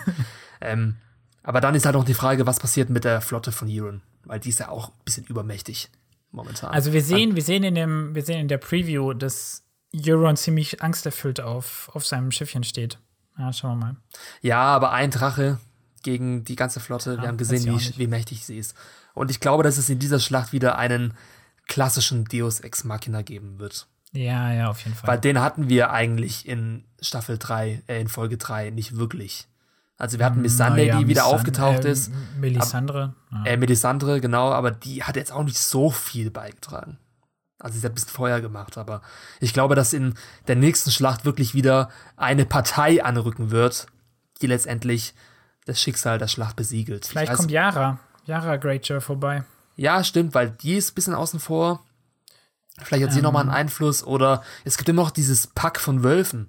[0.62, 0.96] ähm,
[1.42, 4.40] aber dann ist halt noch die Frage, was passiert mit der Flotte von Euron, weil
[4.40, 5.90] die ist ja auch ein bisschen übermächtig
[6.30, 6.70] momentan.
[6.70, 9.62] Also wir sehen, wir sehen in dem, wir sehen in der Preview, dass
[9.94, 12.98] Euron ziemlich angsterfüllt auf, auf seinem Schiffchen steht.
[13.38, 13.96] Ja, schauen wir mal.
[14.42, 15.58] Ja, aber ein Drache
[16.02, 17.14] gegen die ganze Flotte.
[17.14, 18.74] Ja, wir haben gesehen, wie, wie mächtig sie ist.
[19.14, 21.14] Und ich glaube, dass es in dieser Schlacht wieder einen
[21.66, 23.86] klassischen Deus Ex Machina geben wird.
[24.12, 25.08] Ja, ja, auf jeden Fall.
[25.08, 29.46] Weil den hatten wir eigentlich in Staffel 3, äh, in Folge 3 nicht wirklich.
[29.98, 32.12] Also wir hatten Miss Sunday, ja, die wieder Miss aufgetaucht äh, ist.
[32.38, 33.14] Melisandre.
[33.32, 33.44] Ja.
[33.44, 36.98] Äh, Melisandre, genau, aber die hat jetzt auch nicht so viel beigetragen.
[37.58, 39.02] Also sie hat ein bisschen Feuer gemacht, aber
[39.40, 40.14] ich glaube, dass in
[40.46, 43.86] der nächsten Schlacht wirklich wieder eine Partei anrücken wird,
[44.40, 45.14] die letztendlich
[45.66, 47.04] das Schicksal der Schlacht besiegelt.
[47.04, 49.42] Vielleicht weiß, kommt Yara, Yara Greyjoy vorbei.
[49.74, 51.84] Ja, stimmt, weil die ist ein bisschen außen vor.
[52.80, 53.24] Vielleicht hat sie ähm.
[53.24, 56.48] nochmal einen Einfluss oder es gibt immer noch dieses Pack von Wölfen.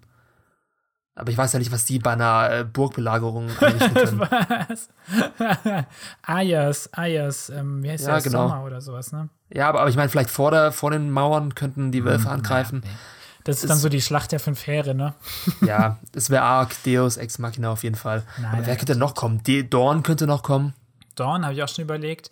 [1.19, 4.19] Aber ich weiß ja nicht, was die bei einer äh, Burgbelagerung einrichten können.
[4.21, 4.89] was?
[6.21, 8.23] Ayers, Ayers, ähm, wie heißt ja, das?
[8.23, 8.47] Genau.
[8.47, 9.27] Sommer oder sowas, ne?
[9.53, 12.31] Ja, aber, aber ich meine, vielleicht vor, der, vor den Mauern könnten die Wölfe hm,
[12.31, 12.81] angreifen.
[12.85, 12.91] Nee.
[13.43, 15.13] Das ist, ist dann so die Schlacht der fünf Heere, ne?
[15.61, 18.23] ja, es wäre arg, Deus Ex Machina auf jeden Fall.
[18.37, 19.43] Nein, aber wer könnte noch kommen?
[19.43, 20.73] De Dorn könnte noch kommen.
[21.15, 22.31] Dorn, habe ich auch schon überlegt.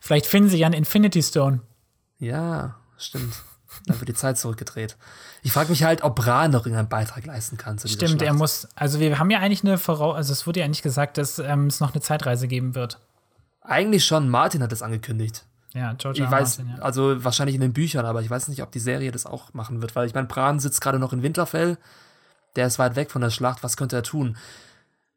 [0.00, 1.60] Vielleicht finden sie ja einen Infinity Stone.
[2.18, 3.34] Ja, stimmt.
[3.86, 4.96] Dann wird die Zeit zurückgedreht.
[5.42, 7.78] Ich frage mich halt, ob Bran noch irgendeinen Beitrag leisten kann.
[7.78, 8.68] Zu Stimmt, er muss.
[8.74, 10.16] Also, wir haben ja eigentlich eine Voraus.
[10.16, 12.98] Also, es wurde ja nicht gesagt, dass ähm, es noch eine Zeitreise geben wird.
[13.62, 14.28] Eigentlich schon.
[14.28, 15.44] Martin hat das angekündigt.
[15.74, 16.82] Ja, George Ich weiß, Martin, ja.
[16.82, 19.80] also wahrscheinlich in den Büchern, aber ich weiß nicht, ob die Serie das auch machen
[19.80, 21.78] wird, weil ich meine, Bran sitzt gerade noch in Winterfell.
[22.56, 23.62] Der ist weit weg von der Schlacht.
[23.62, 24.36] Was könnte er tun?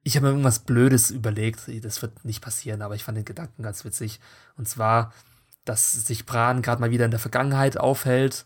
[0.03, 1.69] Ich habe mir irgendwas Blödes überlegt.
[1.83, 4.19] Das wird nicht passieren, aber ich fand den Gedanken ganz witzig.
[4.55, 5.11] Und zwar,
[5.65, 8.45] dass sich Bran gerade mal wieder in der Vergangenheit aufhält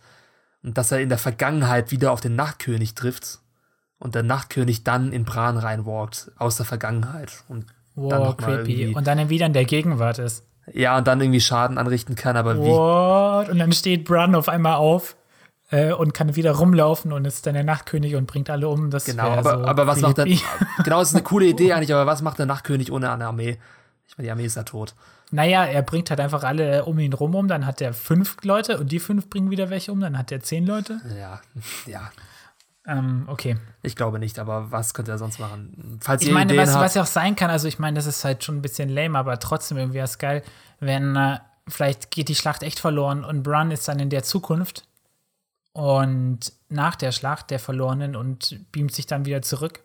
[0.63, 3.39] und dass er in der Vergangenheit wieder auf den Nachtkönig trifft
[3.99, 7.65] und der Nachtkönig dann in Bran reinwalkt aus der Vergangenheit und
[7.95, 10.45] wow, dann creepy und dann wieder in der Gegenwart ist.
[10.71, 12.69] Ja, und dann irgendwie Schaden anrichten kann, aber wie?
[12.69, 13.49] What?
[13.49, 15.15] Und dann steht Bran auf einmal auf
[15.71, 18.91] äh, und kann wieder rumlaufen und ist dann der Nachtkönig und bringt alle um.
[18.91, 20.07] Das genau, aber, so aber was creepy.
[20.07, 20.17] macht
[20.77, 20.83] der?
[20.83, 23.57] Genau, das ist eine coole Idee eigentlich, aber was macht der Nachtkönig ohne eine Armee?
[24.07, 24.95] Ich meine, die Armee ist ja tot.
[25.31, 28.79] Naja, er bringt halt einfach alle um ihn rum um, dann hat er fünf Leute
[28.79, 30.99] und die fünf bringen wieder welche um, dann hat er zehn Leute.
[31.15, 31.41] Ja,
[31.85, 32.11] ja.
[32.87, 33.57] Ähm, okay.
[33.83, 35.99] Ich glaube nicht, aber was könnte er sonst machen?
[36.01, 38.43] Falls ich meine, was, was ja auch sein kann, also ich meine, das ist halt
[38.43, 40.43] schon ein bisschen lame, aber trotzdem irgendwie ist geil,
[40.79, 41.37] wenn äh,
[41.67, 44.87] vielleicht geht die Schlacht echt verloren und Bran ist dann in der Zukunft
[45.73, 49.81] und nach der Schlacht der Verlorenen und beamt sich dann wieder zurück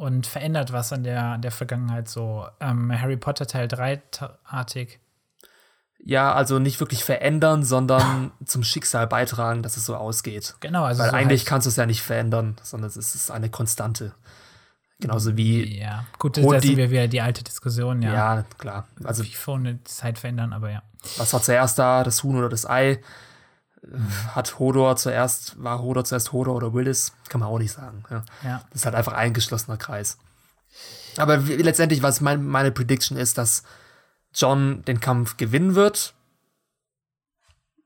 [0.00, 4.98] und verändert was an der, der Vergangenheit so ähm, Harry Potter Teil 3-artig.
[6.02, 10.54] Ja, also nicht wirklich verändern, sondern zum Schicksal beitragen, dass es so ausgeht.
[10.60, 13.50] Genau, also Weil so eigentlich kannst du es ja nicht verändern, sondern es ist eine
[13.50, 14.14] Konstante.
[15.00, 15.78] Genauso wie.
[15.78, 18.14] Ja, gut, das, das sind wir wieder die alte Diskussion, ja.
[18.14, 18.88] Ja, klar.
[19.04, 20.82] Also, wie vor eine Zeit verändern, aber ja.
[21.18, 23.02] Was war zuerst da, das Huhn oder das Ei?
[24.34, 27.12] Hat Hodor zuerst, war Hodor zuerst Hodor oder Willis?
[27.28, 28.04] Kann man auch nicht sagen.
[28.10, 28.24] Ja.
[28.44, 28.62] ja.
[28.70, 30.18] Das ist halt einfach ein geschlossener Kreis.
[31.16, 33.62] Aber wie, letztendlich, was mein, meine Prediction ist, dass
[34.34, 36.14] John den Kampf gewinnen wird.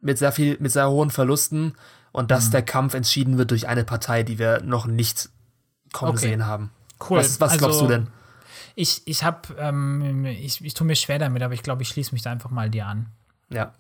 [0.01, 1.75] Mit sehr viel, mit sehr hohen Verlusten.
[2.13, 2.53] Und dass mhm.
[2.53, 5.31] der Kampf entschieden wird durch eine Partei, die wir noch nicht
[5.93, 6.29] kommen okay.
[6.29, 6.71] sehen haben.
[7.09, 7.19] Cool.
[7.19, 8.07] Was, was glaubst also, du denn?
[8.77, 12.13] Ich, ich habe, ähm, ich, ich tue mir schwer damit, aber ich glaube, ich schließe
[12.13, 13.07] mich da einfach mal dir an.
[13.49, 13.73] Ja.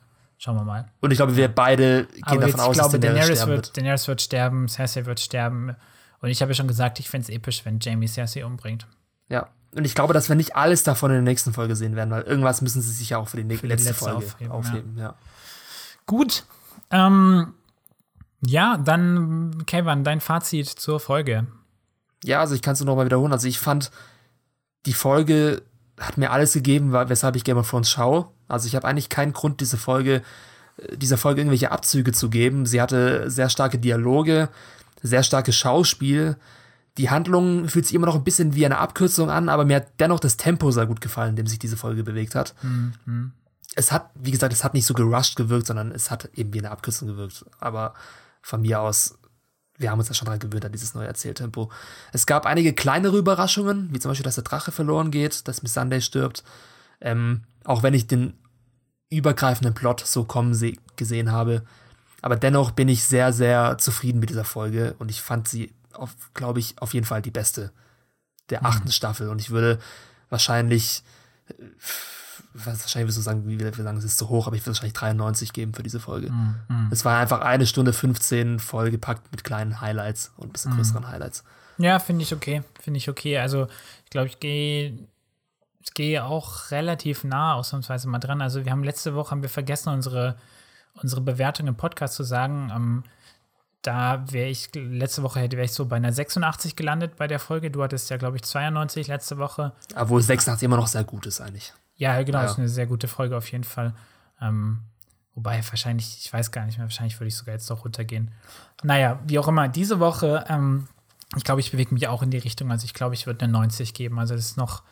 [0.44, 0.84] Schauen wir mal.
[1.00, 3.66] Und ich glaube, wir beide gehen aber davon aus, glaube, dass Daenerys, Daenerys sterben wird,
[3.66, 3.76] wird.
[3.78, 5.76] Daenerys wird sterben, Cersei wird sterben.
[6.20, 8.86] Und ich habe ja schon gesagt, ich fände es episch, wenn Jamie Cersei umbringt.
[9.30, 9.48] Ja.
[9.74, 12.24] Und ich glaube, dass wir nicht alles davon in der nächsten Folge sehen werden, weil
[12.24, 14.52] irgendwas müssen sie sich ja auch für die, für letzte, die letzte, Folge aufheben.
[14.52, 15.02] aufheben ja.
[15.02, 15.14] ja.
[16.04, 16.44] Gut.
[16.90, 17.54] Ähm,
[18.44, 21.46] ja, dann, Kevin, dein Fazit zur Folge.
[22.22, 23.32] Ja, also ich kann es nur noch mal wiederholen.
[23.32, 23.90] Also ich fand,
[24.84, 25.62] die Folge
[26.00, 28.28] hat mir alles gegeben, weshalb ich Game of Thrones schaue.
[28.48, 30.22] Also ich habe eigentlich keinen Grund, diese Folge,
[30.76, 32.66] äh, dieser Folge irgendwelche Abzüge zu geben.
[32.66, 34.48] Sie hatte sehr starke Dialoge,
[35.02, 36.36] sehr starkes Schauspiel.
[36.98, 39.88] Die Handlung fühlt sich immer noch ein bisschen wie eine Abkürzung an, aber mir hat
[39.98, 42.54] dennoch das Tempo sehr gut gefallen, in dem sich diese Folge bewegt hat.
[42.62, 43.32] Mhm.
[43.74, 46.60] Es hat, wie gesagt, es hat nicht so gerusht gewirkt, sondern es hat eben wie
[46.60, 47.44] eine Abkürzung gewirkt.
[47.58, 47.94] Aber
[48.42, 49.18] von mir aus,
[49.78, 51.70] wir haben uns ja schon daran gewöhnt, an dieses neue Erzähltempo.
[52.12, 55.74] Es gab einige kleinere Überraschungen, wie zum Beispiel, dass der Drache verloren geht, dass Miss
[55.74, 56.44] Sunday stirbt.
[57.00, 58.34] Ähm, auch wenn ich den
[59.10, 60.56] übergreifenden Plot so kommen
[60.96, 61.62] gesehen habe.
[62.22, 65.74] Aber dennoch bin ich sehr, sehr zufrieden mit dieser Folge und ich fand sie,
[66.32, 67.72] glaube ich, auf jeden Fall die beste
[68.50, 68.66] der mhm.
[68.66, 68.92] achten mhm.
[68.92, 69.28] Staffel.
[69.28, 69.78] Und ich würde
[70.30, 71.02] wahrscheinlich,
[71.48, 71.52] äh,
[72.54, 74.94] wahrscheinlich wirst du sagen, wie wir sagen, es ist zu hoch, aber ich würde wahrscheinlich
[74.94, 76.30] 93 geben für diese Folge.
[76.30, 76.88] Mhm.
[76.90, 80.76] Es war einfach eine Stunde 15 vollgepackt mit kleinen Highlights und ein bisschen mhm.
[80.76, 81.44] größeren Highlights.
[81.78, 82.62] Ja, finde ich okay.
[82.80, 83.38] Finde ich okay.
[83.38, 83.66] Also,
[84.04, 84.96] ich glaube, ich gehe
[85.84, 88.40] ich gehe auch relativ nah ausnahmsweise mal dran.
[88.40, 90.36] Also wir haben letzte Woche haben wir vergessen, unsere,
[90.94, 92.72] unsere Bewertung im Podcast zu sagen.
[92.74, 93.04] Ähm,
[93.82, 97.70] da wäre ich, letzte Woche wäre ich so bei einer 86 gelandet bei der Folge.
[97.70, 99.72] Du hattest ja, glaube ich, 92 letzte Woche.
[99.94, 101.74] Obwohl 86 immer noch sehr gut ist eigentlich.
[101.96, 102.46] Ja, genau, ja.
[102.46, 103.94] ist eine sehr gute Folge auf jeden Fall.
[104.40, 104.80] Ähm,
[105.34, 108.30] wobei wahrscheinlich, ich weiß gar nicht mehr, wahrscheinlich würde ich sogar jetzt doch runtergehen.
[108.82, 110.88] Naja, wie auch immer, diese Woche, ähm,
[111.36, 112.70] ich glaube, ich bewege mich auch in die Richtung.
[112.70, 114.18] Also ich glaube, ich würde eine 90 geben.
[114.18, 114.82] Also das ist noch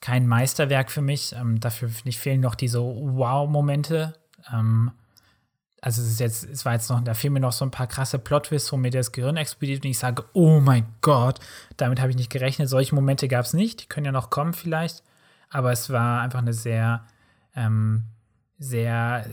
[0.00, 1.34] kein Meisterwerk für mich.
[1.34, 4.14] Ähm, dafür ich, fehlen noch diese Wow-Momente.
[4.52, 4.92] Ähm,
[5.82, 7.86] also es ist jetzt, es war jetzt noch, da fehlen mir noch so ein paar
[7.86, 11.40] krasse Plot-Twists, wo mir das Gehirn explodiert und ich sage, oh mein Gott,
[11.76, 12.68] damit habe ich nicht gerechnet.
[12.68, 15.02] Solche Momente gab es nicht, die können ja noch kommen vielleicht,
[15.50, 17.04] aber es war einfach eine sehr,
[17.54, 18.04] ähm,
[18.58, 19.26] sehr,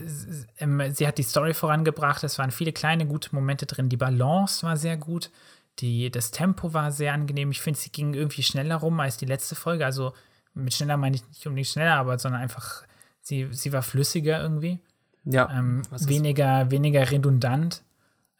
[0.58, 4.66] ähm, sie hat die Story vorangebracht, es waren viele kleine gute Momente drin, die Balance
[4.66, 5.30] war sehr gut,
[5.78, 7.52] die, das Tempo war sehr angenehm.
[7.52, 10.12] Ich finde, sie ging irgendwie schneller rum als die letzte Folge, also
[10.54, 12.82] mit schneller meine ich nicht unbedingt schneller, aber sondern einfach,
[13.20, 14.80] sie, sie war flüssiger irgendwie.
[15.24, 15.48] Ja.
[15.50, 17.82] Ähm, weniger, weniger redundant.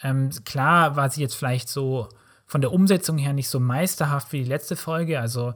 [0.03, 2.09] Ähm, klar war sie jetzt vielleicht so
[2.47, 5.55] von der Umsetzung her nicht so meisterhaft wie die letzte Folge, also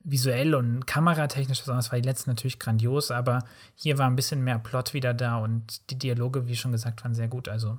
[0.00, 3.44] visuell und kameratechnisch, besonders war die letzte natürlich grandios, aber
[3.74, 7.14] hier war ein bisschen mehr Plot wieder da und die Dialoge, wie schon gesagt, waren
[7.14, 7.48] sehr gut.
[7.48, 7.78] Also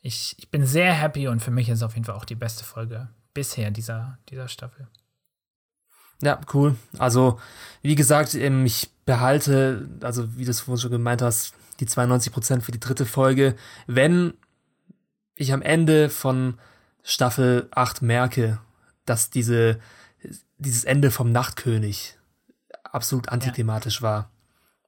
[0.00, 2.34] ich, ich bin sehr happy und für mich ist es auf jeden Fall auch die
[2.34, 4.88] beste Folge bisher dieser, dieser Staffel.
[6.20, 6.76] Ja, cool.
[6.98, 7.38] Also,
[7.82, 12.32] wie gesagt, ähm, ich behalte, also wie du es vorhin schon gemeint hast, die 92
[12.32, 13.54] Prozent für die dritte Folge.
[13.86, 14.34] Wenn
[15.36, 16.58] ich am Ende von
[17.04, 18.58] Staffel 8 merke,
[19.04, 19.78] dass diese,
[20.58, 22.16] dieses Ende vom Nachtkönig
[22.84, 24.02] absolut antithematisch ja.
[24.02, 24.30] war,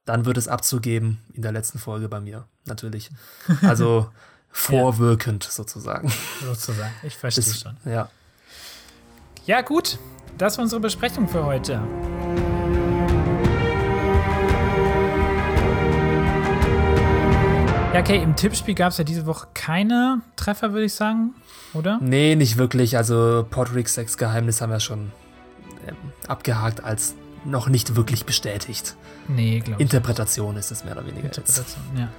[0.05, 3.09] dann wird es abzugeben in der letzten Folge bei mir, natürlich.
[3.61, 4.09] Also
[4.53, 5.51] vorwirkend ja.
[5.51, 6.11] sozusagen.
[6.43, 7.77] Sozusagen, ich verstehe das, schon.
[7.85, 8.09] Ja.
[9.45, 9.97] Ja, gut,
[10.37, 11.81] das war unsere Besprechung für heute.
[17.93, 21.33] Ja, okay, im Tippspiel gab es ja diese Woche keine Treffer, würde ich sagen,
[21.73, 21.99] oder?
[22.01, 22.97] Nee, nicht wirklich.
[22.97, 25.11] Also Podricks Sex Geheimnis haben wir schon
[26.27, 28.95] abgehakt als noch nicht wirklich bestätigt.
[29.27, 29.81] Nee, glaube ich.
[29.81, 31.25] Interpretation ist es mehr oder weniger.
[31.25, 31.99] Interpretation, jetzt.
[31.99, 32.09] ja.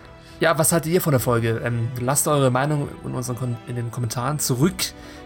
[0.41, 1.61] Ja, was haltet ihr von der Folge?
[1.65, 4.75] Ähm, lasst eure Meinung in, unseren, in den Kommentaren zurück.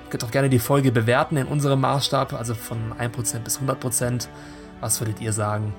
[0.05, 4.29] Ihr könnt auch gerne die Folge bewerten in unserem Maßstab, also von 1% bis 100%.
[4.83, 5.73] Was würdet ihr sagen?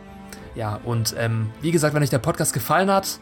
[0.56, 3.20] Ja, und ähm, wie gesagt, wenn euch der Podcast gefallen hat,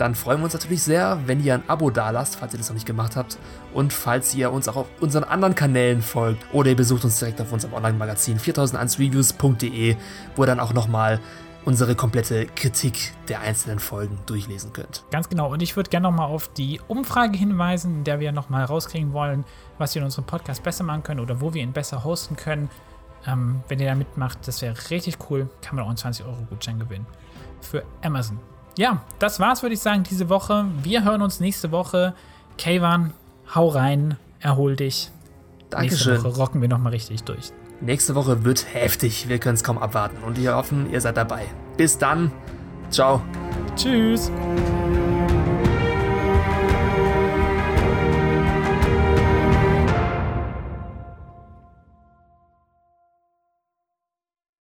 [0.00, 2.74] dann freuen wir uns natürlich sehr, wenn ihr ein Abo dalasst, falls ihr das noch
[2.74, 3.38] nicht gemacht habt.
[3.74, 7.40] Und falls ihr uns auch auf unseren anderen Kanälen folgt oder ihr besucht uns direkt
[7.40, 9.96] auf unserem Online-Magazin 4001reviews.de,
[10.36, 11.20] wo ihr dann auch nochmal
[11.66, 15.04] unsere komplette Kritik der einzelnen Folgen durchlesen könnt.
[15.10, 15.52] Ganz genau.
[15.52, 19.44] Und ich würde gerne nochmal auf die Umfrage hinweisen, in der wir nochmal rauskriegen wollen,
[19.76, 22.70] was wir in unserem Podcast besser machen können oder wo wir ihn besser hosten können.
[23.26, 25.50] Ähm, wenn ihr da mitmacht, das wäre richtig cool.
[25.60, 27.06] Kann man auch einen 20-Euro-Gutschein gewinnen.
[27.60, 28.38] Für Amazon.
[28.80, 30.64] Ja, das war's, würde ich sagen, diese Woche.
[30.82, 32.14] Wir hören uns nächste Woche.
[32.56, 33.12] Kayvan,
[33.54, 35.10] hau rein, erhol dich.
[35.68, 36.14] Dankeschön.
[36.14, 37.52] Nächste Woche rocken wir nochmal richtig durch.
[37.82, 39.28] Nächste Woche wird heftig.
[39.28, 40.24] Wir können es kaum abwarten.
[40.24, 41.44] Und wir hoffen, ihr seid dabei.
[41.76, 42.32] Bis dann.
[42.88, 43.20] Ciao.
[43.76, 44.32] Tschüss.